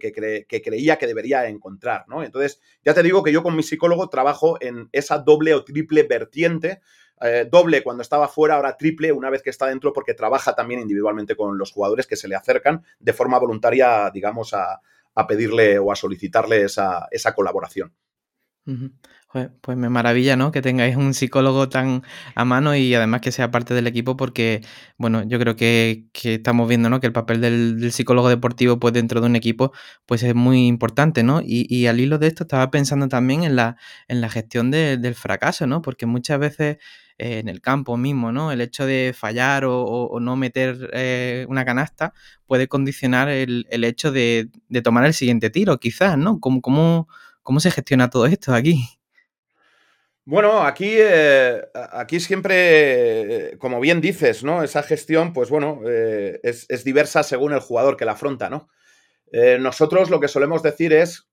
creía 0.63 0.97
que 0.97 1.07
debería 1.07 1.45
encontrar, 1.47 2.05
¿no? 2.07 2.23
Entonces, 2.23 2.61
ya 2.85 2.93
te 2.93 3.03
digo 3.03 3.21
que 3.21 3.33
yo 3.33 3.43
con 3.43 3.53
mi 3.53 3.61
psicólogo 3.61 4.07
trabajo 4.07 4.57
en 4.61 4.87
esa 4.93 5.17
doble 5.17 5.53
o 5.53 5.65
triple 5.65 6.03
vertiente, 6.03 6.79
eh, 7.19 7.45
doble 7.51 7.83
cuando 7.83 8.01
estaba 8.01 8.29
fuera, 8.29 8.55
ahora 8.55 8.77
triple 8.77 9.11
una 9.11 9.29
vez 9.29 9.43
que 9.43 9.49
está 9.49 9.67
dentro, 9.67 9.91
porque 9.91 10.13
trabaja 10.13 10.55
también 10.55 10.79
individualmente 10.79 11.35
con 11.35 11.57
los 11.57 11.73
jugadores 11.73 12.07
que 12.07 12.15
se 12.15 12.29
le 12.29 12.35
acercan 12.35 12.85
de 12.99 13.11
forma 13.11 13.37
voluntaria, 13.37 14.09
digamos, 14.13 14.53
a, 14.53 14.79
pedirle 15.27 15.79
o 15.79 15.91
a 15.91 15.97
solicitarle 15.97 16.63
esa, 16.63 17.09
esa 17.11 17.35
colaboración. 17.35 17.93
Pues, 19.61 19.77
me 19.77 19.89
maravilla, 19.89 20.37
¿no? 20.37 20.53
Que 20.53 20.61
tengáis 20.61 20.95
un 20.95 21.13
psicólogo 21.13 21.67
tan 21.67 22.03
a 22.35 22.45
mano 22.45 22.73
y 22.73 22.93
además 22.95 23.19
que 23.19 23.33
sea 23.33 23.51
parte 23.51 23.73
del 23.73 23.85
equipo 23.85 24.15
porque, 24.15 24.61
bueno, 24.97 25.23
yo 25.27 25.37
creo 25.39 25.57
que, 25.57 26.05
estamos 26.23 26.69
viendo, 26.69 26.89
¿no? 26.89 27.01
Que 27.01 27.07
el 27.07 27.13
papel 27.13 27.41
del, 27.41 27.91
psicólogo 27.91 28.29
deportivo, 28.29 28.79
pues 28.79 28.93
dentro 28.93 29.19
de 29.19 29.27
un 29.27 29.35
equipo, 29.35 29.73
pues 30.05 30.23
es 30.23 30.35
muy 30.35 30.67
importante, 30.67 31.23
¿no? 31.23 31.41
Y, 31.43 31.85
al 31.87 31.99
hilo 31.99 32.17
de 32.17 32.27
esto 32.27 32.43
estaba 32.43 32.71
pensando 32.71 33.09
también 33.09 33.43
en 33.43 33.57
la, 33.57 33.75
en 34.07 34.21
la 34.21 34.29
gestión 34.29 34.71
del 34.71 35.15
fracaso, 35.15 35.67
¿no? 35.67 35.81
Porque 35.81 36.05
muchas 36.05 36.39
veces 36.39 36.77
eh, 37.17 37.39
en 37.39 37.49
el 37.49 37.59
campo 37.61 37.97
mismo, 37.97 38.31
¿no? 38.31 38.53
El 38.53 38.61
hecho 38.61 38.85
de 38.85 39.13
fallar 39.13 39.65
o, 39.67 40.17
no 40.21 40.37
meter 40.37 40.89
eh, 40.93 41.45
una 41.49 41.65
canasta 41.65 42.13
puede 42.47 42.69
condicionar 42.69 43.27
el, 43.27 43.65
hecho 43.83 44.13
de, 44.13 44.49
tomar 44.83 45.05
el 45.05 45.13
siguiente 45.13 45.49
tiro, 45.49 45.77
quizás, 45.79 46.17
¿no? 46.17 46.39
¿Cómo, 46.39 46.61
cómo, 46.61 47.09
cómo 47.43 47.59
se 47.59 47.71
gestiona 47.71 48.09
todo 48.09 48.27
esto 48.27 48.53
aquí? 48.53 48.87
Bueno, 50.27 50.63
aquí, 50.63 50.89
eh, 50.97 51.61
aquí 51.91 52.19
siempre, 52.19 53.51
eh, 53.51 53.57
como 53.59 53.79
bien 53.79 54.01
dices, 54.01 54.43
¿no? 54.43 54.63
Esa 54.63 54.81
gestión, 54.81 55.33
pues 55.33 55.51
bueno, 55.51 55.81
eh, 55.87 56.39
es, 56.41 56.83
diversa 56.83 57.21
según 57.21 57.53
el 57.53 57.59
jugador 57.59 57.95
que 57.95 58.05
la 58.05 58.13
afronta, 58.13 58.49
¿no? 58.49 58.69
nosotros 59.59 60.09
lo 60.09 60.21
que 60.21 60.29
solemos 60.29 60.63
decir 60.63 60.93
es, 60.93 61.27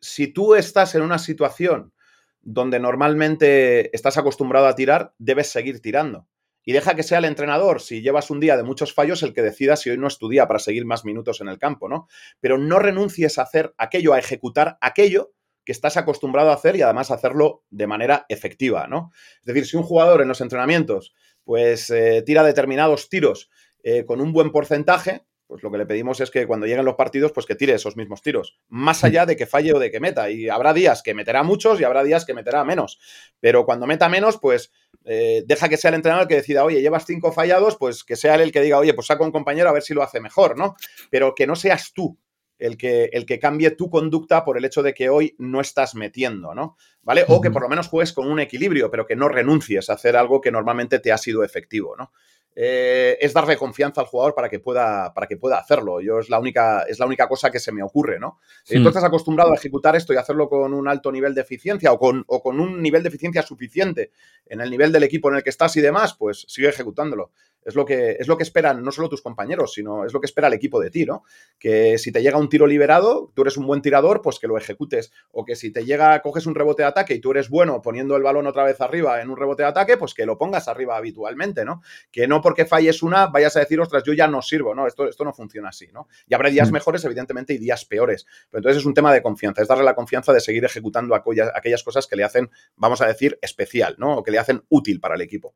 si 0.00 0.26
tú 0.26 0.56
estás 0.56 0.96
en 0.96 1.02
una 1.02 1.20
situación 1.20 1.92
donde 2.40 2.80
normalmente 2.80 3.94
estás 3.94 4.18
acostumbrado 4.18 4.66
a 4.66 4.74
tirar, 4.74 5.14
debes 5.18 5.50
seguir 5.50 5.80
tirando. 5.80 6.26
Y 6.64 6.72
deja 6.72 6.96
que 6.96 7.04
sea 7.04 7.18
el 7.18 7.26
entrenador, 7.26 7.80
si 7.80 8.02
llevas 8.02 8.30
un 8.30 8.40
día 8.40 8.56
de 8.56 8.64
muchos 8.64 8.92
fallos, 8.92 9.22
el 9.22 9.34
que 9.34 9.42
decida 9.42 9.76
si 9.76 9.90
hoy 9.90 9.98
no 9.98 10.08
es 10.08 10.18
tu 10.18 10.28
día 10.28 10.48
para 10.48 10.58
seguir 10.58 10.84
más 10.84 11.04
minutos 11.04 11.40
en 11.42 11.48
el 11.48 11.60
campo, 11.60 11.88
¿no? 11.88 12.08
Pero 12.40 12.58
no 12.58 12.80
renuncies 12.80 13.38
a 13.38 13.42
hacer 13.42 13.72
aquello, 13.78 14.14
a 14.14 14.18
ejecutar 14.18 14.78
aquello 14.80 15.32
que 15.64 15.72
estás 15.72 15.96
acostumbrado 15.96 16.50
a 16.50 16.54
hacer 16.54 16.76
y 16.76 16.82
además 16.82 17.10
hacerlo 17.10 17.64
de 17.70 17.86
manera 17.86 18.26
efectiva, 18.28 18.86
¿no? 18.86 19.10
Es 19.40 19.46
decir, 19.46 19.66
si 19.66 19.76
un 19.76 19.82
jugador 19.82 20.22
en 20.22 20.28
los 20.28 20.40
entrenamientos 20.40 21.14
pues 21.44 21.90
eh, 21.90 22.22
tira 22.24 22.42
determinados 22.42 23.08
tiros 23.08 23.50
eh, 23.82 24.04
con 24.04 24.20
un 24.20 24.32
buen 24.32 24.50
porcentaje, 24.50 25.26
pues 25.46 25.62
lo 25.62 25.70
que 25.70 25.78
le 25.78 25.86
pedimos 25.86 26.20
es 26.20 26.30
que 26.30 26.46
cuando 26.46 26.66
lleguen 26.66 26.86
los 26.86 26.94
partidos, 26.94 27.32
pues 27.32 27.44
que 27.44 27.54
tire 27.54 27.74
esos 27.74 27.96
mismos 27.96 28.22
tiros, 28.22 28.58
más 28.68 29.04
allá 29.04 29.26
de 29.26 29.36
que 29.36 29.46
falle 29.46 29.74
o 29.74 29.78
de 29.78 29.90
que 29.90 30.00
meta. 30.00 30.30
Y 30.30 30.48
habrá 30.48 30.72
días 30.72 31.02
que 31.02 31.12
meterá 31.12 31.42
muchos 31.42 31.80
y 31.80 31.84
habrá 31.84 32.02
días 32.02 32.24
que 32.24 32.32
meterá 32.32 32.64
menos. 32.64 32.98
Pero 33.40 33.66
cuando 33.66 33.86
meta 33.86 34.08
menos, 34.08 34.38
pues 34.38 34.72
eh, 35.04 35.44
deja 35.46 35.68
que 35.68 35.76
sea 35.76 35.90
el 35.90 35.96
entrenador 35.96 36.22
el 36.22 36.28
que 36.28 36.36
decida, 36.36 36.64
oye, 36.64 36.80
llevas 36.80 37.04
cinco 37.06 37.30
fallados, 37.30 37.76
pues 37.76 38.04
que 38.04 38.16
sea 38.16 38.36
él 38.36 38.40
el 38.40 38.52
que 38.52 38.62
diga, 38.62 38.78
oye, 38.78 38.94
pues 38.94 39.06
saca 39.06 39.22
un 39.22 39.32
compañero 39.32 39.68
a 39.68 39.72
ver 39.72 39.82
si 39.82 39.92
lo 39.92 40.02
hace 40.02 40.18
mejor, 40.18 40.56
¿no? 40.56 40.76
Pero 41.10 41.34
que 41.34 41.46
no 41.46 41.56
seas 41.56 41.92
tú 41.92 42.18
el 42.64 42.78
que, 42.78 43.10
el 43.12 43.26
que 43.26 43.38
cambie 43.38 43.70
tu 43.72 43.90
conducta 43.90 44.44
por 44.44 44.56
el 44.56 44.64
hecho 44.64 44.82
de 44.82 44.94
que 44.94 45.10
hoy 45.10 45.34
no 45.38 45.60
estás 45.60 45.94
metiendo, 45.94 46.54
¿no? 46.54 46.76
¿Vale? 47.02 47.24
O 47.28 47.40
que 47.40 47.50
por 47.50 47.62
lo 47.62 47.68
menos 47.68 47.88
juegues 47.88 48.14
con 48.14 48.30
un 48.30 48.40
equilibrio, 48.40 48.90
pero 48.90 49.06
que 49.06 49.16
no 49.16 49.28
renuncies 49.28 49.90
a 49.90 49.94
hacer 49.94 50.16
algo 50.16 50.40
que 50.40 50.50
normalmente 50.50 50.98
te 50.98 51.12
ha 51.12 51.18
sido 51.18 51.44
efectivo, 51.44 51.94
¿no? 51.96 52.12
Eh, 52.56 53.18
es 53.20 53.32
darle 53.32 53.56
confianza 53.56 54.00
al 54.00 54.06
jugador 54.06 54.34
para 54.34 54.48
que 54.48 54.60
pueda, 54.60 55.12
para 55.12 55.26
que 55.26 55.36
pueda 55.36 55.58
hacerlo. 55.58 56.00
Yo 56.00 56.20
es 56.20 56.30
la 56.30 56.38
única, 56.38 56.84
es 56.88 56.98
la 56.98 57.06
única 57.06 57.28
cosa 57.28 57.50
que 57.50 57.58
se 57.58 57.72
me 57.72 57.82
ocurre, 57.82 58.18
¿no? 58.18 58.38
Si 58.62 58.80
tú 58.80 58.88
estás 58.88 59.04
acostumbrado 59.04 59.52
a 59.52 59.56
ejecutar 59.56 59.96
esto 59.96 60.14
y 60.14 60.16
hacerlo 60.16 60.48
con 60.48 60.72
un 60.72 60.88
alto 60.88 61.10
nivel 61.10 61.34
de 61.34 61.40
eficiencia 61.40 61.92
o 61.92 61.98
con, 61.98 62.22
con 62.24 62.60
un 62.60 62.80
nivel 62.80 63.02
de 63.02 63.08
eficiencia 63.08 63.42
suficiente 63.42 64.12
en 64.46 64.60
el 64.60 64.70
nivel 64.70 64.92
del 64.92 65.02
equipo 65.02 65.28
en 65.30 65.36
el 65.36 65.42
que 65.42 65.50
estás 65.50 65.76
y 65.76 65.80
demás, 65.80 66.14
pues 66.14 66.46
sigue 66.48 66.68
ejecutándolo. 66.68 67.32
Es 67.64 67.74
lo 67.74 67.84
que, 67.84 68.16
es 68.18 68.28
lo 68.28 68.36
que 68.36 68.42
esperan 68.42 68.82
no 68.82 68.92
solo 68.92 69.08
tus 69.08 69.22
compañeros, 69.22 69.72
sino 69.72 70.04
es 70.04 70.12
lo 70.12 70.20
que 70.20 70.26
espera 70.26 70.48
el 70.48 70.54
equipo 70.54 70.80
de 70.80 70.90
ti, 70.90 71.04
¿no? 71.04 71.24
Que 71.58 71.98
si 71.98 72.12
te 72.12 72.22
llega 72.22 72.38
un 72.38 72.48
tiro 72.48 72.66
liberado, 72.66 73.32
tú 73.34 73.42
eres 73.42 73.56
un 73.56 73.66
buen 73.66 73.82
tirador, 73.82 74.22
pues 74.22 74.38
que 74.38 74.46
lo 74.46 74.58
ejecutes. 74.58 75.12
O 75.30 75.44
que 75.44 75.56
si 75.56 75.72
te 75.72 75.84
llega, 75.84 76.20
coges 76.20 76.46
un 76.46 76.54
rebote 76.54 76.82
de 76.82 76.88
ataque 76.88 77.14
y 77.14 77.20
tú 77.20 77.30
eres 77.30 77.48
bueno 77.48 77.80
poniendo 77.82 78.16
el 78.16 78.22
balón 78.22 78.46
otra 78.46 78.64
vez 78.64 78.80
arriba 78.80 79.20
en 79.22 79.30
un 79.30 79.36
rebote 79.36 79.62
de 79.62 79.68
ataque, 79.68 79.96
pues 79.96 80.14
que 80.14 80.26
lo 80.26 80.36
pongas 80.36 80.68
arriba 80.68 80.96
habitualmente, 80.96 81.64
¿no? 81.64 81.82
Que 82.10 82.26
no 82.26 82.40
porque 82.40 82.66
falles 82.66 83.02
una 83.02 83.26
vayas 83.26 83.56
a 83.56 83.60
decir, 83.60 83.80
ostras, 83.80 84.02
yo 84.04 84.12
ya 84.12 84.28
no 84.28 84.42
sirvo, 84.42 84.74
¿no? 84.74 84.86
Esto, 84.86 85.08
esto 85.08 85.24
no 85.24 85.32
funciona 85.32 85.70
así, 85.70 85.88
¿no? 85.92 86.08
Y 86.26 86.34
habrá 86.34 86.50
días 86.50 86.70
mm. 86.70 86.74
mejores, 86.74 87.04
evidentemente, 87.04 87.54
y 87.54 87.58
días 87.58 87.84
peores. 87.84 88.26
Pero 88.50 88.60
entonces 88.60 88.80
es 88.80 88.86
un 88.86 88.94
tema 88.94 89.12
de 89.12 89.22
confianza, 89.22 89.62
es 89.62 89.68
darle 89.68 89.84
la 89.84 89.94
confianza 89.94 90.32
de 90.32 90.40
seguir 90.40 90.64
ejecutando 90.64 91.14
aquellas, 91.14 91.82
cosas 91.82 92.06
que 92.06 92.16
le 92.16 92.24
hacen, 92.24 92.50
vamos 92.76 93.00
a 93.00 93.06
decir, 93.06 93.38
especial, 93.42 93.96
¿no? 93.98 94.18
O 94.18 94.22
que 94.22 94.30
le 94.30 94.38
hacen 94.38 94.62
útil 94.68 95.00
para 95.00 95.14
el 95.14 95.20
equipo. 95.20 95.54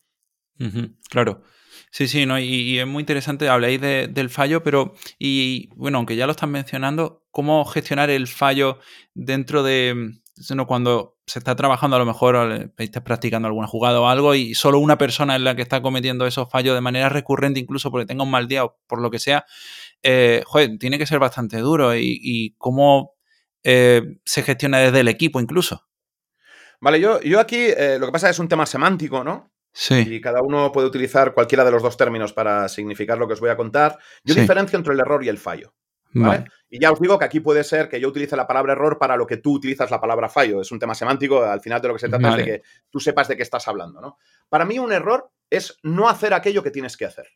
claro. 1.10 1.42
Sí, 1.90 2.06
sí, 2.08 2.26
¿no? 2.26 2.38
Y, 2.38 2.78
es 2.78 2.86
muy 2.86 3.00
interesante, 3.00 3.48
habléis 3.48 3.80
del 3.80 4.30
fallo, 4.30 4.62
pero, 4.62 4.94
y 5.18 5.68
bueno, 5.74 5.98
aunque 5.98 6.16
ya 6.16 6.26
lo 6.26 6.32
están 6.32 6.50
mencionando, 6.50 7.24
¿cómo 7.30 7.64
gestionar 7.64 8.10
el 8.10 8.26
fallo 8.26 8.78
dentro 9.14 9.62
de, 9.62 10.20
cuando 10.66 11.16
se 11.26 11.38
está 11.38 11.56
trabajando 11.56 11.96
a 11.96 11.98
lo 11.98 12.06
mejor, 12.06 12.72
estás 12.78 13.02
practicando 13.02 13.48
alguna 13.48 13.66
jugada 13.66 14.00
o 14.00 14.08
algo 14.08 14.34
y 14.34 14.54
solo 14.54 14.78
una 14.78 14.98
persona 14.98 15.36
es 15.36 15.42
la 15.42 15.54
que 15.54 15.62
está 15.62 15.82
cometiendo 15.82 16.26
esos 16.26 16.50
fallos 16.50 16.74
de 16.74 16.80
manera 16.80 17.08
recurrente, 17.08 17.60
incluso 17.60 17.90
porque 17.90 18.06
tenga 18.06 18.24
un 18.24 18.30
mal 18.30 18.48
día 18.48 18.64
o 18.64 18.78
por 18.86 19.00
lo 19.00 19.10
que 19.10 19.18
sea, 19.18 19.44
eh, 20.02 20.42
joder, 20.46 20.78
tiene 20.78 20.98
que 20.98 21.06
ser 21.06 21.18
bastante 21.18 21.58
duro 21.58 21.96
y, 21.96 22.54
cómo 22.58 23.14
eh, 23.62 24.18
se 24.24 24.42
gestiona 24.42 24.78
desde 24.78 25.00
el 25.00 25.08
equipo 25.08 25.40
incluso. 25.40 25.86
Vale, 26.80 27.00
yo, 27.00 27.20
yo 27.22 27.40
aquí 27.40 27.58
eh, 27.58 27.96
lo 27.98 28.06
que 28.06 28.12
pasa 28.12 28.30
es 28.30 28.38
un 28.38 28.48
tema 28.48 28.64
semántico, 28.64 29.24
¿no? 29.24 29.50
Sí. 29.72 30.04
Y 30.06 30.20
cada 30.20 30.42
uno 30.42 30.72
puede 30.72 30.88
utilizar 30.88 31.34
cualquiera 31.34 31.64
de 31.64 31.70
los 31.70 31.82
dos 31.82 31.96
términos 31.96 32.32
para 32.32 32.68
significar 32.68 33.18
lo 33.18 33.26
que 33.26 33.34
os 33.34 33.40
voy 33.40 33.50
a 33.50 33.56
contar. 33.56 33.98
Yo 34.24 34.34
diferencio 34.34 34.76
entre 34.76 34.94
el 34.94 35.00
error 35.00 35.22
y 35.24 35.28
el 35.28 35.38
fallo. 35.38 35.74
Y 36.70 36.80
ya 36.80 36.90
os 36.90 37.00
digo 37.00 37.18
que 37.18 37.24
aquí 37.24 37.40
puede 37.40 37.64
ser 37.64 37.88
que 37.88 38.00
yo 38.00 38.08
utilice 38.08 38.36
la 38.36 38.46
palabra 38.46 38.72
error 38.72 38.98
para 38.98 39.16
lo 39.16 39.26
que 39.26 39.38
tú 39.38 39.54
utilizas 39.54 39.90
la 39.90 40.00
palabra 40.00 40.28
fallo. 40.28 40.60
Es 40.60 40.72
un 40.72 40.78
tema 40.78 40.94
semántico, 40.94 41.42
al 41.42 41.60
final 41.60 41.80
de 41.80 41.88
lo 41.88 41.94
que 41.94 42.00
se 42.00 42.08
trata 42.08 42.30
es 42.30 42.36
de 42.36 42.44
que 42.44 42.62
tú 42.90 43.00
sepas 43.00 43.28
de 43.28 43.36
qué 43.36 43.42
estás 43.42 43.68
hablando, 43.68 44.00
¿no? 44.00 44.18
Para 44.48 44.64
mí 44.64 44.78
un 44.78 44.92
error 44.92 45.30
es 45.50 45.78
no 45.82 46.08
hacer 46.08 46.34
aquello 46.34 46.62
que 46.62 46.70
tienes 46.70 46.96
que 46.96 47.04
hacer. 47.06 47.28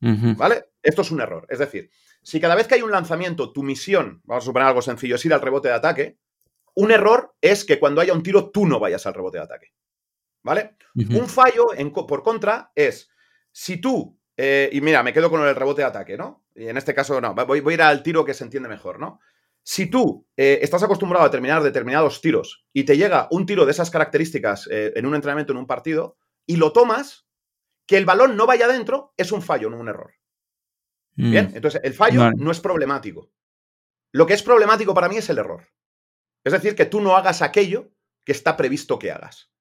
¿Vale? 0.00 0.66
Esto 0.82 1.00
es 1.02 1.10
un 1.10 1.20
error. 1.20 1.46
Es 1.48 1.58
decir, 1.58 1.90
si 2.22 2.38
cada 2.38 2.54
vez 2.54 2.68
que 2.68 2.74
hay 2.74 2.82
un 2.82 2.90
lanzamiento, 2.90 3.52
tu 3.52 3.62
misión, 3.62 4.20
vamos 4.24 4.44
a 4.44 4.46
suponer 4.46 4.68
algo 4.68 4.82
sencillo, 4.82 5.16
es 5.16 5.24
ir 5.24 5.32
al 5.32 5.40
rebote 5.40 5.68
de 5.68 5.74
ataque, 5.74 6.18
un 6.74 6.90
error 6.90 7.34
es 7.40 7.64
que 7.64 7.78
cuando 7.78 8.00
haya 8.00 8.12
un 8.12 8.22
tiro 8.22 8.50
tú 8.50 8.66
no 8.66 8.78
vayas 8.78 9.06
al 9.06 9.14
rebote 9.14 9.38
de 9.38 9.44
ataque. 9.44 9.72
¿Vale? 10.44 10.76
Un 10.94 11.26
fallo, 11.28 11.66
por 12.06 12.22
contra, 12.22 12.70
es 12.74 13.10
si 13.50 13.78
tú, 13.78 14.20
eh, 14.36 14.68
y 14.72 14.80
mira, 14.80 15.02
me 15.02 15.12
quedo 15.12 15.30
con 15.30 15.40
el 15.42 15.56
rebote 15.56 15.82
de 15.82 15.88
ataque, 15.88 16.16
¿no? 16.16 16.44
Y 16.54 16.68
en 16.68 16.76
este 16.76 16.94
caso, 16.94 17.20
no, 17.20 17.34
voy, 17.34 17.60
voy 17.60 17.72
a 17.72 17.74
ir 17.74 17.82
al 17.82 18.02
tiro 18.02 18.24
que 18.24 18.34
se 18.34 18.44
entiende 18.44 18.68
mejor, 18.68 19.00
¿no? 19.00 19.20
Si 19.62 19.86
tú 19.86 20.28
eh, 20.36 20.58
estás 20.60 20.82
acostumbrado 20.82 21.24
a 21.24 21.30
terminar 21.30 21.62
determinados 21.62 22.20
tiros 22.20 22.66
y 22.72 22.84
te 22.84 22.98
llega 22.98 23.28
un 23.30 23.46
tiro 23.46 23.64
de 23.64 23.70
esas 23.70 23.90
características 23.90 24.68
eh, 24.70 24.92
en 24.94 25.06
un 25.06 25.14
entrenamiento, 25.14 25.52
en 25.52 25.58
un 25.58 25.66
partido, 25.66 26.18
y 26.46 26.56
lo 26.56 26.72
tomas, 26.72 27.26
que 27.86 27.96
el 27.96 28.04
balón 28.04 28.36
no 28.36 28.46
vaya 28.46 28.66
adentro 28.66 29.14
es 29.16 29.32
un 29.32 29.40
fallo, 29.40 29.70
no 29.70 29.78
un 29.78 29.88
error. 29.88 30.12
Mm. 31.16 31.30
Bien, 31.30 31.52
entonces 31.54 31.80
el 31.82 31.94
fallo 31.94 32.30
no 32.32 32.50
es 32.50 32.60
problemático. 32.60 33.32
Lo 34.12 34.26
que 34.26 34.34
es 34.34 34.42
problemático 34.42 34.92
para 34.92 35.08
mí 35.08 35.16
es 35.16 35.30
el 35.30 35.38
error. 35.38 35.68
Es 36.44 36.52
decir, 36.52 36.74
que 36.74 36.84
tú 36.84 37.00
no 37.00 37.16
hagas 37.16 37.40
aquello 37.40 37.90
que 38.24 38.32
está 38.32 38.56
previsto 38.56 38.98
que 38.98 39.10
hagas. 39.10 39.53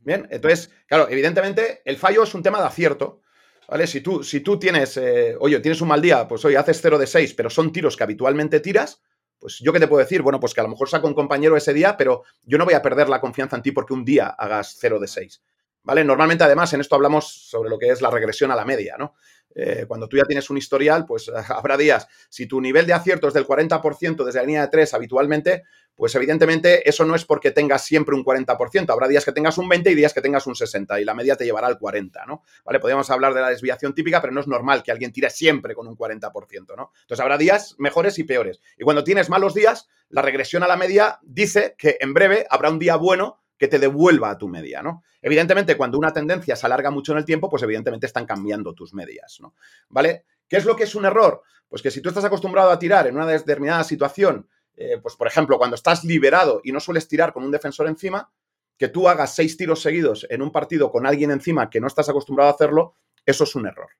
Bien, 0.00 0.26
entonces, 0.30 0.70
claro, 0.86 1.08
evidentemente 1.08 1.82
el 1.84 1.96
fallo 1.96 2.24
es 2.24 2.34
un 2.34 2.42
tema 2.42 2.60
de 2.60 2.66
acierto. 2.66 3.20
¿Vale? 3.66 3.86
Si 3.86 4.02
tú, 4.02 4.22
si 4.22 4.40
tú 4.40 4.58
tienes, 4.58 4.98
eh, 4.98 5.36
oye, 5.40 5.58
tienes 5.60 5.80
un 5.80 5.88
mal 5.88 6.02
día, 6.02 6.28
pues 6.28 6.44
oye, 6.44 6.58
haces 6.58 6.80
0 6.82 6.98
de 6.98 7.06
6, 7.06 7.32
pero 7.32 7.48
son 7.48 7.72
tiros 7.72 7.96
que 7.96 8.04
habitualmente 8.04 8.60
tiras, 8.60 9.00
pues 9.38 9.58
yo 9.60 9.72
qué 9.72 9.80
te 9.80 9.88
puedo 9.88 10.02
decir, 10.02 10.20
bueno, 10.20 10.38
pues 10.38 10.52
que 10.52 10.60
a 10.60 10.64
lo 10.64 10.68
mejor 10.68 10.90
saco 10.90 11.06
un 11.08 11.14
compañero 11.14 11.56
ese 11.56 11.72
día, 11.72 11.96
pero 11.96 12.24
yo 12.42 12.58
no 12.58 12.66
voy 12.66 12.74
a 12.74 12.82
perder 12.82 13.08
la 13.08 13.22
confianza 13.22 13.56
en 13.56 13.62
ti 13.62 13.72
porque 13.72 13.94
un 13.94 14.04
día 14.04 14.26
hagas 14.26 14.76
0 14.78 14.98
de 15.00 15.08
6. 15.08 15.42
¿vale? 15.84 16.02
Normalmente, 16.02 16.44
además, 16.44 16.72
en 16.72 16.80
esto 16.80 16.96
hablamos 16.96 17.26
sobre 17.48 17.70
lo 17.70 17.78
que 17.78 17.88
es 17.88 18.02
la 18.02 18.10
regresión 18.10 18.50
a 18.50 18.56
la 18.56 18.64
media, 18.64 18.96
¿no? 18.98 19.14
Eh, 19.54 19.84
cuando 19.86 20.08
tú 20.08 20.16
ya 20.16 20.24
tienes 20.24 20.50
un 20.50 20.56
historial, 20.56 21.06
pues 21.06 21.30
habrá 21.48 21.76
días, 21.76 22.08
si 22.28 22.46
tu 22.46 22.60
nivel 22.60 22.86
de 22.86 22.92
acierto 22.92 23.28
es 23.28 23.34
del 23.34 23.46
40% 23.46 24.24
desde 24.24 24.40
la 24.40 24.46
línea 24.46 24.62
de 24.62 24.68
3 24.68 24.94
habitualmente, 24.94 25.64
pues 25.94 26.14
evidentemente 26.16 26.88
eso 26.88 27.04
no 27.04 27.14
es 27.14 27.24
porque 27.24 27.52
tengas 27.52 27.84
siempre 27.84 28.14
un 28.14 28.24
40%, 28.24 28.90
habrá 28.90 29.06
días 29.06 29.24
que 29.24 29.32
tengas 29.32 29.58
un 29.58 29.68
20 29.68 29.90
y 29.90 29.94
días 29.94 30.12
que 30.12 30.20
tengas 30.20 30.46
un 30.46 30.56
60 30.56 31.00
y 31.00 31.04
la 31.04 31.14
media 31.14 31.36
te 31.36 31.44
llevará 31.44 31.68
al 31.68 31.78
40, 31.78 32.26
¿no? 32.26 32.42
¿Vale? 32.64 32.80
Podríamos 32.80 33.08
hablar 33.10 33.32
de 33.34 33.40
la 33.40 33.50
desviación 33.50 33.94
típica, 33.94 34.20
pero 34.20 34.32
no 34.32 34.40
es 34.40 34.48
normal 34.48 34.82
que 34.82 34.90
alguien 34.90 35.12
tire 35.12 35.30
siempre 35.30 35.74
con 35.74 35.86
un 35.86 35.96
40%, 35.96 36.76
¿no? 36.76 36.90
Entonces 37.02 37.20
habrá 37.20 37.38
días 37.38 37.76
mejores 37.78 38.18
y 38.18 38.24
peores. 38.24 38.60
Y 38.76 38.82
cuando 38.82 39.04
tienes 39.04 39.30
malos 39.30 39.54
días, 39.54 39.88
la 40.08 40.22
regresión 40.22 40.62
a 40.62 40.68
la 40.68 40.76
media 40.76 41.20
dice 41.22 41.74
que 41.78 41.96
en 42.00 42.12
breve 42.12 42.46
habrá 42.50 42.70
un 42.70 42.78
día 42.78 42.96
bueno 42.96 43.43
que 43.56 43.68
te 43.68 43.78
devuelva 43.78 44.30
a 44.30 44.38
tu 44.38 44.48
media, 44.48 44.82
¿no? 44.82 45.02
Evidentemente, 45.22 45.76
cuando 45.76 45.98
una 45.98 46.12
tendencia 46.12 46.56
se 46.56 46.66
alarga 46.66 46.90
mucho 46.90 47.12
en 47.12 47.18
el 47.18 47.24
tiempo, 47.24 47.48
pues 47.48 47.62
evidentemente 47.62 48.06
están 48.06 48.26
cambiando 48.26 48.74
tus 48.74 48.94
medias, 48.94 49.38
¿no? 49.40 49.54
¿Vale? 49.88 50.24
¿Qué 50.48 50.56
es 50.56 50.64
lo 50.64 50.76
que 50.76 50.84
es 50.84 50.94
un 50.94 51.04
error? 51.04 51.42
Pues 51.68 51.82
que 51.82 51.90
si 51.90 52.00
tú 52.00 52.08
estás 52.08 52.24
acostumbrado 52.24 52.70
a 52.70 52.78
tirar 52.78 53.06
en 53.06 53.16
una 53.16 53.26
determinada 53.26 53.84
situación, 53.84 54.48
eh, 54.76 54.98
pues 55.00 55.16
por 55.16 55.26
ejemplo, 55.26 55.56
cuando 55.58 55.76
estás 55.76 56.04
liberado 56.04 56.60
y 56.64 56.72
no 56.72 56.80
sueles 56.80 57.08
tirar 57.08 57.32
con 57.32 57.44
un 57.44 57.50
defensor 57.50 57.86
encima, 57.86 58.30
que 58.76 58.88
tú 58.88 59.08
hagas 59.08 59.34
seis 59.34 59.56
tiros 59.56 59.80
seguidos 59.80 60.26
en 60.30 60.42
un 60.42 60.50
partido 60.50 60.90
con 60.90 61.06
alguien 61.06 61.30
encima 61.30 61.70
que 61.70 61.80
no 61.80 61.86
estás 61.86 62.08
acostumbrado 62.08 62.50
a 62.50 62.54
hacerlo, 62.54 62.96
eso 63.24 63.44
es 63.44 63.54
un 63.54 63.66
error. 63.66 63.90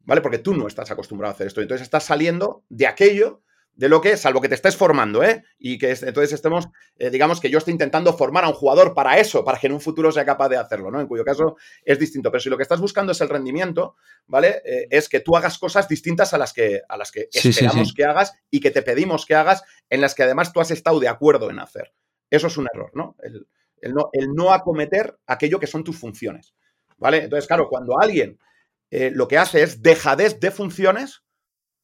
¿Vale? 0.00 0.20
Porque 0.20 0.38
tú 0.38 0.54
no 0.54 0.66
estás 0.66 0.90
acostumbrado 0.90 1.32
a 1.32 1.34
hacer 1.34 1.46
esto. 1.46 1.60
Entonces 1.60 1.84
estás 1.84 2.04
saliendo 2.04 2.64
de 2.68 2.86
aquello 2.86 3.42
de 3.74 3.88
lo 3.88 4.00
que, 4.00 4.16
salvo 4.16 4.40
que 4.40 4.48
te 4.48 4.54
estés 4.54 4.76
formando, 4.76 5.22
¿eh? 5.22 5.44
Y 5.58 5.78
que 5.78 5.90
entonces 5.90 6.32
estemos, 6.32 6.68
eh, 6.98 7.10
digamos 7.10 7.40
que 7.40 7.48
yo 7.48 7.58
estoy 7.58 7.72
intentando 7.72 8.12
formar 8.16 8.44
a 8.44 8.48
un 8.48 8.54
jugador 8.54 8.94
para 8.94 9.18
eso, 9.18 9.44
para 9.44 9.58
que 9.58 9.68
en 9.68 9.72
un 9.72 9.80
futuro 9.80 10.12
sea 10.12 10.24
capaz 10.24 10.48
de 10.48 10.56
hacerlo, 10.56 10.90
¿no? 10.90 11.00
En 11.00 11.06
cuyo 11.06 11.24
caso 11.24 11.56
es 11.84 11.98
distinto. 11.98 12.30
Pero 12.30 12.40
si 12.40 12.50
lo 12.50 12.56
que 12.56 12.62
estás 12.62 12.80
buscando 12.80 13.12
es 13.12 13.20
el 13.20 13.28
rendimiento, 13.28 13.96
¿vale? 14.26 14.60
Eh, 14.64 14.88
es 14.90 15.08
que 15.08 15.20
tú 15.20 15.36
hagas 15.36 15.58
cosas 15.58 15.88
distintas 15.88 16.34
a 16.34 16.38
las 16.38 16.52
que, 16.52 16.82
a 16.88 16.96
las 16.96 17.10
que 17.10 17.28
esperamos 17.32 17.94
que 17.94 18.04
hagas 18.04 18.34
y 18.50 18.60
que 18.60 18.70
te 18.70 18.82
pedimos 18.82 19.24
que 19.24 19.34
hagas, 19.34 19.62
en 19.88 20.00
las 20.00 20.14
que 20.14 20.24
además 20.24 20.52
tú 20.52 20.60
has 20.60 20.70
estado 20.70 21.00
de 21.00 21.08
acuerdo 21.08 21.50
en 21.50 21.58
hacer. 21.58 21.94
Eso 22.28 22.48
es 22.48 22.56
un 22.56 22.68
error, 22.72 22.90
¿no? 22.94 23.16
El, 23.22 23.46
no, 23.94 24.10
el 24.12 24.28
no 24.34 24.52
acometer 24.52 25.18
aquello 25.26 25.58
que 25.58 25.66
son 25.66 25.84
tus 25.84 25.98
funciones, 25.98 26.54
¿vale? 26.98 27.24
Entonces, 27.24 27.46
claro, 27.46 27.68
cuando 27.68 27.98
alguien 27.98 28.38
eh, 28.90 29.10
lo 29.14 29.28
que 29.28 29.38
hace 29.38 29.62
es 29.62 29.82
dejadez 29.82 30.40
de 30.40 30.50
funciones, 30.50 31.22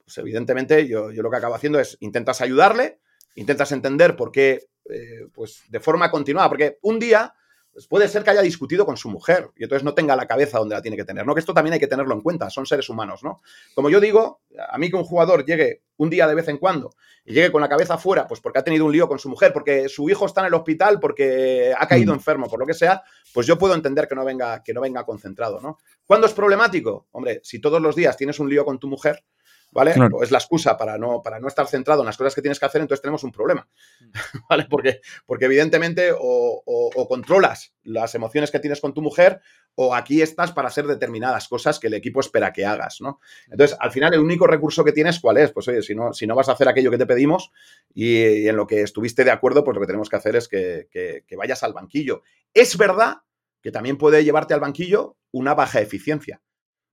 pues 0.07 0.19
evidentemente 0.19 0.87
yo, 0.87 1.11
lo 1.11 1.31
que 1.31 1.37
acabo 1.37 1.57
haciendo 1.57 1.81
es 1.81 1.99
intentas 2.01 2.41
ayudarle, 2.41 3.01
intentas 3.35 3.73
entender 3.73 4.15
por 4.15 4.31
qué, 4.31 4.69
eh, 4.89 5.27
pues 5.35 5.65
de 5.69 5.81
forma 5.81 6.13
continuada, 6.13 6.49
porque 6.49 6.79
un 6.83 7.01
día 7.01 7.35
pues 7.73 7.89
puede 7.89 8.09
ser 8.09 8.25
que 8.25 8.31
haya 8.31 8.41
discutido 8.41 8.87
con 8.87 8.97
su 8.97 9.11
mujer 9.11 9.51
y 9.55 9.65
entonces 9.65 9.85
no 9.85 9.93
tenga 9.93 10.17
la 10.17 10.27
cabeza 10.27 10.59
donde 10.59 10.77
la 10.77 10.81
tiene 10.81 10.97
que 10.97 11.05
tener, 11.05 11.27
¿no? 11.27 11.35
Que 11.35 11.41
esto 11.41 11.53
también 11.53 11.75
hay 11.75 11.81
que 11.81 11.89
tenerlo 11.89 12.15
en 12.15 12.23
cuenta, 12.23 12.49
son 12.49 12.65
seres 12.65 12.89
humanos, 12.89 13.23
¿no? 13.23 13.43
Como 13.75 13.91
yo 13.91 14.01
digo, 14.01 14.41
a 14.71 14.79
mí 14.79 14.89
que 14.89 14.97
un 14.97 15.05
jugador 15.05 15.45
llegue 15.45 15.83
un 15.99 16.09
día 16.09 16.27
de 16.27 16.35
vez 16.35 16.49
en 16.49 16.57
cuando 16.57 16.95
y 17.25 17.35
llegue 17.35 17.53
con 17.53 17.61
la 17.61 17.69
cabeza 17.69 17.95
afuera, 17.95 18.27
pues 18.27 18.41
porque 18.41 18.61
ha 18.61 18.65
tenido 18.65 18.87
un 18.87 18.93
lío 18.93 19.09
con 19.09 19.19
su 19.19 19.29
mujer, 19.29 19.53
porque 19.53 19.91
su 19.91 20.09
hijo 20.09 20.25
está 20.25 20.41
en 20.41 20.47
el 20.47 20.55
hospital, 20.55 21.01
porque 21.01 21.75
ha 21.77 21.87
caído 21.87 22.15
mm. 22.15 22.17
enfermo, 22.17 22.49
por 22.49 22.61
lo 22.61 22.65
que 22.67 22.73
sea, 22.73 23.03
pues 23.35 23.47
yo 23.47 23.59
puedo 23.59 23.75
entender 23.75 24.09
que 24.09 24.15
no 24.15 24.25
venga, 24.25 24.63
que 24.63 24.73
no 24.73 24.81
venga 24.81 25.05
concentrado, 25.05 25.61
¿no? 25.61 25.77
¿Cuándo 26.07 26.27
es 26.29 26.33
problemático? 26.33 27.09
Hombre, 27.11 27.41
si 27.43 27.61
todos 27.61 27.83
los 27.83 27.95
días 27.95 28.17
tienes 28.17 28.39
un 28.39 28.49
lío 28.49 28.65
con 28.65 28.79
tu 28.79 28.89
mujer, 28.89 29.23
¿vale? 29.71 29.95
es 30.23 30.31
la 30.31 30.39
excusa 30.39 30.77
para 30.77 30.99
no, 30.99 31.23
para 31.23 31.39
no 31.39 31.49
estar 31.49 31.67
centrado 31.67 32.01
en 32.01 32.07
las 32.07 32.17
cosas 32.17 32.35
que 32.35 32.43
tienes 32.43 32.59
que 32.59 32.67
hacer, 32.67 32.81
entonces 32.81 33.03
tenemos 33.03 33.25
un 33.25 33.33
problema, 33.33 33.69
mm. 34.01 34.13
¿vale? 34.51 34.67
Porque, 34.69 35.01
porque 35.27 35.47
evidentemente 35.47 36.11
o, 36.19 37.07
controlas 37.09 37.75
las 37.85 38.15
emociones 38.15 38.51
que 38.51 38.59
tienes 38.59 38.81
con 38.81 38.93
tu 38.93 39.01
mujer 39.01 39.41
o 39.75 39.95
aquí 39.95 40.23
estás 40.23 40.53
para 40.53 40.69
hacer 40.69 40.87
determinadas 40.87 41.47
cosas 41.49 41.79
que 41.79 41.87
el 41.87 41.95
equipo 41.95 42.21
espera 42.21 42.53
que 42.53 42.65
hagas, 42.65 43.01
¿no? 43.01 43.21
Entonces, 43.51 43.77
al 43.81 43.93
final, 43.93 44.13
el 44.15 44.21
único 44.21 44.47
recurso 44.47 44.83
que 44.83 44.93
tienes, 44.93 45.21
¿cuál 45.21 45.37
es? 45.37 45.53
Pues 45.53 45.69
oye, 45.69 45.83
si 45.83 45.95
no, 45.95 46.13
si 46.13 46.27
no 46.27 46.35
vas 46.35 46.49
a 46.49 46.53
hacer 46.53 46.69
aquello 46.69 46.91
que 46.91 46.99
te 46.99 47.07
pedimos 47.07 47.53
y, 47.95 48.49
en 48.49 48.57
lo 48.57 48.67
que 48.67 48.83
estuviste 48.83 49.25
de 49.25 49.31
acuerdo, 49.31 49.63
pues 49.63 49.75
lo 49.75 49.81
que 49.81 49.87
tenemos 49.87 50.09
que 50.09 50.17
hacer 50.17 50.35
es 50.37 50.49
que, 50.49 50.89
que 50.91 51.37
vayas 51.37 51.63
al 51.63 51.75
banquillo. 51.75 52.23
Es 52.55 52.77
verdad 52.77 53.19
que 53.63 53.71
también 53.71 53.99
puede 53.99 54.25
llevarte 54.25 54.55
al 54.55 54.61
banquillo 54.61 55.17
una 55.33 55.55
baja 55.55 55.81
eficiencia. 55.81 56.41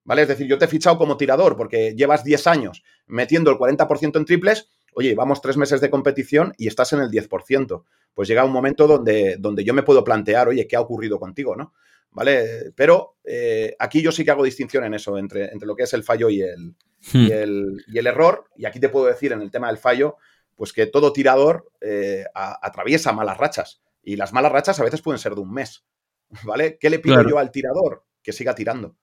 ¿Vale? 0.03 0.23
Es 0.23 0.27
decir, 0.27 0.47
yo 0.47 0.57
te 0.57 0.65
he 0.65 0.67
fichado 0.67 0.97
como 0.97 1.17
tirador 1.17 1.55
porque 1.55 1.95
llevas 1.95 2.23
10 2.23 2.47
años 2.47 2.83
metiendo 3.07 3.51
el 3.51 3.57
40% 3.57 4.17
en 4.17 4.25
triples, 4.25 4.69
oye, 4.95 5.15
vamos 5.15 5.41
tres 5.41 5.57
meses 5.57 5.81
de 5.81 5.89
competición 5.89 6.53
y 6.57 6.67
estás 6.67 6.93
en 6.93 6.99
el 6.99 7.09
10%. 7.09 7.83
Pues 8.13 8.27
llega 8.27 8.45
un 8.45 8.51
momento 8.51 8.87
donde, 8.87 9.37
donde 9.39 9.63
yo 9.63 9.73
me 9.73 9.83
puedo 9.83 10.03
plantear, 10.03 10.47
oye, 10.47 10.67
¿qué 10.67 10.75
ha 10.75 10.81
ocurrido 10.81 11.19
contigo, 11.19 11.55
no? 11.55 11.73
¿Vale? 12.11 12.71
Pero 12.75 13.17
eh, 13.23 13.75
aquí 13.79 14.01
yo 14.03 14.11
sí 14.11 14.23
que 14.23 14.29
hago 14.29 14.43
distinción 14.43 14.83
en 14.83 14.93
eso, 14.93 15.17
entre, 15.17 15.45
entre 15.51 15.67
lo 15.67 15.75
que 15.75 15.83
es 15.83 15.93
el 15.93 16.03
fallo 16.03 16.29
y 16.29 16.41
el, 16.41 16.75
y, 17.11 17.17
hmm. 17.17 17.31
el, 17.31 17.85
y 17.87 17.97
el, 17.97 18.07
error. 18.07 18.45
Y 18.55 18.65
aquí 18.65 18.79
te 18.79 18.89
puedo 18.89 19.07
decir 19.07 19.31
en 19.31 19.41
el 19.41 19.49
tema 19.49 19.67
del 19.67 19.79
fallo, 19.79 20.17
pues 20.55 20.73
que 20.73 20.85
todo 20.85 21.11
tirador 21.11 21.71
eh, 21.81 22.25
atraviesa 22.35 23.13
malas 23.13 23.37
rachas. 23.37 23.81
Y 24.03 24.15
las 24.15 24.31
malas 24.31 24.51
rachas 24.51 24.79
a 24.79 24.83
veces 24.83 25.01
pueden 25.01 25.17
ser 25.17 25.33
de 25.33 25.41
un 25.41 25.51
mes. 25.51 25.85
¿Vale? 26.43 26.77
¿Qué 26.79 26.89
le 26.89 26.99
pido 26.99 27.27
yo 27.27 27.39
al 27.39 27.51
tirador? 27.51 28.03
Que 28.21 28.31
siga 28.31 28.53
tirando. 28.53 28.95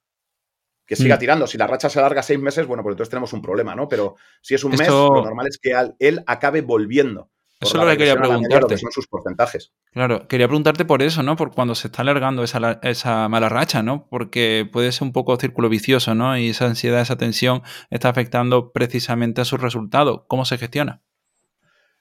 Que 0.91 0.97
siga 0.97 1.15
mm. 1.15 1.19
tirando. 1.21 1.47
Si 1.47 1.57
la 1.57 1.69
racha 1.69 1.89
se 1.89 2.01
alarga 2.01 2.21
seis 2.21 2.41
meses, 2.41 2.67
bueno, 2.67 2.83
pues 2.83 2.95
entonces 2.95 3.11
tenemos 3.11 3.33
un 3.33 3.41
problema, 3.41 3.77
¿no? 3.77 3.89
Pero 3.89 4.17
si 4.43 4.57
es 4.57 4.65
un 4.65 4.73
mes, 4.73 4.89
lo 4.89 5.23
normal 5.23 5.47
es 5.47 5.57
que 5.59 5.73
él 6.01 6.25
acabe 6.27 6.63
volviendo. 6.63 7.31
Eso 7.61 7.77
es 7.77 7.85
lo 7.85 7.89
que 7.89 7.97
quería 7.97 8.17
preguntarte. 8.17 8.77
son 8.77 8.91
sus 8.91 9.07
porcentajes. 9.07 9.73
Claro, 9.93 10.27
quería 10.27 10.49
preguntarte 10.49 10.85
por 10.85 11.01
eso, 11.01 11.23
¿no? 11.23 11.37
Por 11.37 11.55
cuando 11.55 11.77
se 11.77 11.87
está 11.87 12.03
alargando 12.03 12.43
esa, 12.43 12.81
esa, 12.83 13.29
mala 13.29 13.49
racha, 13.49 13.85
¿no? 13.85 14.09
Porque 14.11 14.69
puede 14.73 14.91
ser 14.91 15.05
un 15.05 15.13
poco 15.13 15.37
círculo 15.37 15.69
vicioso, 15.69 16.17
¿no? 16.17 16.37
Y 16.37 16.49
esa 16.49 16.67
ansiedad, 16.67 17.01
esa 17.01 17.17
tensión 17.17 17.63
está 17.91 18.09
afectando 18.09 18.73
precisamente 18.73 19.43
a 19.43 19.45
sus 19.45 19.61
resultados. 19.61 20.23
¿Cómo 20.27 20.45
se 20.45 20.59
gestiona? 20.59 21.03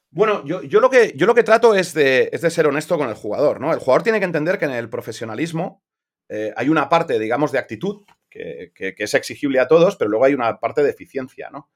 Bueno, 0.10 0.44
yo, 0.46 0.64
yo, 0.64 0.80
lo, 0.80 0.90
que, 0.90 1.14
yo 1.16 1.28
lo 1.28 1.36
que 1.36 1.44
trato 1.44 1.76
es 1.76 1.94
de, 1.94 2.32
es 2.34 2.42
de, 2.42 2.50
ser 2.50 2.66
honesto 2.66 2.98
con 2.98 3.08
el 3.08 3.14
jugador, 3.14 3.62
¿no? 3.62 3.72
El 3.72 3.78
jugador 3.78 4.02
tiene 4.02 4.18
que 4.18 4.26
entender 4.26 4.58
que 4.58 4.66
en 4.66 4.72
el 4.72 4.90
profesionalismo 4.90 5.84
eh, 6.28 6.52
hay 6.58 6.70
una 6.70 6.90
parte, 6.90 7.20
digamos, 7.20 7.52
de 7.52 7.60
actitud 7.60 8.02
que, 8.30 8.72
es 8.98 9.14
exigible 9.14 9.60
a 9.60 9.68
todos, 9.68 9.96
pero 9.96 10.10
luego 10.10 10.26
hay 10.26 10.34
una 10.34 10.60
parte 10.60 10.84
de 10.84 10.90
eficiencia, 10.90 11.50
¿no? 11.52 11.70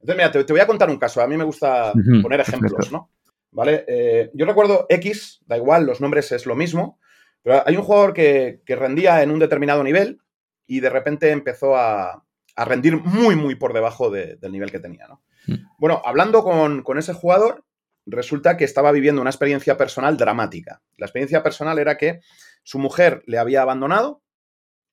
Entonces, 0.00 0.16
mira, 0.16 0.46
te, 0.46 0.52
voy 0.52 0.60
a 0.60 0.66
contar 0.66 0.88
un 0.88 0.98
caso. 0.98 1.20
A 1.20 1.26
mí 1.26 1.36
me 1.36 1.44
gusta 1.44 1.92
poner 2.22 2.40
ejemplos, 2.40 2.90
¿no? 2.90 3.10
¿Vale? 3.50 3.84
Eh, 3.86 4.30
yo 4.32 4.46
recuerdo 4.46 4.86
X, 4.88 5.40
da 5.46 5.56
igual, 5.56 5.84
los 5.84 6.00
nombres 6.00 6.30
es 6.32 6.46
lo 6.46 6.54
mismo, 6.54 6.98
pero 7.42 7.62
hay 7.66 7.76
un 7.76 7.82
jugador 7.82 8.12
que, 8.14 8.62
rendía 8.66 9.22
en 9.22 9.30
un 9.30 9.38
determinado 9.38 9.82
nivel 9.82 10.20
y 10.66 10.80
de 10.80 10.90
repente 10.90 11.30
empezó 11.30 11.76
a, 11.76 12.24
rendir 12.56 12.96
muy, 12.98 13.36
muy 13.36 13.54
por 13.54 13.72
debajo 13.72 14.10
del 14.10 14.52
nivel 14.52 14.70
que 14.70 14.80
tenía, 14.80 15.06
¿no? 15.08 15.22
Mm. 15.46 15.54
Bueno, 15.78 16.02
hablando 16.04 16.42
con, 16.44 16.82
con 16.82 16.98
ese 16.98 17.14
jugador, 17.14 17.64
resulta 18.04 18.56
que 18.56 18.64
estaba 18.64 18.92
viviendo 18.92 19.20
una 19.20 19.30
experiencia 19.30 19.76
personal 19.76 20.16
dramática. 20.16 20.82
La 20.96 21.06
experiencia 21.06 21.42
personal 21.42 21.78
era 21.78 21.96
que 21.96 22.20
su 22.62 22.78
mujer 22.78 23.22
le 23.26 23.38
había 23.38 23.62
abandonado, 23.62 24.22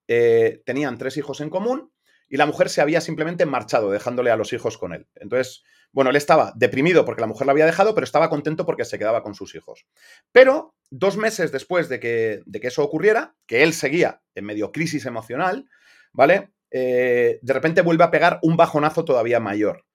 eh, 0.08 0.62
tenían 0.66 0.98
tres 0.98 1.18
hijos 1.18 1.42
en 1.42 1.50
común 1.50 1.92
y 2.30 2.38
la 2.38 2.46
mujer 2.46 2.70
se 2.70 2.82
había 2.82 3.02
simplemente 3.02 3.46
marchado, 3.46 3.92
dejándole 3.92 4.32
a 4.32 4.36
los 4.36 4.52
hijos 4.54 4.78
con 4.78 4.94
él. 4.94 5.08
Entonces, 5.16 5.64
bueno, 5.92 6.10
él 6.10 6.16
estaba 6.16 6.54
deprimido 6.56 7.06
porque 7.06 7.22
la 7.22 7.28
mujer 7.28 7.48
la 7.48 7.52
había 7.52 7.66
dejado, 7.66 7.94
pero 7.96 8.06
estaba 8.06 8.30
contento 8.30 8.66
porque 8.66 8.86
se 8.86 9.00
quedaba 9.00 9.24
con 9.24 9.34
sus 9.34 9.56
hijos. 9.56 9.86
Pero 10.32 10.76
dos 10.90 11.18
meses 11.18 11.52
después 11.52 11.90
de 11.90 12.00
que, 12.00 12.42
de 12.46 12.60
que 12.60 12.68
eso 12.68 12.84
ocurriera, 12.84 13.36
que 13.46 13.64
él 13.64 13.74
seguía 13.74 14.22
en 14.36 14.46
medio 14.46 14.72
crisis 14.72 15.06
emocional, 15.06 15.70
¿vale? 16.12 16.52
Eh, 16.72 17.40
de 17.42 17.54
repente 17.54 17.82
vuelve 17.82 18.04
a 18.04 18.12
pegar 18.12 18.40
un 18.42 18.58
bajonazo 18.58 19.06
todavía 19.06 19.40
mayor. 19.40 19.86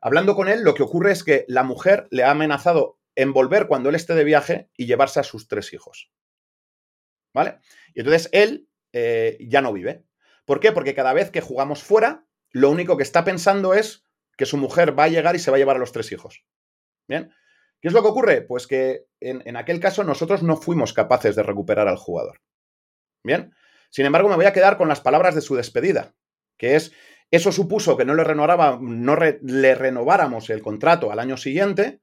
Hablando 0.00 0.34
con 0.34 0.48
él, 0.48 0.62
lo 0.62 0.74
que 0.74 0.82
ocurre 0.82 1.12
es 1.12 1.24
que 1.24 1.44
la 1.48 1.64
mujer 1.64 2.06
le 2.10 2.22
ha 2.22 2.30
amenazado 2.30 2.98
en 3.16 3.32
volver 3.32 3.66
cuando 3.66 3.88
él 3.88 3.96
esté 3.96 4.14
de 4.14 4.24
viaje 4.24 4.70
y 4.76 4.86
llevarse 4.86 5.20
a 5.20 5.24
sus 5.24 5.48
tres 5.48 5.72
hijos. 5.72 6.10
¿Vale? 7.34 7.58
Y 7.94 8.00
entonces 8.00 8.28
él 8.32 8.69
eh, 8.92 9.38
ya 9.40 9.60
no 9.60 9.72
vive. 9.72 10.04
¿Por 10.44 10.60
qué? 10.60 10.72
Porque 10.72 10.94
cada 10.94 11.12
vez 11.12 11.30
que 11.30 11.40
jugamos 11.40 11.82
fuera, 11.82 12.26
lo 12.50 12.70
único 12.70 12.96
que 12.96 13.02
está 13.02 13.24
pensando 13.24 13.74
es 13.74 14.04
que 14.36 14.46
su 14.46 14.56
mujer 14.56 14.98
va 14.98 15.04
a 15.04 15.08
llegar 15.08 15.36
y 15.36 15.38
se 15.38 15.50
va 15.50 15.56
a 15.56 15.58
llevar 15.58 15.76
a 15.76 15.80
los 15.80 15.92
tres 15.92 16.10
hijos. 16.12 16.44
¿Bien? 17.08 17.32
¿Qué 17.80 17.88
es 17.88 17.94
lo 17.94 18.02
que 18.02 18.08
ocurre? 18.08 18.42
Pues 18.42 18.66
que 18.66 19.06
en, 19.20 19.42
en 19.46 19.56
aquel 19.56 19.80
caso 19.80 20.04
nosotros 20.04 20.42
no 20.42 20.56
fuimos 20.56 20.92
capaces 20.92 21.36
de 21.36 21.42
recuperar 21.42 21.88
al 21.88 21.96
jugador. 21.96 22.40
¿Bien? 23.22 23.54
Sin 23.90 24.06
embargo, 24.06 24.28
me 24.28 24.36
voy 24.36 24.44
a 24.44 24.52
quedar 24.52 24.76
con 24.76 24.88
las 24.88 25.00
palabras 25.00 25.34
de 25.34 25.40
su 25.40 25.56
despedida, 25.56 26.14
que 26.56 26.76
es, 26.76 26.92
eso 27.30 27.52
supuso 27.52 27.96
que 27.96 28.04
no 28.04 28.14
le, 28.14 28.24
renovaba, 28.24 28.78
no 28.80 29.16
le 29.16 29.74
renováramos 29.74 30.50
el 30.50 30.62
contrato 30.62 31.12
al 31.12 31.18
año 31.18 31.36
siguiente, 31.36 32.00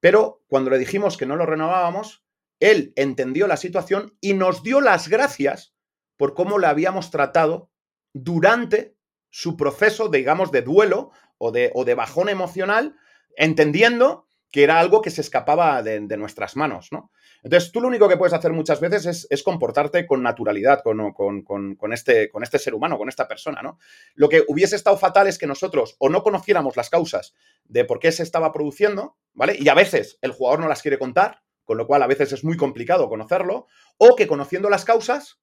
pero 0.00 0.42
cuando 0.48 0.70
le 0.70 0.78
dijimos 0.78 1.16
que 1.16 1.26
no 1.26 1.36
lo 1.36 1.46
renovábamos, 1.46 2.24
él 2.60 2.92
entendió 2.96 3.46
la 3.46 3.56
situación 3.56 4.16
y 4.20 4.34
nos 4.34 4.62
dio 4.62 4.80
las 4.80 5.08
gracias 5.08 5.74
por 6.16 6.34
cómo 6.34 6.58
le 6.58 6.66
habíamos 6.66 7.10
tratado 7.10 7.70
durante 8.12 8.96
su 9.30 9.56
proceso, 9.56 10.08
digamos, 10.08 10.52
de 10.52 10.62
duelo 10.62 11.10
o 11.38 11.50
de, 11.50 11.94
bajón 11.94 12.28
emocional, 12.28 12.94
entendiendo 13.36 14.26
que 14.50 14.62
era 14.62 14.78
algo 14.78 15.00
que 15.00 15.10
se 15.10 15.22
escapaba 15.22 15.82
de, 15.82 16.00
nuestras 16.18 16.56
manos, 16.56 16.88
¿no? 16.92 17.10
Entonces, 17.42 17.72
tú 17.72 17.80
lo 17.80 17.88
único 17.88 18.08
que 18.08 18.18
puedes 18.18 18.34
hacer 18.34 18.52
muchas 18.52 18.78
veces 18.80 19.26
es, 19.28 19.42
comportarte 19.42 20.06
con 20.06 20.22
naturalidad 20.22 20.82
con, 20.84 21.12
con, 21.12 21.92
este, 21.92 22.30
con 22.30 22.42
este 22.42 22.58
ser 22.58 22.74
humano, 22.74 22.98
con 22.98 23.08
esta 23.08 23.26
persona, 23.26 23.62
¿no? 23.62 23.78
Lo 24.14 24.28
que 24.28 24.44
hubiese 24.46 24.76
estado 24.76 24.98
fatal 24.98 25.26
es 25.26 25.38
que 25.38 25.46
nosotros 25.46 25.96
o 25.98 26.10
no 26.10 26.22
conociéramos 26.22 26.76
las 26.76 26.90
causas 26.90 27.34
de 27.64 27.86
por 27.86 27.98
qué 27.98 28.12
se 28.12 28.22
estaba 28.22 28.52
produciendo, 28.52 29.16
¿vale? 29.32 29.56
Y 29.58 29.68
a 29.70 29.74
veces 29.74 30.18
el 30.20 30.32
jugador 30.32 30.60
no 30.60 30.68
las 30.68 30.82
quiere 30.82 30.98
contar, 30.98 31.42
con 31.64 31.78
lo 31.78 31.86
cual 31.86 32.02
a 32.02 32.06
veces 32.06 32.32
es 32.32 32.44
muy 32.44 32.58
complicado 32.58 33.08
conocerlo, 33.08 33.66
o 33.96 34.14
que 34.14 34.26
conociendo 34.26 34.68
las 34.68 34.84
causas, 34.84 35.40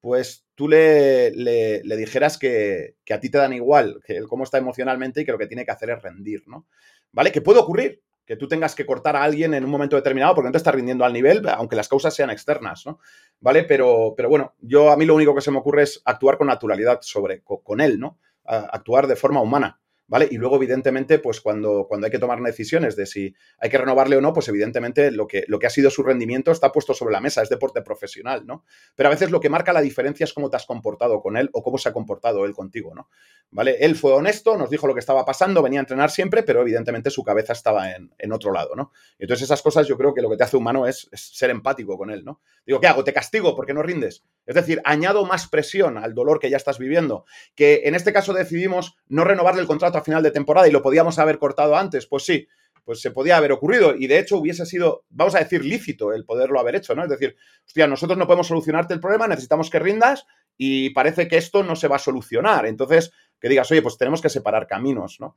pues 0.00 0.46
tú 0.54 0.68
le, 0.68 1.30
le, 1.32 1.96
dijeras 1.96 2.38
que, 2.38 2.96
que, 3.04 3.14
a 3.14 3.20
ti 3.20 3.30
te 3.30 3.38
dan 3.38 3.52
igual, 3.52 4.00
que 4.04 4.16
él 4.16 4.26
cómo 4.26 4.44
está 4.44 4.58
emocionalmente 4.58 5.20
y 5.20 5.24
que 5.24 5.32
lo 5.32 5.38
que 5.38 5.46
tiene 5.46 5.64
que 5.64 5.70
hacer 5.70 5.90
es 5.90 6.02
rendir, 6.02 6.42
¿no? 6.46 6.66
¿Vale? 7.12 7.32
Que 7.32 7.42
puede 7.42 7.60
ocurrir, 7.60 8.02
que 8.24 8.36
tú 8.36 8.46
tengas 8.46 8.74
que 8.74 8.86
cortar 8.86 9.16
a 9.16 9.24
alguien 9.24 9.54
en 9.54 9.64
un 9.64 9.70
momento 9.70 9.96
determinado 9.96 10.34
porque 10.34 10.48
no 10.48 10.52
te 10.52 10.58
está 10.58 10.72
rindiendo 10.72 11.04
al 11.04 11.12
nivel, 11.12 11.46
aunque 11.48 11.76
las 11.76 11.88
causas 11.88 12.14
sean 12.14 12.30
externas, 12.30 12.86
¿no? 12.86 13.00
¿Vale? 13.40 13.64
Pero, 13.64 14.14
pero 14.16 14.28
bueno, 14.28 14.54
yo 14.60 14.90
a 14.90 14.96
mí 14.96 15.04
lo 15.04 15.14
único 15.14 15.34
que 15.34 15.40
se 15.40 15.50
me 15.50 15.58
ocurre 15.58 15.82
es 15.82 16.00
actuar 16.04 16.38
con 16.38 16.46
naturalidad 16.46 17.00
sobre, 17.02 17.42
con 17.42 17.80
él, 17.80 17.98
¿no? 17.98 18.18
actuar 18.44 19.06
de 19.06 19.16
forma 19.16 19.40
humana. 19.40 19.80
¿Vale? 20.10 20.26
Y 20.28 20.38
luego, 20.38 20.56
evidentemente, 20.56 21.20
pues 21.20 21.40
cuando, 21.40 21.86
cuando 21.88 22.06
hay 22.06 22.10
que 22.10 22.18
tomar 22.18 22.42
decisiones 22.42 22.96
de 22.96 23.06
si 23.06 23.32
hay 23.60 23.70
que 23.70 23.78
renovarle 23.78 24.16
o 24.16 24.20
no, 24.20 24.32
pues 24.32 24.48
evidentemente 24.48 25.12
lo 25.12 25.28
que, 25.28 25.44
lo 25.46 25.60
que 25.60 25.68
ha 25.68 25.70
sido 25.70 25.88
su 25.88 26.02
rendimiento 26.02 26.50
está 26.50 26.72
puesto 26.72 26.94
sobre 26.94 27.12
la 27.12 27.20
mesa, 27.20 27.42
es 27.42 27.48
deporte 27.48 27.80
profesional, 27.80 28.44
¿no? 28.44 28.64
Pero 28.96 29.08
a 29.08 29.10
veces 29.10 29.30
lo 29.30 29.38
que 29.38 29.48
marca 29.48 29.72
la 29.72 29.80
diferencia 29.80 30.24
es 30.24 30.32
cómo 30.32 30.50
te 30.50 30.56
has 30.56 30.66
comportado 30.66 31.22
con 31.22 31.36
él 31.36 31.48
o 31.52 31.62
cómo 31.62 31.78
se 31.78 31.88
ha 31.88 31.92
comportado 31.92 32.44
él 32.44 32.54
contigo, 32.54 32.92
¿no? 32.92 33.08
¿Vale? 33.52 33.76
Él 33.78 33.94
fue 33.94 34.12
honesto, 34.12 34.56
nos 34.56 34.68
dijo 34.68 34.88
lo 34.88 34.94
que 34.94 35.00
estaba 35.00 35.24
pasando, 35.24 35.62
venía 35.62 35.78
a 35.78 35.82
entrenar 35.82 36.10
siempre, 36.10 36.42
pero 36.42 36.60
evidentemente 36.60 37.08
su 37.10 37.22
cabeza 37.22 37.52
estaba 37.52 37.92
en, 37.92 38.32
otro 38.32 38.52
lado, 38.52 38.74
¿no? 38.74 38.90
Entonces 39.16 39.44
esas 39.44 39.62
cosas 39.62 39.86
yo 39.86 39.96
creo 39.96 40.12
que 40.12 40.22
lo 40.22 40.30
que 40.30 40.36
te 40.36 40.42
hace 40.42 40.56
humano 40.56 40.88
es, 40.88 41.08
es 41.12 41.36
ser 41.36 41.50
empático 41.50 41.96
con 41.96 42.10
él, 42.10 42.24
¿no? 42.24 42.40
Digo, 42.66 42.80
¿qué 42.80 42.88
hago? 42.88 43.04
¿Te 43.04 43.12
castigo 43.12 43.54
porque 43.54 43.74
no 43.74 43.82
rindes? 43.82 44.24
Es 44.46 44.56
decir, 44.56 44.80
añado 44.84 45.24
más 45.24 45.46
presión 45.48 45.98
al 45.98 46.14
dolor 46.14 46.40
que 46.40 46.50
ya 46.50 46.56
estás 46.56 46.78
viviendo, 46.78 47.24
que 47.54 47.82
en 47.84 47.94
este 47.94 48.12
caso 48.12 48.32
decidimos 48.32 48.96
no 49.08 49.22
renovarle 49.22 49.60
el 49.60 49.68
contrato 49.68 49.99
final 50.02 50.22
de 50.22 50.30
temporada 50.30 50.68
y 50.68 50.70
lo 50.70 50.82
podíamos 50.82 51.18
haber 51.18 51.38
cortado 51.38 51.76
antes, 51.76 52.06
pues 52.06 52.24
sí, 52.24 52.46
pues 52.84 53.00
se 53.00 53.10
podía 53.10 53.36
haber 53.36 53.52
ocurrido 53.52 53.94
y 53.94 54.06
de 54.06 54.18
hecho 54.18 54.38
hubiese 54.38 54.66
sido, 54.66 55.04
vamos 55.10 55.34
a 55.34 55.38
decir, 55.38 55.64
lícito 55.64 56.12
el 56.12 56.24
poderlo 56.24 56.58
haber 56.58 56.76
hecho, 56.76 56.94
¿no? 56.94 57.04
Es 57.04 57.10
decir, 57.10 57.36
hostia, 57.66 57.86
nosotros 57.86 58.18
no 58.18 58.26
podemos 58.26 58.48
solucionarte 58.48 58.94
el 58.94 59.00
problema, 59.00 59.28
necesitamos 59.28 59.70
que 59.70 59.78
rindas 59.78 60.26
y 60.56 60.90
parece 60.90 61.28
que 61.28 61.36
esto 61.36 61.62
no 61.62 61.76
se 61.76 61.88
va 61.88 61.96
a 61.96 62.00
solucionar. 62.00 62.66
Entonces, 62.66 63.12
que 63.40 63.48
digas, 63.48 63.70
oye, 63.70 63.82
pues 63.82 63.96
tenemos 63.96 64.20
que 64.20 64.28
separar 64.28 64.66
caminos, 64.66 65.18
¿no? 65.18 65.36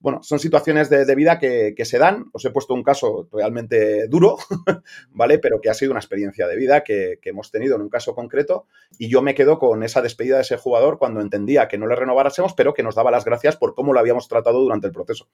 Bueno, 0.00 0.22
son 0.22 0.38
situaciones 0.38 0.88
de, 0.88 1.14
vida 1.14 1.38
que, 1.38 1.74
se 1.84 1.98
dan. 1.98 2.30
Os 2.32 2.44
he 2.44 2.50
puesto 2.50 2.72
un 2.74 2.82
caso 2.82 3.28
realmente 3.30 4.08
duro, 4.08 4.38
¿vale? 5.10 5.38
Pero 5.38 5.60
que 5.60 5.68
ha 5.68 5.74
sido 5.74 5.90
una 5.90 6.00
experiencia 6.00 6.46
de 6.46 6.56
vida 6.56 6.82
que, 6.82 7.18
que, 7.20 7.30
hemos 7.30 7.50
tenido 7.50 7.76
en 7.76 7.82
un 7.82 7.88
caso 7.90 8.14
concreto 8.14 8.66
y 8.98 9.08
yo 9.08 9.20
me 9.20 9.34
quedo 9.34 9.58
con 9.58 9.82
esa 9.82 10.00
despedida 10.00 10.36
de 10.36 10.42
ese 10.42 10.56
jugador 10.56 10.98
cuando 10.98 11.20
entendía 11.20 11.68
que 11.68 11.78
no 11.78 11.86
le 11.86 11.96
renováramos, 11.96 12.54
pero 12.56 12.72
que 12.72 12.82
nos 12.82 12.94
daba 12.94 13.10
las 13.10 13.24
gracias 13.24 13.56
por 13.56 13.74
cómo 13.74 13.92
lo 13.92 14.00
habíamos 14.00 14.28
tratado 14.28 14.60
durante 14.60 14.86
el 14.86 14.92
proceso. 14.92 15.28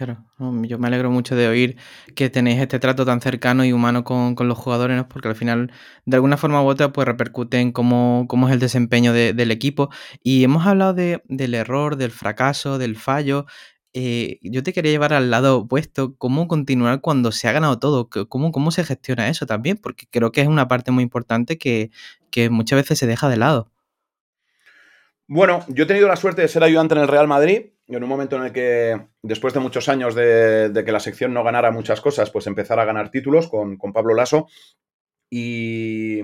Claro, 0.00 0.24
yo 0.38 0.78
me 0.78 0.86
alegro 0.86 1.10
mucho 1.10 1.36
de 1.36 1.46
oír 1.46 1.76
que 2.16 2.30
tenéis 2.30 2.58
este 2.58 2.78
trato 2.78 3.04
tan 3.04 3.20
cercano 3.20 3.66
y 3.66 3.74
humano 3.74 4.02
con, 4.02 4.34
los 4.48 4.56
jugadores, 4.56 5.04
porque 5.04 5.28
al 5.28 5.36
final, 5.36 5.70
de 6.06 6.16
alguna 6.16 6.38
forma 6.38 6.62
u 6.62 6.68
otra, 6.68 6.90
pues 6.90 7.06
repercute 7.06 7.58
en 7.58 7.70
cómo, 7.70 8.24
cómo 8.26 8.48
es 8.48 8.54
el 8.54 8.60
desempeño 8.60 9.12
del 9.12 9.50
equipo. 9.50 9.90
Y 10.22 10.42
hemos 10.42 10.66
hablado 10.66 10.94
del 10.94 11.54
error, 11.54 11.96
del 11.96 12.12
fracaso, 12.12 12.78
del 12.78 12.96
fallo. 12.96 13.44
Eh, 13.92 14.38
yo 14.40 14.62
te 14.62 14.72
quería 14.72 14.90
llevar 14.90 15.12
al 15.12 15.30
lado 15.30 15.58
opuesto, 15.58 16.16
cómo 16.16 16.48
continuar 16.48 17.02
cuando 17.02 17.30
se 17.30 17.48
ha 17.48 17.52
ganado 17.52 17.78
todo, 17.78 18.08
cómo, 18.08 18.52
cómo 18.52 18.70
se 18.70 18.84
gestiona 18.84 19.28
eso 19.28 19.44
también, 19.44 19.76
porque 19.76 20.06
creo 20.10 20.32
que 20.32 20.40
es 20.40 20.48
una 20.48 20.66
parte 20.66 20.92
muy 20.92 21.02
importante 21.02 21.58
que, 21.58 21.90
que 22.30 22.48
muchas 22.48 22.78
veces 22.78 22.98
se 22.98 23.06
deja 23.06 23.28
de 23.28 23.36
lado. 23.36 23.70
Bueno, 25.26 25.62
yo 25.68 25.84
he 25.84 25.86
tenido 25.86 26.08
la 26.08 26.16
suerte 26.16 26.40
de 26.40 26.48
ser 26.48 26.64
ayudante 26.64 26.94
en 26.94 27.02
el 27.02 27.08
Real 27.08 27.28
Madrid 27.28 27.66
en 27.96 28.02
un 28.02 28.08
momento 28.08 28.36
en 28.36 28.44
el 28.44 28.52
que, 28.52 29.08
después 29.22 29.54
de 29.54 29.60
muchos 29.60 29.88
años 29.88 30.14
de, 30.14 30.82
que 30.84 30.92
la 30.92 31.00
sección 31.00 31.34
no 31.34 31.44
ganara 31.44 31.70
muchas 31.70 32.00
cosas, 32.00 32.30
pues 32.30 32.46
empezar 32.46 32.78
a 32.78 32.84
ganar 32.84 33.10
títulos 33.10 33.48
con, 33.48 33.78
Pablo 33.92 34.14
Lasso. 34.14 34.46
Y 35.28 36.22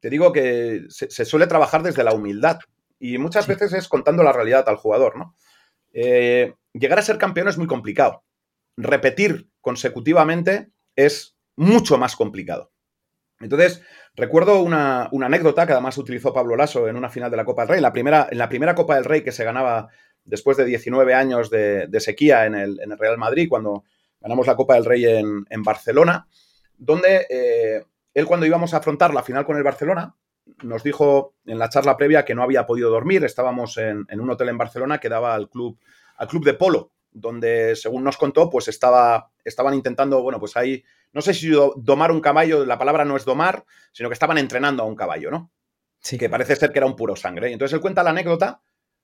te 0.00 0.10
digo 0.10 0.32
que 0.32 0.82
se, 0.88 1.24
suele 1.24 1.46
trabajar 1.46 1.82
desde 1.82 2.04
la 2.04 2.14
humildad. 2.14 2.58
Y 2.98 3.18
muchas 3.18 3.46
veces 3.46 3.72
es 3.72 3.88
contando 3.88 4.22
la 4.22 4.32
realidad 4.32 4.68
al 4.68 4.76
jugador, 4.76 5.16
¿no? 5.16 5.34
Eh, 5.92 6.54
llegar 6.72 6.98
a 6.98 7.02
ser 7.02 7.18
campeón 7.18 7.48
es 7.48 7.58
muy 7.58 7.66
complicado. 7.66 8.24
Repetir 8.76 9.50
consecutivamente 9.60 10.70
es 10.96 11.36
mucho 11.56 11.98
más 11.98 12.16
complicado. 12.16 12.72
Entonces, 13.42 13.82
recuerdo 14.14 14.62
una, 14.62 15.10
anécdota 15.20 15.66
que 15.66 15.72
además 15.72 15.98
utilizó 15.98 16.32
Pablo 16.32 16.56
Lasso 16.56 16.88
en 16.88 16.96
una 16.96 17.10
final 17.10 17.30
de 17.30 17.36
la 17.36 17.44
Copa 17.44 17.62
del 17.62 17.70
Rey. 17.70 17.80
La 17.80 17.92
primera, 17.92 18.28
en 18.30 18.38
la 18.38 18.48
primera 18.48 18.74
Copa 18.74 18.94
del 18.94 19.04
Rey 19.04 19.22
que 19.22 19.32
se 19.32 19.44
ganaba 19.44 19.88
después 20.24 20.56
de 20.56 20.64
19 20.64 21.14
años 21.14 21.50
de, 21.50 21.88
sequía 21.98 22.46
en 22.46 22.54
el, 22.54 22.98
Real 22.98 23.18
Madrid, 23.18 23.48
cuando 23.48 23.84
ganamos 24.20 24.46
la 24.46 24.56
Copa 24.56 24.74
del 24.74 24.84
Rey 24.84 25.04
en, 25.04 25.62
Barcelona, 25.62 26.26
donde 26.76 27.26
eh, 27.28 27.84
él 28.14 28.26
cuando 28.26 28.46
íbamos 28.46 28.74
a 28.74 28.78
afrontar 28.78 29.14
la 29.14 29.22
final 29.22 29.44
con 29.44 29.56
el 29.56 29.62
Barcelona, 29.62 30.14
nos 30.62 30.82
dijo 30.82 31.34
en 31.46 31.58
la 31.58 31.68
charla 31.68 31.96
previa 31.96 32.24
que 32.24 32.34
no 32.34 32.42
había 32.42 32.66
podido 32.66 32.90
dormir. 32.90 33.24
Estábamos 33.24 33.76
en, 33.78 34.06
un 34.10 34.30
hotel 34.30 34.48
en 34.48 34.58
Barcelona 34.58 34.98
que 34.98 35.08
daba 35.08 35.34
al 35.34 35.48
club, 35.48 35.78
al 36.16 36.28
club 36.28 36.44
de 36.44 36.54
polo, 36.54 36.92
donde, 37.10 37.76
según 37.76 38.04
nos 38.04 38.16
contó, 38.16 38.50
pues 38.50 38.68
estaba, 38.68 39.30
estaban 39.44 39.74
intentando, 39.74 40.22
bueno, 40.22 40.38
pues 40.38 40.56
ahí, 40.56 40.82
no 41.12 41.20
sé 41.20 41.34
si 41.34 41.50
domar 41.76 42.10
un 42.10 42.20
caballo, 42.20 42.64
la 42.64 42.78
palabra 42.78 43.04
no 43.04 43.16
es 43.16 43.24
domar, 43.24 43.64
sino 43.92 44.08
que 44.08 44.14
estaban 44.14 44.38
entrenando 44.38 44.82
a 44.82 44.86
un 44.86 44.96
caballo, 44.96 45.30
¿no? 45.30 45.50
Sí. 46.00 46.18
Que 46.18 46.28
parece 46.28 46.56
ser 46.56 46.72
que 46.72 46.80
era 46.80 46.86
un 46.86 46.96
puro 46.96 47.14
sangre. 47.14 47.50
Y 47.50 47.52
entonces 47.52 47.74
él 47.74 47.80
cuenta 47.80 48.02
la 48.02 48.10
anécdota 48.10 48.60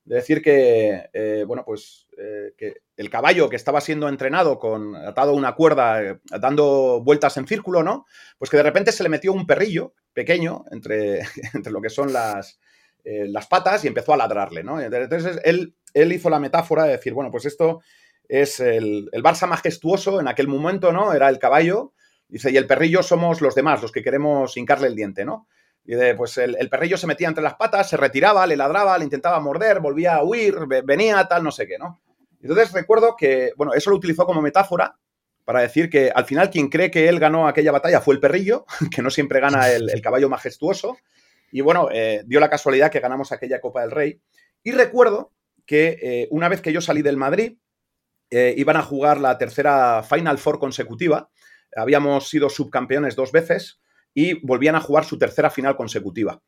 de 0.08 0.16
decir 0.16 0.40
que, 0.40 1.10
eh, 1.12 1.44
bueno, 1.46 1.64
pues 1.66 2.08
eh, 2.16 2.54
que 2.56 2.78
el 2.96 3.10
caballo 3.10 3.50
que 3.50 3.56
estaba 3.56 3.82
siendo 3.82 4.08
entrenado 4.08 4.58
con 4.58 4.96
atado 4.96 5.32
a 5.32 5.34
una 5.34 5.54
cuerda, 5.54 6.02
eh, 6.02 6.18
dando 6.40 7.02
vueltas 7.04 7.36
en 7.36 7.46
círculo, 7.46 7.82
¿no? 7.82 8.06
Pues 8.38 8.50
que 8.50 8.56
de 8.56 8.62
repente 8.62 8.90
se 8.90 9.02
le 9.02 9.10
metió 9.10 9.34
un 9.34 9.46
perrillo 9.46 9.92
pequeño 10.14 10.64
entre, 10.70 11.20
entre 11.54 11.70
lo 11.70 11.82
que 11.82 11.90
son 11.90 12.10
las, 12.10 12.58
las 13.04 13.46
patas 13.48 13.84
y 13.84 13.88
empezó 13.88 14.14
a 14.14 14.16
ladrarle, 14.16 14.64
¿no? 14.64 14.80
Entonces 14.80 15.40
él, 15.44 15.76
él 15.92 16.12
hizo 16.12 16.30
la 16.30 16.40
metáfora 16.40 16.84
de 16.84 16.92
decir, 16.92 17.12
bueno, 17.12 17.30
pues 17.30 17.44
esto 17.44 17.80
es 18.28 18.60
el, 18.60 19.10
el 19.12 19.22
Barça 19.22 19.46
majestuoso 19.46 20.20
en 20.20 20.28
aquel 20.28 20.48
momento, 20.48 20.90
¿no? 20.90 21.12
Era 21.12 21.28
el 21.28 21.38
caballo, 21.38 21.92
dice, 22.28 22.50
y 22.50 22.56
el 22.56 22.66
perrillo 22.66 23.02
somos 23.02 23.42
los 23.42 23.54
demás, 23.54 23.82
los 23.82 23.92
que 23.92 24.02
queremos 24.02 24.56
hincarle 24.56 24.88
el 24.88 24.96
diente, 24.96 25.26
¿no? 25.26 25.48
Y 25.88 25.94
de, 25.94 26.14
pues 26.14 26.36
el, 26.36 26.68
perrillo 26.68 26.98
se 26.98 27.06
metía 27.06 27.28
entre 27.28 27.42
las 27.42 27.54
patas, 27.54 27.88
se 27.88 27.96
retiraba, 27.96 28.46
le 28.46 28.58
ladraba, 28.58 28.98
le 28.98 29.04
intentaba 29.04 29.40
morder, 29.40 29.80
volvía 29.80 30.16
a 30.16 30.22
huir, 30.22 30.54
venía, 30.84 31.26
tal, 31.26 31.42
no 31.42 31.50
sé 31.50 31.66
qué, 31.66 31.78
¿no? 31.78 32.02
Entonces 32.42 32.72
recuerdo 32.72 33.16
que, 33.16 33.52
bueno, 33.56 33.72
eso 33.72 33.88
lo 33.88 33.96
utilizó 33.96 34.26
como 34.26 34.42
metáfora 34.42 34.98
para 35.46 35.62
decir 35.62 35.88
que 35.88 36.12
al 36.14 36.26
final 36.26 36.50
quien 36.50 36.68
cree 36.68 36.90
que 36.90 37.08
él 37.08 37.18
ganó 37.18 37.48
aquella 37.48 37.72
batalla 37.72 38.02
fue 38.02 38.12
el 38.12 38.20
perrillo, 38.20 38.66
que 38.94 39.00
no 39.00 39.08
siempre 39.08 39.40
gana 39.40 39.70
el, 39.70 40.02
caballo 40.02 40.28
majestuoso. 40.28 40.98
Y 41.52 41.62
bueno, 41.62 41.88
eh, 41.90 42.22
dio 42.26 42.38
la 42.38 42.50
casualidad 42.50 42.90
que 42.90 43.00
ganamos 43.00 43.32
aquella 43.32 43.62
Copa 43.62 43.80
del 43.80 43.90
Rey. 43.90 44.20
Y 44.62 44.72
recuerdo 44.72 45.32
que 45.64 45.98
eh, 46.02 46.28
una 46.30 46.50
vez 46.50 46.60
que 46.60 46.74
yo 46.74 46.82
salí 46.82 47.00
del 47.00 47.16
Madrid, 47.16 47.56
eh, 48.30 48.52
iban 48.58 48.76
a 48.76 48.82
jugar 48.82 49.22
la 49.22 49.38
tercera 49.38 50.02
Final 50.02 50.36
Four 50.36 50.58
consecutiva. 50.58 51.30
Habíamos 51.74 52.28
sido 52.28 52.50
subcampeones 52.50 53.16
dos 53.16 53.32
veces 53.32 53.80
y 54.14 54.44
volvían 54.46 54.74
a 54.74 54.80
jugar 54.80 55.04
su 55.04 55.18
tercera 55.18 55.50
final 55.50 55.76
consecutiva. 55.76 56.42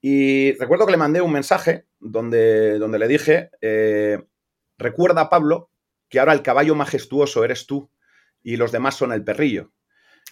Y 0.00 0.52
recuerdo 0.58 0.86
que 0.86 0.92
le 0.92 0.98
mandé 0.98 1.20
un 1.20 1.32
mensaje 1.32 1.86
donde, 1.98 2.78
donde 2.78 2.98
le 2.98 3.08
dije, 3.08 3.50
eh, 3.60 4.22
recuerda 4.76 5.28
Pablo 5.28 5.70
que 6.08 6.20
ahora 6.20 6.32
el 6.32 6.42
caballo 6.42 6.74
majestuoso 6.74 7.44
eres 7.44 7.66
tú 7.66 7.90
y 8.42 8.56
los 8.56 8.72
demás 8.72 8.94
son 8.94 9.12
el 9.12 9.24
perrillo. 9.24 9.72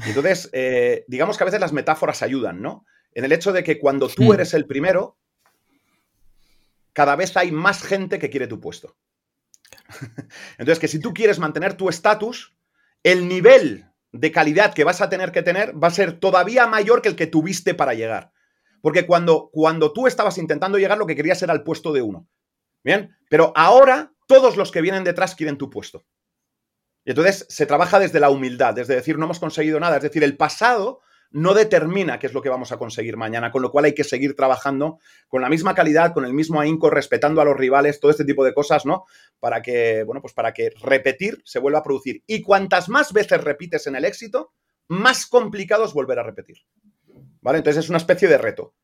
entonces, 0.05 0.49
eh, 0.53 1.05
digamos 1.09 1.37
que 1.37 1.45
a 1.45 1.47
veces 1.47 1.61
las 1.61 1.73
metáforas 1.73 2.23
ayudan, 2.23 2.63
¿no? 2.63 2.87
En 3.13 3.25
el 3.25 3.33
hecho 3.33 3.53
de 3.53 3.65
que 3.65 3.79
cuando 3.79 4.09
tú 4.09 4.33
eres 4.33 4.55
el 4.55 4.67
primero, 4.67 5.19
cada 6.93 7.17
vez 7.17 7.37
hay 7.37 7.51
más 7.51 7.83
gente 7.83 8.19
que 8.19 8.31
quiere 8.31 8.47
tu 8.47 8.61
puesto. 8.61 8.97
Entonces, 10.59 10.79
que 10.79 10.89
si 10.89 10.99
tú 10.99 11.15
quieres 11.15 11.39
mantener 11.39 11.75
tu 11.75 11.89
estatus, 11.89 12.55
el 13.03 13.27
nivel 13.27 13.87
de 14.21 14.33
calidad 14.33 14.75
que 14.75 14.85
vas 14.85 15.01
a 15.01 15.09
tener 15.09 15.33
que 15.33 15.43
tener 15.43 15.73
va 15.83 15.89
a 15.89 15.93
ser 15.93 16.19
todavía 16.19 16.67
mayor 16.67 17.03
que 17.03 17.09
el 17.09 17.17
que 17.17 17.27
tuviste 17.27 17.75
para 17.75 17.95
llegar. 17.95 18.33
Porque 18.83 19.07
cuando, 19.07 19.51
cuando 19.53 19.93
tú 19.93 20.07
estabas 20.07 20.39
intentando 20.39 20.79
llegar, 20.79 20.99
lo 20.99 21.07
que 21.07 21.17
querías 21.17 21.43
era 21.43 21.53
el 21.53 21.63
puesto 21.63 21.93
de 21.93 22.03
uno. 22.03 22.29
Bien, 22.85 23.17
pero 23.29 23.53
ahora 23.57 24.13
todos 24.27 24.57
los 24.57 24.71
que 24.71 24.81
vienen 24.81 25.05
detrás 25.05 25.35
quieren 25.35 25.59
tu 25.59 25.71
puesto. 25.71 26.07
Y 27.05 27.11
entonces 27.11 27.47
se 27.49 27.67
trabaja 27.67 27.99
desde 27.99 28.21
la 28.21 28.31
humildad, 28.31 28.75
desde 28.75 28.95
decir 28.95 29.19
no 29.19 29.25
hemos 29.25 29.39
conseguido 29.39 29.81
nada. 29.81 29.97
Es 29.97 30.03
decir, 30.03 30.25
el 30.25 30.37
pasado 30.37 31.01
no 31.37 31.53
determina 31.53 32.19
qué 32.19 32.29
es 32.29 32.33
lo 32.33 32.41
que 32.41 32.49
vamos 32.49 32.73
a 32.73 32.79
conseguir 32.79 33.19
mañana, 33.19 33.53
con 33.53 33.61
lo 33.61 33.71
cual 33.71 33.85
hay 33.85 33.95
que 33.95 34.05
seguir 34.05 34.35
trabajando 34.35 35.01
con 35.29 35.43
la 35.43 35.51
misma 35.51 35.75
calidad, 35.75 36.15
con 36.15 36.25
el 36.25 36.33
mismo 36.33 36.63
ahínco, 36.63 36.89
respetando 36.89 37.43
a 37.43 37.45
los 37.45 37.55
rivales, 37.55 38.01
todo 38.01 38.11
este 38.11 38.25
tipo 38.25 38.43
de 38.43 38.55
cosas, 38.55 38.87
¿no? 38.87 39.05
Para 39.39 39.61
que, 39.61 40.03
bueno, 40.05 40.23
pues 40.23 40.33
para 40.33 40.55
que 40.55 40.71
repetir 40.81 41.43
se 41.45 41.59
vuelva 41.59 41.81
a 41.81 41.83
producir. 41.83 42.23
Y 42.27 42.41
cuantas 42.41 42.89
más 42.89 43.13
veces 43.13 43.45
repites 43.45 43.87
en 43.87 43.97
el 43.97 44.07
éxito, 44.07 44.55
más 44.89 45.27
complicado 45.27 45.85
es 45.85 45.93
volver 45.93 46.19
a 46.19 46.23
repetir. 46.23 46.57
¿Vale? 47.43 47.59
Entonces 47.59 47.85
es 47.85 47.91
una 47.91 47.99
especie 47.99 48.29
de 48.29 48.39
reto. 48.39 48.75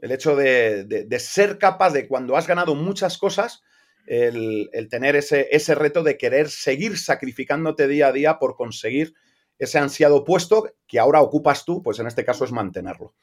El 0.00 0.10
hecho 0.10 0.34
de, 0.34 1.06
ser 1.20 1.58
capaz 1.58 1.92
de, 1.92 2.08
cuando 2.08 2.36
has 2.36 2.48
ganado 2.48 2.74
muchas 2.74 3.18
cosas, 3.18 3.62
el, 4.06 4.68
tener 4.90 5.14
ese 5.14 5.74
reto 5.76 6.02
de 6.02 6.18
querer 6.18 6.50
seguir 6.50 6.98
sacrificándote 6.98 7.86
día 7.86 8.08
a 8.08 8.12
día 8.12 8.38
por 8.40 8.56
conseguir 8.56 9.14
ese 9.60 9.78
ansiado 9.78 10.24
puesto 10.24 10.74
que 10.86 10.98
ahora 10.98 11.20
ocupas 11.20 11.64
tú, 11.64 11.82
pues 11.82 11.98
en 12.00 12.06
este 12.06 12.24
caso 12.24 12.44
es 12.44 12.50
mantenerlo. 12.50 13.14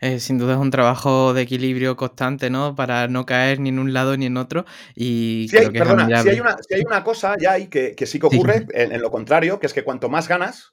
Eh, 0.00 0.18
sin 0.20 0.38
duda 0.38 0.54
es 0.54 0.58
un 0.58 0.70
trabajo 0.70 1.34
de 1.34 1.42
equilibrio 1.42 1.96
constante, 1.96 2.48
¿no? 2.48 2.74
Para 2.74 3.08
no 3.08 3.26
caer 3.26 3.60
ni 3.60 3.68
en 3.68 3.78
un 3.78 3.92
lado 3.92 4.16
ni 4.16 4.26
en 4.26 4.36
otro. 4.36 4.64
Y 4.94 5.46
si 5.50 5.58
hay, 5.58 5.70
perdona, 5.70 6.22
si 6.22 6.28
hay, 6.30 6.82
una, 6.84 7.04
cosa 7.04 7.34
ya 7.38 7.52
hay 7.52 7.68
que, 7.68 7.94
sí 8.06 8.18
que 8.18 8.26
ocurre, 8.26 8.66
En, 8.72 9.00
lo 9.00 9.10
contrario, 9.10 9.60
que 9.60 9.66
es 9.66 9.74
que 9.74 9.84
cuanto 9.84 10.08
más 10.08 10.28
ganas, 10.28 10.72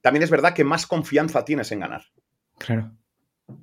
también 0.00 0.22
es 0.22 0.30
verdad 0.30 0.54
que 0.54 0.64
más 0.64 0.86
confianza 0.86 1.44
tienes 1.44 1.72
en 1.72 1.80
ganar. 1.80 2.04
Claro. 2.58 2.92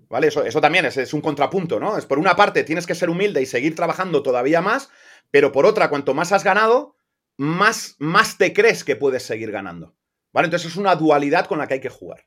¿Vale? 0.10 0.28
Eso, 0.28 0.44
eso 0.44 0.60
también 0.60 0.86
es, 0.86 0.98
es, 0.98 1.14
un 1.14 1.22
contrapunto, 1.22 1.80
¿no? 1.80 1.98
Es 1.98 2.06
por 2.06 2.20
una 2.20 2.36
parte 2.36 2.64
tienes 2.64 2.86
que 2.86 2.94
ser 2.94 3.10
humilde 3.10 3.42
y 3.42 3.46
seguir 3.46 3.76
trabajando 3.76 4.22
todavía 4.22 4.62
más, 4.62 4.90
pero 5.32 5.52
por 5.52 5.66
otra, 5.66 5.90
cuanto 5.90 6.14
más 6.14 6.32
has 6.34 6.44
ganado, 6.44 6.96
más, 7.38 7.96
más 8.00 8.38
te 8.38 8.54
crees 8.54 8.84
que 8.84 8.96
puedes 8.96 9.24
seguir 9.24 9.52
ganando. 9.52 9.96
¿Vale? 10.34 10.46
Entonces 10.46 10.72
es 10.72 10.78
una 10.78 10.96
dualidad 10.96 11.46
con 11.48 11.58
la 11.58 11.68
que 11.68 11.76
hay 11.76 11.80
que 11.82 11.90
jugar. 11.90 12.26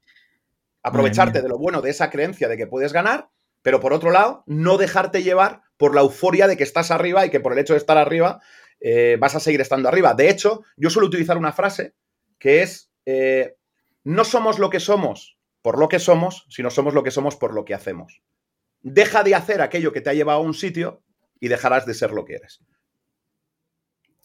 Aprovecharte 0.82 1.40
de 1.40 1.48
lo 1.48 1.58
bueno 1.58 1.80
de 1.80 1.90
esa 1.90 2.10
creencia 2.10 2.48
de 2.48 2.56
que 2.56 2.66
puedes 2.66 2.92
ganar, 2.92 3.30
pero 3.62 3.80
por 3.80 3.94
otro 3.94 4.10
lado, 4.10 4.44
no 4.46 4.76
dejarte 4.76 5.22
llevar 5.22 5.62
por 5.78 5.94
la 5.94 6.02
euforia 6.02 6.46
de 6.46 6.56
que 6.58 6.64
estás 6.64 6.90
arriba 6.90 7.24
y 7.24 7.30
que 7.30 7.40
por 7.40 7.52
el 7.52 7.58
hecho 7.58 7.72
de 7.72 7.78
estar 7.78 7.96
arriba 7.96 8.42
eh, 8.80 9.16
vas 9.18 9.34
a 9.34 9.40
seguir 9.40 9.62
estando 9.62 9.88
arriba. 9.88 10.12
De 10.12 10.28
hecho, 10.28 10.62
yo 10.76 10.90
suelo 10.90 11.08
utilizar 11.08 11.38
una 11.38 11.52
frase 11.52 11.94
que 12.38 12.62
es, 12.62 12.90
eh, 13.06 13.56
no 14.02 14.24
somos 14.24 14.58
lo 14.58 14.68
que 14.68 14.80
somos 14.80 15.38
por 15.64 15.78
lo 15.78 15.88
que 15.88 15.98
somos, 15.98 16.44
sino 16.50 16.68
somos 16.68 16.92
lo 16.92 17.02
que 17.02 17.10
somos 17.10 17.36
por 17.36 17.54
lo 17.54 17.64
que 17.64 17.72
hacemos. 17.72 18.20
Deja 18.82 19.22
de 19.22 19.34
hacer 19.34 19.62
aquello 19.62 19.94
que 19.94 20.02
te 20.02 20.10
ha 20.10 20.12
llevado 20.12 20.40
a 20.40 20.42
un 20.42 20.52
sitio 20.52 21.02
y 21.40 21.48
dejarás 21.48 21.86
de 21.86 21.94
ser 21.94 22.10
lo 22.10 22.26
que 22.26 22.34
eres. 22.34 22.60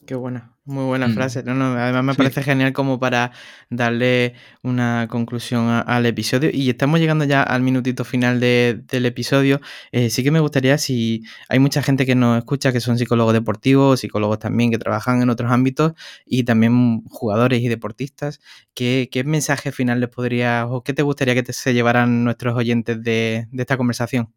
Qué 0.10 0.16
buena, 0.16 0.58
muy 0.66 0.86
buena 0.86 1.08
mm. 1.08 1.14
frase. 1.14 1.44
además 1.46 2.04
me 2.04 2.16
parece 2.16 2.42
genial 2.42 2.74
como 2.74 3.00
para 3.00 3.32
darle 3.70 4.34
una 4.64 5.06
conclusión 5.08 5.70
al 5.70 6.04
episodio. 6.08 6.50
Y 6.52 6.68
estamos 6.68 7.00
llegando 7.00 7.26
ya 7.26 7.44
al 7.44 7.62
minutito 7.62 8.04
final 8.04 8.40
del 8.40 9.06
episodio. 9.06 9.62
Eh, 9.92 10.10
sí 10.10 10.24
que 10.24 10.32
me 10.32 10.40
gustaría, 10.40 10.80
si 10.80 11.22
hay 11.48 11.60
mucha 11.60 11.84
gente 11.84 12.08
que 12.08 12.16
nos 12.16 12.40
escucha, 12.40 12.72
que 12.74 12.80
son 12.80 12.98
psicólogos 12.98 13.34
deportivos, 13.34 14.00
psicólogos 14.00 14.40
también 14.40 14.72
que 14.72 14.80
trabajan 14.80 15.22
en 15.22 15.30
otros 15.30 15.52
ámbitos 15.52 15.94
y 16.26 16.44
también 16.44 17.04
jugadores 17.04 17.62
y 17.62 17.68
deportistas, 17.68 18.40
¿qué, 18.74 19.08
mensaje 19.28 19.72
final 19.72 20.00
les 20.00 20.10
podría 20.10 20.66
o 20.66 20.84
qué 20.84 20.94
te 20.94 21.04
gustaría 21.04 21.36
que 21.36 21.54
se 21.54 21.76
llevaran 21.76 22.24
nuestros 22.24 22.56
oyentes 22.58 23.04
de 23.04 23.48
esta 23.56 23.78
conversación? 23.78 24.34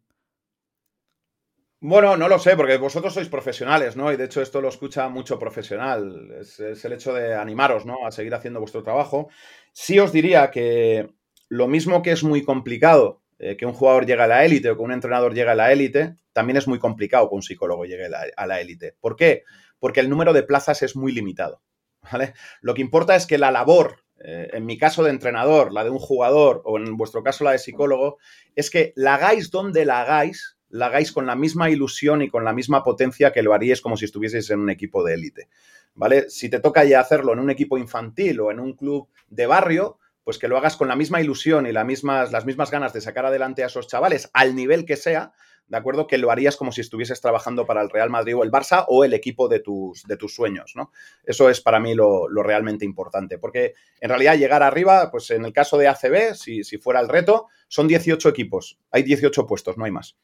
Bueno, 1.85 2.15
no 2.15 2.29
lo 2.29 2.39
sé, 2.39 2.55
porque 2.55 2.77
vosotros 2.77 3.13
sois 3.13 3.27
profesionales, 3.27 3.97
¿no? 3.97 4.09
Y 4.09 4.15
de 4.15 4.23
hecho 4.23 4.41
esto 4.41 4.61
lo 4.61 4.69
escucha 4.69 5.09
mucho 5.09 5.37
profesional. 5.37 6.31
Es, 6.39 6.57
el 6.61 6.93
hecho 6.93 7.13
de 7.13 7.35
animaros, 7.35 7.85
¿no? 7.85 8.07
A 8.07 8.11
seguir 8.13 8.33
haciendo 8.33 8.61
vuestro 8.61 8.83
trabajo. 8.83 9.27
Sí 9.73 9.99
os 9.99 10.13
diría 10.13 10.49
que 10.49 11.09
lo 11.49 11.67
mismo 11.67 12.01
que 12.01 12.13
es 12.13 12.23
muy 12.23 12.41
complicado 12.41 13.21
eh, 13.37 13.57
que 13.57 13.65
un 13.65 13.73
jugador 13.73 14.05
llegue 14.05 14.21
a 14.21 14.27
la 14.27 14.45
élite 14.45 14.69
o 14.69 14.77
que 14.77 14.81
un 14.81 14.93
entrenador 14.93 15.33
llegue 15.33 15.49
a 15.49 15.55
la 15.55 15.73
élite, 15.73 16.15
también 16.31 16.55
es 16.55 16.69
muy 16.69 16.79
complicado 16.79 17.27
que 17.27 17.35
un 17.35 17.41
psicólogo 17.41 17.83
llegue 17.83 18.07
a 18.37 18.47
la 18.47 18.61
élite. 18.61 18.95
¿Por 19.01 19.17
qué? 19.17 19.43
Porque 19.77 19.99
el 19.99 20.09
número 20.09 20.31
de 20.31 20.43
plazas 20.43 20.83
es 20.83 20.95
muy 20.95 21.11
limitado. 21.11 21.61
¿vale? 22.13 22.33
Lo 22.61 22.75
que 22.75 22.81
importa 22.81 23.17
es 23.17 23.27
que 23.27 23.37
la 23.37 23.51
labor, 23.51 24.05
eh, 24.23 24.51
en 24.53 24.65
mi 24.65 24.77
caso 24.77 25.03
de 25.03 25.09
entrenador, 25.09 25.73
la 25.73 25.83
de 25.83 25.89
un 25.89 25.99
jugador 25.99 26.61
o 26.63 26.77
en 26.77 26.95
vuestro 26.95 27.23
caso 27.23 27.43
la 27.43 27.51
de 27.51 27.59
psicólogo, 27.59 28.19
es 28.55 28.69
que 28.69 28.93
la 28.95 29.15
hagáis 29.15 29.51
donde 29.51 29.83
la 29.83 29.99
hagáis, 29.99 30.57
la 30.73 30.87
hagáis 30.87 31.11
con 31.11 31.27
la 31.27 31.35
misma 31.35 31.69
ilusión 31.69 32.23
y 32.23 32.29
con 32.29 32.43
la 32.43 32.51
misma 32.51 32.83
potencia 32.83 33.31
que 33.31 33.43
lo 33.43 33.53
haríais 33.53 33.79
como 33.79 33.95
si 33.95 34.05
estuvieseis 34.05 34.49
en 34.49 34.59
un 34.59 34.71
equipo 34.71 35.03
de 35.03 35.13
élite. 35.13 35.47
¿Vale? 35.93 36.31
Si 36.31 36.49
te 36.49 36.59
toca 36.59 36.83
ya 36.83 36.99
hacerlo 36.99 37.31
en 37.33 37.39
un 37.39 37.51
equipo 37.51 37.77
infantil 37.77 38.39
o 38.39 38.49
en 38.49 38.59
un 38.59 38.73
club 38.73 39.07
de 39.27 39.45
barrio, 39.45 39.99
pues 40.23 40.39
que 40.39 40.47
lo 40.47 40.57
hagas 40.57 40.75
con 40.75 40.87
la 40.87 40.95
misma 40.95 41.21
ilusión 41.21 41.67
y 41.67 41.71
las 41.71 41.85
mismas, 41.85 42.31
las 42.31 42.45
mismas 42.45 42.71
ganas 42.71 42.91
de 42.91 43.01
sacar 43.01 43.27
adelante 43.27 43.63
a 43.63 43.67
esos 43.67 43.87
chavales 43.87 44.31
al 44.33 44.55
nivel 44.55 44.83
que 44.85 44.95
sea, 44.95 45.33
¿de 45.67 45.77
acuerdo? 45.77 46.07
Que 46.07 46.17
lo 46.17 46.31
harías 46.31 46.57
como 46.57 46.71
si 46.71 46.81
estuvieses 46.81 47.21
trabajando 47.21 47.67
para 47.67 47.83
el 47.83 47.91
Real 47.91 48.09
Madrid 48.09 48.35
o 48.35 48.43
el 48.43 48.51
Barça 48.51 48.83
o 48.87 49.03
el 49.03 49.13
equipo 49.13 49.47
de 49.47 49.59
tus, 49.59 50.01
de 50.05 50.17
tus 50.17 50.33
sueños, 50.33 50.73
¿no? 50.75 50.91
Eso 51.23 51.51
es 51.51 51.61
para 51.61 51.79
mí 51.79 51.93
lo, 51.93 52.27
realmente 52.29 52.83
importante, 52.83 53.37
porque 53.37 53.75
en 54.01 54.09
realidad 54.09 54.39
llegar 54.39 54.63
arriba, 54.63 55.11
pues 55.11 55.29
en 55.29 55.45
el 55.45 55.53
caso 55.53 55.77
de 55.77 55.87
ACB, 55.87 56.33
si, 56.33 56.63
si 56.63 56.79
fuera 56.79 56.99
el 56.99 57.09
reto, 57.09 57.45
son 57.67 57.87
18 57.87 58.27
equipos, 58.27 58.79
hay 58.89 59.03
18 59.03 59.45
puestos, 59.45 59.77
no 59.77 59.85
hay 59.85 59.91
más. 59.91 60.17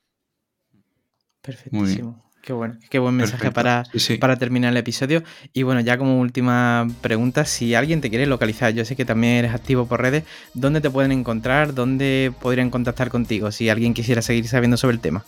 Perfectísimo. 1.42 2.24
Qué 2.42 2.54
bueno, 2.54 2.78
qué 2.90 3.00
buen 3.00 3.16
mensaje 3.16 3.52
para, 3.52 3.84
para 4.20 4.38
terminar 4.38 4.72
el 4.72 4.78
episodio. 4.78 5.24
Y 5.54 5.64
bueno, 5.64 5.82
ya 5.82 5.98
como 5.98 6.20
última 6.20 6.88
pregunta, 7.02 7.46
si 7.46 7.76
alguien 7.76 8.00
te 8.02 8.10
quiere 8.10 8.26
localizar, 8.26 8.74
yo 8.74 8.86
sé 8.86 8.96
que 8.96 9.06
también 9.06 9.34
eres 9.34 9.54
activo 9.54 9.86
por 9.86 10.02
redes, 10.02 10.24
¿dónde 10.54 10.80
te 10.80 10.90
pueden 10.90 11.12
encontrar? 11.12 11.74
¿Dónde 11.74 12.32
podrían 12.40 12.70
contactar 12.70 13.10
contigo 13.10 13.52
si 13.52 13.70
alguien 13.70 13.94
quisiera 13.94 14.22
seguir 14.22 14.48
sabiendo 14.48 14.78
sobre 14.78 14.94
el 14.94 15.02
tema? 15.02 15.26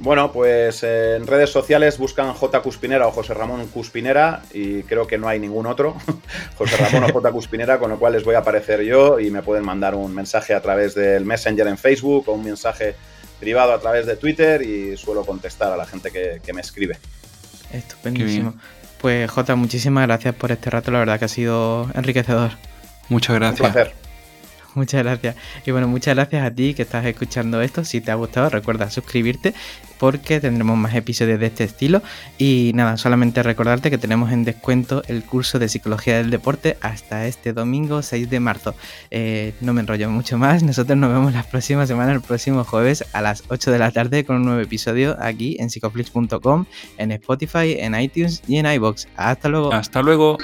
Bueno, 0.00 0.30
pues 0.30 0.84
en 0.84 1.26
redes 1.26 1.50
sociales 1.50 1.98
buscan 1.98 2.32
J. 2.32 2.62
Cuspinera 2.62 3.08
o 3.08 3.10
José 3.10 3.34
Ramón 3.34 3.66
Cuspinera 3.66 4.42
y 4.52 4.84
creo 4.84 5.08
que 5.08 5.18
no 5.18 5.26
hay 5.26 5.40
ningún 5.40 5.66
otro, 5.66 5.96
José 6.56 6.76
Ramón 6.76 7.10
o 7.10 7.12
J. 7.12 7.32
Cuspinera, 7.32 7.80
con 7.80 7.90
lo 7.90 7.98
cual 7.98 8.12
les 8.12 8.22
voy 8.22 8.36
a 8.36 8.38
aparecer 8.38 8.82
yo 8.82 9.18
y 9.18 9.32
me 9.32 9.42
pueden 9.42 9.64
mandar 9.64 9.96
un 9.96 10.14
mensaje 10.14 10.54
a 10.54 10.62
través 10.62 10.94
del 10.94 11.24
Messenger 11.24 11.66
en 11.66 11.78
Facebook 11.78 12.28
o 12.28 12.34
un 12.34 12.44
mensaje 12.44 12.94
privado 13.38 13.72
a 13.72 13.80
través 13.80 14.06
de 14.06 14.16
Twitter 14.16 14.62
y 14.62 14.96
suelo 14.96 15.24
contestar 15.24 15.72
a 15.72 15.76
la 15.76 15.86
gente 15.86 16.10
que, 16.10 16.52
me 16.52 16.60
escribe. 16.60 16.98
Estupendísimo. 17.72 18.54
Pues 19.00 19.30
J, 19.30 19.54
muchísimas 19.56 20.06
gracias 20.06 20.34
por 20.34 20.50
este 20.50 20.70
rato, 20.70 20.90
la 20.90 20.98
verdad 20.98 21.18
que 21.18 21.26
ha 21.26 21.28
sido 21.28 21.88
enriquecedor. 21.94 22.52
Muchas 23.08 23.36
gracias. 23.36 23.60
Un 23.60 23.72
placer. 23.72 24.07
Muchas 24.78 25.02
gracias. 25.02 25.34
Y 25.66 25.72
bueno, 25.72 25.88
muchas 25.88 26.14
gracias 26.14 26.46
a 26.46 26.52
ti 26.52 26.72
que 26.72 26.82
estás 26.82 27.04
escuchando 27.04 27.60
esto. 27.60 27.84
Si 27.84 28.00
te 28.00 28.12
ha 28.12 28.14
gustado, 28.14 28.48
recuerda 28.48 28.88
suscribirte 28.90 29.52
porque 29.98 30.38
tendremos 30.38 30.78
más 30.78 30.94
episodios 30.94 31.40
de 31.40 31.46
este 31.46 31.64
estilo. 31.64 32.00
Y 32.38 32.70
nada, 32.74 32.96
solamente 32.96 33.42
recordarte 33.42 33.90
que 33.90 33.98
tenemos 33.98 34.30
en 34.30 34.44
descuento 34.44 35.02
el 35.08 35.24
curso 35.24 35.58
de 35.58 35.68
psicología 35.68 36.18
del 36.18 36.30
deporte 36.30 36.78
hasta 36.80 37.26
este 37.26 37.52
domingo 37.52 38.02
6 38.02 38.30
de 38.30 38.38
marzo. 38.38 38.76
Eh, 39.10 39.52
no 39.60 39.72
me 39.72 39.80
enrollo 39.80 40.08
mucho 40.10 40.38
más. 40.38 40.62
Nosotros 40.62 40.96
nos 40.96 41.12
vemos 41.12 41.32
la 41.32 41.42
próxima 41.42 41.84
semana, 41.84 42.12
el 42.12 42.20
próximo 42.20 42.62
jueves 42.62 43.04
a 43.12 43.20
las 43.20 43.42
8 43.48 43.72
de 43.72 43.78
la 43.80 43.90
tarde 43.90 44.24
con 44.24 44.36
un 44.36 44.44
nuevo 44.44 44.60
episodio 44.60 45.16
aquí 45.18 45.56
en 45.58 45.70
psicoflix.com, 45.70 46.66
en 46.98 47.10
Spotify, 47.12 47.78
en 47.80 48.00
iTunes 48.00 48.42
y 48.46 48.58
en 48.58 48.66
iBox. 48.66 49.08
Hasta 49.16 49.48
luego. 49.48 49.72
Hasta 49.72 50.02
luego. 50.02 50.38